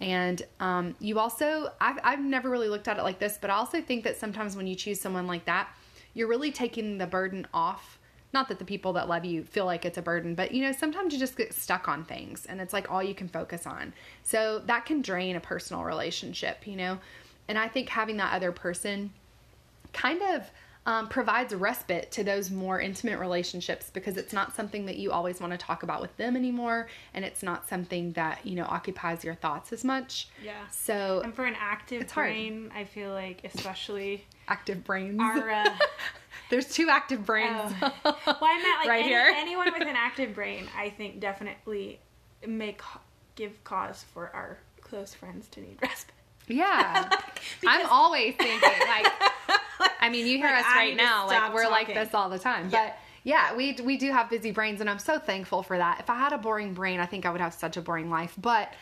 And 0.00 0.42
um, 0.60 0.94
you 1.00 1.18
also, 1.18 1.72
I've, 1.80 1.98
I've 2.04 2.20
never 2.20 2.48
really 2.50 2.68
looked 2.68 2.88
at 2.88 2.98
it 2.98 3.02
like 3.02 3.18
this, 3.18 3.38
but 3.40 3.50
I 3.50 3.54
also 3.54 3.80
think 3.80 4.04
that 4.04 4.16
sometimes 4.16 4.56
when 4.56 4.66
you 4.66 4.74
choose 4.74 5.00
someone 5.00 5.26
like 5.26 5.44
that, 5.46 5.68
you're 6.14 6.28
really 6.28 6.52
taking 6.52 6.98
the 6.98 7.06
burden 7.06 7.46
off. 7.52 7.97
Not 8.32 8.48
that 8.48 8.58
the 8.58 8.64
people 8.64 8.92
that 8.94 9.08
love 9.08 9.24
you 9.24 9.42
feel 9.44 9.64
like 9.64 9.84
it's 9.84 9.96
a 9.98 10.02
burden, 10.02 10.34
but 10.34 10.52
you 10.52 10.62
know, 10.62 10.72
sometimes 10.72 11.12
you 11.14 11.18
just 11.18 11.36
get 11.36 11.54
stuck 11.54 11.88
on 11.88 12.04
things 12.04 12.44
and 12.46 12.60
it's 12.60 12.72
like 12.74 12.90
all 12.90 13.02
you 13.02 13.14
can 13.14 13.28
focus 13.28 13.66
on. 13.66 13.94
So 14.22 14.60
that 14.66 14.84
can 14.84 15.00
drain 15.00 15.34
a 15.36 15.40
personal 15.40 15.82
relationship, 15.84 16.66
you 16.66 16.76
know? 16.76 16.98
And 17.48 17.58
I 17.58 17.68
think 17.68 17.88
having 17.88 18.18
that 18.18 18.34
other 18.34 18.52
person 18.52 19.10
kind 19.94 20.20
of 20.22 20.50
um, 20.84 21.08
provides 21.08 21.54
respite 21.54 22.10
to 22.12 22.24
those 22.24 22.50
more 22.50 22.80
intimate 22.80 23.18
relationships 23.18 23.90
because 23.92 24.16
it's 24.16 24.32
not 24.32 24.54
something 24.54 24.86
that 24.86 24.96
you 24.96 25.10
always 25.12 25.38
want 25.40 25.52
to 25.52 25.58
talk 25.58 25.82
about 25.82 26.00
with 26.00 26.16
them 26.16 26.34
anymore 26.36 26.88
and 27.12 27.26
it's 27.26 27.42
not 27.42 27.68
something 27.68 28.12
that 28.12 28.40
you 28.44 28.54
know 28.54 28.64
occupies 28.64 29.22
your 29.22 29.34
thoughts 29.34 29.70
as 29.70 29.84
much 29.84 30.28
Yeah. 30.42 30.66
so 30.70 31.20
And 31.22 31.34
for 31.34 31.44
an 31.44 31.56
active 31.58 32.02
It's 32.02 32.12
hard. 32.12 32.28
brain, 32.28 32.70
I 32.74 32.84
feel 32.84 33.12
like 33.12 33.42
especially 33.44 34.24
active 34.46 34.82
brains 34.84 35.20
our 35.20 35.50
uh, 35.50 35.74
there's 36.50 36.68
two 36.72 36.88
active 36.90 37.24
brains 37.26 37.72
Oh. 37.82 37.92
well, 38.04 38.16
I 38.42 38.62
meant 38.62 38.78
like 38.80 38.88
Right 38.88 39.00
any- 39.00 39.08
here. 39.08 39.32
anyone 39.36 39.72
with 39.72 39.82
an 39.88 39.96
active 39.96 40.34
brain. 40.34 40.66
I 40.76 40.90
think 40.90 41.20
definitely 41.20 42.00
may 42.46 42.72
ca- 42.72 43.00
give 43.34 43.62
cause 43.64 44.04
for 44.14 44.30
our 44.34 44.58
close 44.80 45.12
friends 45.14 45.48
to 45.48 45.60
need 45.60 45.76
respite. 45.82 46.14
yeah 46.46 47.08
i'm 47.66 47.86
always 47.90 48.34
thinking 48.36 48.58
like 48.88 49.06
i 50.00 50.08
mean 50.08 50.26
you 50.26 50.38
hear 50.38 50.46
Like, 50.46 50.64
us 50.64 50.72
right 50.74 50.96
now 50.96 51.26
like 51.26 51.52
we're 51.52 51.68
like 51.68 51.88
this 51.88 52.14
all 52.14 52.30
the 52.30 52.38
time 52.38 52.70
Yeah. 52.70 52.86
but 52.86 52.96
yeah 53.24 53.54
we 53.54 53.76
we 53.84 53.98
do 53.98 54.10
have 54.12 54.30
busy 54.30 54.50
brains 54.50 54.80
and 54.80 54.88
i'm 54.88 54.98
so 54.98 55.18
thankful 55.18 55.62
for 55.62 55.76
that 55.76 56.00
if 56.00 56.08
i 56.08 56.14
had 56.16 56.32
a 56.32 56.38
boring 56.38 56.72
brain 56.72 57.00
i 57.00 57.06
think 57.06 57.26
i 57.26 57.30
would 57.30 57.40
have 57.42 57.52
such 57.52 57.76
a 57.76 57.82
boring 57.82 58.08
life 58.08 58.32
but 58.40 58.72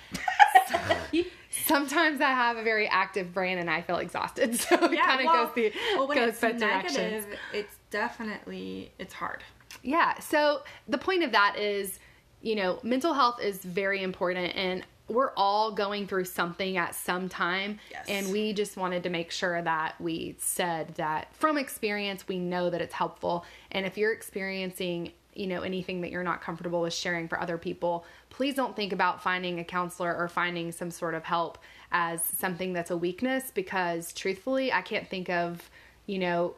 sometimes 1.65 2.21
I 2.21 2.31
have 2.31 2.57
a 2.57 2.63
very 2.63 2.87
active 2.89 3.33
brain 3.33 3.59
and 3.59 3.71
I 3.71 3.83
feel 3.83 3.97
exhausted. 3.99 4.59
So 4.67 4.75
it 4.85 4.93
Yeah, 4.93 5.07
kind 5.07 5.21
of 5.21 5.27
well- 5.27 5.47
goes 5.47 5.55
the 5.55 5.73
well, 5.97 6.09
when 6.09 6.19
goes 6.19 6.29
it's 6.31 6.41
both 6.41 6.59
directions. 6.59 7.25
it's 7.53 7.77
definitely 7.91 8.93
it's 8.99 9.15
hard. 9.15 9.43
Yeah. 9.83 10.19
So 10.21 10.63
the 10.89 10.99
point 10.99 11.23
of 11.23 11.33
that 11.33 11.57
is, 11.59 11.99
you 12.43 12.55
know, 12.57 12.79
mental 12.83 13.15
health 13.15 13.41
is 13.43 13.59
very 13.59 14.03
important 14.03 14.55
and 14.57 14.85
we're 15.09 15.31
all 15.37 15.71
going 15.71 16.09
through 16.09 16.25
something 16.25 16.77
at 16.77 16.95
some 16.95 17.29
time. 17.29 17.79
Yes. 17.93 18.07
And 18.09 18.33
we 18.33 18.53
just 18.53 18.77
wanted 18.77 19.05
to 19.05 19.11
make 19.11 19.31
sure 19.31 19.63
that 19.63 19.95
we 20.01 20.35
said 20.39 20.95
that 20.97 21.33
from 21.37 21.59
experience, 21.59 22.27
we 22.27 22.41
know 22.41 22.71
that 22.71 22.81
it's 22.81 22.95
helpful. 22.95 23.45
And 23.71 23.87
if 23.87 23.97
you're 23.97 24.13
experiencing, 24.13 25.13
you 25.39 25.47
know, 25.47 25.63
anything 25.63 26.01
that 26.01 26.11
you're 26.11 26.25
not 26.25 26.41
comfortable 26.41 26.81
with 26.81 26.95
sharing 26.95 27.29
for 27.29 27.41
other 27.41 27.59
people, 27.59 28.05
please 28.31 28.55
don't 28.55 28.75
think 28.75 28.93
about 28.93 29.23
finding 29.23 29.59
a 29.59 29.65
counselor 29.65 30.15
or 30.15 30.29
finding 30.29 30.73
some 30.73 30.91
sort 30.91 31.15
of 31.15 31.25
help 31.25 31.59
as 31.93 32.23
something 32.25 32.73
that's 32.73 32.91
a 32.91 32.97
weakness 32.97 33.51
because 33.55 34.13
truthfully, 34.13 34.73
I 34.73 34.83
can't 34.83 35.09
think 35.09 35.31
of, 35.31 35.71
you 36.07 36.19
know, 36.19 36.55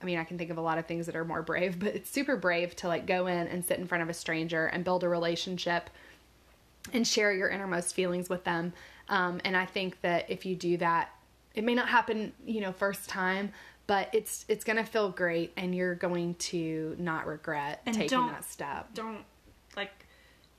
I 0.00 0.04
mean, 0.04 0.18
I 0.18 0.24
can 0.24 0.36
think 0.36 0.50
of 0.50 0.58
a 0.58 0.60
lot 0.62 0.78
of 0.78 0.86
things 0.86 1.06
that 1.06 1.16
are 1.16 1.24
more 1.24 1.42
brave, 1.42 1.78
but 1.78 1.94
it's 1.94 2.10
super 2.10 2.36
brave 2.36 2.76
to 2.76 2.88
like 2.88 3.06
go 3.06 3.26
in 3.26 3.46
and 3.48 3.64
sit 3.64 3.78
in 3.78 3.86
front 3.86 4.02
of 4.02 4.08
a 4.08 4.14
stranger 4.14 4.66
and 4.66 4.84
build 4.84 5.04
a 5.04 5.08
relationship 5.08 5.90
and 6.92 7.06
share 7.06 7.32
your 7.32 7.48
innermost 7.48 7.94
feelings 7.94 8.28
with 8.28 8.44
them. 8.44 8.72
Um, 9.08 9.40
and 9.44 9.56
I 9.56 9.66
think 9.66 10.00
that 10.02 10.28
if 10.28 10.44
you 10.44 10.54
do 10.54 10.76
that, 10.78 11.10
it 11.54 11.64
may 11.64 11.74
not 11.74 11.88
happen, 11.88 12.32
you 12.44 12.60
know, 12.60 12.72
first 12.72 13.08
time, 13.08 13.52
but 13.86 14.08
it's 14.12 14.44
it's 14.48 14.64
gonna 14.64 14.84
feel 14.84 15.10
great, 15.10 15.52
and 15.56 15.74
you're 15.74 15.94
going 15.94 16.34
to 16.36 16.96
not 16.98 17.26
regret 17.26 17.82
And 17.86 17.94
taking 17.94 18.10
don't- 18.18 18.28
that 18.32 18.44
step. 18.44 18.92
Don't 18.94 19.24
like 19.76 19.90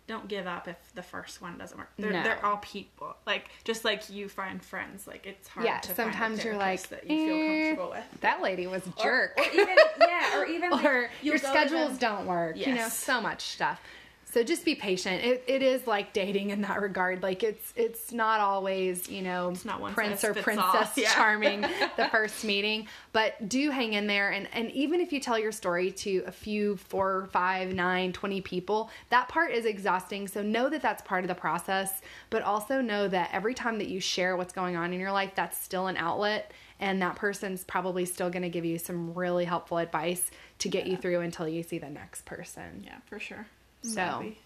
don't 0.08 0.30
give 0.30 0.48
up 0.48 0.70
if 0.70 0.78
the 0.96 1.04
first 1.04 1.42
one 1.42 1.58
doesn't 1.58 1.78
work. 1.78 1.90
They're, 2.00 2.14
No. 2.14 2.24
they're 2.24 2.46
all 2.46 2.56
people. 2.58 3.18
Like 3.26 3.50
just 3.66 3.84
like 3.84 4.10
you 4.10 4.30
find 4.30 4.64
friends. 4.64 5.06
Like 5.06 5.26
it's 5.26 5.50
hard 5.50 5.66
Yeah, 5.66 5.80
to 5.80 5.94
sometimes 5.96 6.46
you're 6.46 6.56
like, 6.56 6.82
that 6.88 7.10
you 7.10 7.18
feel 7.28 7.36
"Eh, 7.36 7.66
comfortable 7.68 7.90
with. 7.92 8.22
That 8.22 8.42
lady 8.42 8.68
was 8.68 8.84
a 8.88 9.02
jerk. 9.04 9.38
Or, 9.38 9.44
even 9.54 9.76
yeah, 10.00 10.38
or 10.40 10.46
even 10.46 10.70
like, 10.70 10.86
or 10.90 11.10
your 11.22 11.38
schedules 11.38 11.98
don't 11.98 12.26
work. 12.26 12.56
You 12.56 12.68
know, 12.68 12.76
Yes. 12.76 12.98
so 12.98 13.20
much 13.20 13.42
stuff. 13.42 13.82
So 14.30 14.44
just 14.44 14.66
be 14.66 14.76
patient. 14.76 15.24
It, 15.24 15.44
it 15.48 15.62
is 15.62 15.88
like 15.88 16.12
dating 16.12 16.50
in 16.50 16.62
that 16.62 16.82
regard. 16.82 17.24
Like 17.24 17.44
it's 17.44 17.72
it's 17.78 18.12
not 18.12 18.42
always 18.42 19.10
you 19.10 19.22
know 19.22 19.54
not 19.64 19.80
one 19.80 19.94
prince 19.94 20.24
or 20.24 20.34
princess. 20.34 20.94
Yeah. 20.98 21.14
charming 21.14 21.62
the 21.62 22.08
first 22.12 22.44
meeting, 22.44 22.88
but 23.14 23.48
do 23.48 23.72
hang 23.72 23.94
in 23.94 24.06
there. 24.06 24.32
And 24.32 24.50
and 24.52 24.70
even 24.72 25.00
if 25.00 25.14
you 25.14 25.20
tell 25.22 25.40
your 25.40 25.54
story 25.54 25.92
to 25.92 26.24
a 26.28 26.32
few 26.32 26.76
four, 26.76 27.30
five, 27.32 27.74
nine, 27.74 28.12
twenty 28.12 28.42
people, 28.42 28.90
that 29.10 29.30
part 29.30 29.52
is 29.52 29.66
exhausting. 29.66 30.28
So 30.28 30.42
know 30.42 30.70
that 30.70 30.82
that's 30.82 31.02
part 31.04 31.24
of 31.24 31.30
the 31.30 31.36
process, 31.36 32.02
but 32.30 32.42
also 32.44 32.82
know 32.82 33.08
that 33.08 33.30
every 33.32 33.54
time 33.54 33.78
that 33.78 33.88
you 33.88 34.02
share 34.02 34.36
what's 34.36 34.54
going 34.54 34.76
on 34.76 34.94
in 34.94 35.00
your 35.00 35.12
life, 35.12 35.32
that's 35.36 35.58
still 35.58 35.88
an 35.88 35.96
outlet 35.98 36.52
and 36.80 37.02
that 37.02 37.16
person's 37.16 37.64
probably 37.64 38.06
still 38.06 38.30
going 38.30 38.44
to 38.44 38.50
give 38.50 38.64
you 38.66 38.78
some 38.78 39.14
really 39.14 39.46
helpful 39.46 39.80
advice 39.80 40.30
to 40.60 40.70
get 40.70 40.86
you 40.86 40.96
through 40.96 41.22
until 41.22 41.48
you 41.48 41.64
see 41.64 41.80
the 41.80 41.90
next 41.90 42.26
person. 42.26 42.84
Yeah, 42.86 42.98
for 43.08 43.20
sure. 43.20 43.48
I'm 43.84 43.90
So- 43.90 43.96
glad 43.96 44.20
we, 44.22 44.38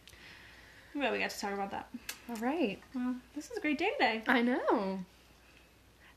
I'm 0.93 1.01
glad 1.01 1.11
we 1.13 1.19
got 1.19 1.29
to 1.29 1.39
talk 1.39 1.53
about 1.53 1.71
that. 1.71 1.88
All 2.29 2.36
right. 2.38 2.79
Well, 2.93 3.15
this 3.36 3.49
is 3.49 3.57
a 3.57 3.61
great 3.61 3.77
day 3.77 3.91
today. 3.97 4.21
I 4.27 4.41
know. 4.41 4.99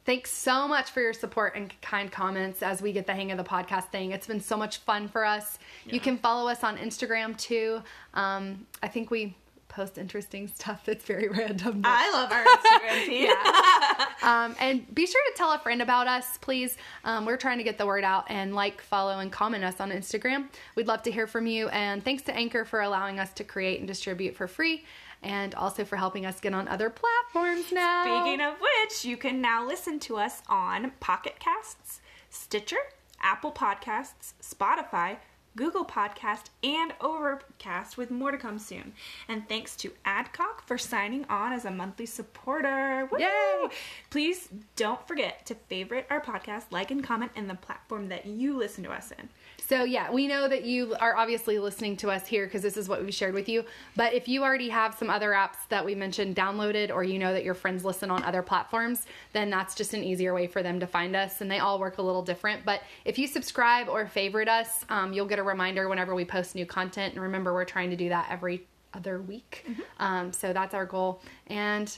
Thanks 0.04 0.30
so 0.32 0.68
much 0.68 0.90
for 0.90 1.00
your 1.00 1.14
support 1.14 1.54
and 1.56 1.72
kind 1.80 2.12
comments 2.12 2.62
as 2.62 2.82
we 2.82 2.92
get 2.92 3.06
the 3.06 3.14
hang 3.14 3.30
of 3.32 3.38
the 3.38 3.44
podcast 3.44 3.84
thing. 3.90 4.10
It's 4.10 4.26
been 4.26 4.40
so 4.40 4.54
much 4.56 4.78
fun 4.78 5.08
for 5.08 5.24
us. 5.24 5.58
You 5.86 5.98
can 5.98 6.18
follow 6.18 6.50
us 6.50 6.62
on 6.62 6.76
Instagram 6.76 7.38
too. 7.38 7.82
Um, 8.12 8.66
I 8.82 8.88
think 8.88 9.10
we 9.10 9.34
post 9.74 9.98
interesting 9.98 10.46
stuff 10.48 10.84
that's 10.84 11.04
very 11.04 11.28
random. 11.40 11.80
but- 11.80 11.88
I 11.92 12.10
love 12.12 12.30
our 12.32 12.44
Instagram 12.44 13.06
feed. 13.06 14.24
Um, 14.26 14.54
and 14.60 14.94
be 14.94 15.06
sure 15.06 15.20
to 15.30 15.36
tell 15.36 15.52
a 15.52 15.58
friend 15.58 15.82
about 15.82 16.06
us, 16.06 16.38
please. 16.38 16.76
Um, 17.04 17.24
we're 17.26 17.36
trying 17.36 17.58
to 17.58 17.64
get 17.64 17.76
the 17.78 17.86
word 17.86 18.04
out 18.04 18.24
and 18.30 18.54
like, 18.54 18.80
follow, 18.80 19.18
and 19.18 19.30
comment 19.32 19.64
us 19.64 19.80
on 19.80 19.90
Instagram. 19.90 20.48
We'd 20.76 20.86
love 20.86 21.02
to 21.02 21.10
hear 21.10 21.26
from 21.26 21.46
you. 21.46 21.68
And 21.68 22.04
thanks 22.04 22.22
to 22.24 22.34
Anchor 22.34 22.64
for 22.64 22.80
allowing 22.82 23.18
us 23.18 23.32
to 23.34 23.44
create 23.44 23.78
and 23.80 23.88
distribute 23.88 24.36
for 24.36 24.46
free, 24.46 24.84
and 25.22 25.54
also 25.54 25.84
for 25.84 25.96
helping 25.96 26.24
us 26.26 26.40
get 26.40 26.54
on 26.54 26.68
other 26.68 26.90
platforms 26.90 27.72
now. 27.72 28.04
Speaking 28.22 28.40
of 28.40 28.54
which, 28.60 29.04
you 29.04 29.16
can 29.16 29.40
now 29.40 29.66
listen 29.66 29.98
to 30.00 30.16
us 30.16 30.42
on 30.48 30.92
Pocket 31.00 31.38
Casts, 31.38 32.00
Stitcher, 32.30 32.76
Apple 33.20 33.52
Podcasts, 33.52 34.34
Spotify, 34.42 35.16
Google 35.57 35.84
Podcast, 35.84 36.44
and 36.62 36.92
Overcast, 37.00 37.96
with 37.96 38.11
more 38.11 38.30
to 38.30 38.38
come 38.38 38.59
soon. 38.59 38.92
And 39.28 39.48
thanks 39.48 39.76
to 39.76 39.92
Adcock 40.05 40.66
for 40.66 40.76
signing 40.78 41.24
on 41.28 41.52
as 41.52 41.64
a 41.64 41.70
monthly 41.70 42.07
supporter. 42.07 43.09
Woo! 43.11 43.18
Yay! 43.18 43.68
Please 44.11 44.48
don't 44.76 45.07
forget 45.07 45.46
to 45.46 45.55
favorite 45.55 46.07
our 46.11 46.20
podcast, 46.20 46.64
like 46.70 46.90
and 46.90 47.05
comment 47.05 47.32
in 47.36 47.46
the 47.46 47.55
platform 47.55 48.09
that 48.09 48.26
you 48.26 48.57
listen 48.57 48.84
to 48.84 48.90
us 48.90 49.12
in. 49.12 49.28
So, 49.66 49.84
yeah, 49.84 50.10
we 50.10 50.26
know 50.26 50.46
that 50.46 50.64
you 50.64 50.94
are 51.00 51.16
obviously 51.16 51.58
listening 51.58 51.96
to 51.98 52.10
us 52.10 52.26
here 52.26 52.44
because 52.44 52.60
this 52.60 52.76
is 52.76 52.86
what 52.86 53.02
we've 53.02 53.14
shared 53.14 53.32
with 53.34 53.48
you. 53.48 53.64
But 53.96 54.12
if 54.12 54.28
you 54.28 54.42
already 54.42 54.68
have 54.68 54.94
some 54.94 55.08
other 55.08 55.30
apps 55.30 55.56
that 55.70 55.82
we 55.82 55.94
mentioned 55.94 56.36
downloaded, 56.36 56.90
or 56.90 57.02
you 57.02 57.18
know 57.18 57.32
that 57.32 57.44
your 57.44 57.54
friends 57.54 57.82
listen 57.82 58.10
on 58.10 58.22
other 58.24 58.42
platforms, 58.42 59.06
then 59.32 59.48
that's 59.48 59.74
just 59.74 59.94
an 59.94 60.04
easier 60.04 60.34
way 60.34 60.46
for 60.46 60.62
them 60.62 60.80
to 60.80 60.86
find 60.86 61.16
us. 61.16 61.40
And 61.40 61.50
they 61.50 61.60
all 61.60 61.78
work 61.78 61.96
a 61.96 62.02
little 62.02 62.22
different. 62.22 62.64
But 62.66 62.82
if 63.06 63.18
you 63.18 63.26
subscribe 63.26 63.88
or 63.88 64.06
favorite 64.06 64.48
us, 64.48 64.84
um, 64.90 65.14
you'll 65.14 65.26
get 65.26 65.38
a 65.38 65.42
reminder 65.42 65.88
whenever 65.88 66.14
we 66.14 66.26
post 66.26 66.54
new 66.54 66.66
content. 66.66 67.14
And 67.14 67.22
remember, 67.22 67.54
we're 67.54 67.64
trying 67.64 67.88
to 67.88 67.96
do 67.96 68.10
that 68.10 68.26
every 68.30 68.66
other 68.92 69.20
week. 69.22 69.64
Um, 69.98 70.32
so 70.32 70.52
that's 70.52 70.74
our 70.74 70.84
goal. 70.84 71.22
And 71.46 71.88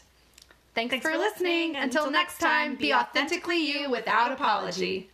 thanks, 0.74 0.90
Thanks 0.92 1.04
for, 1.04 1.12
for 1.12 1.18
listening. 1.18 1.72
listening. 1.72 1.76
Until, 1.82 2.04
Until 2.04 2.12
next 2.12 2.38
time, 2.38 2.76
be 2.76 2.94
authentically 2.94 3.58
you 3.58 3.90
without 3.90 4.30
apology. 4.30 5.10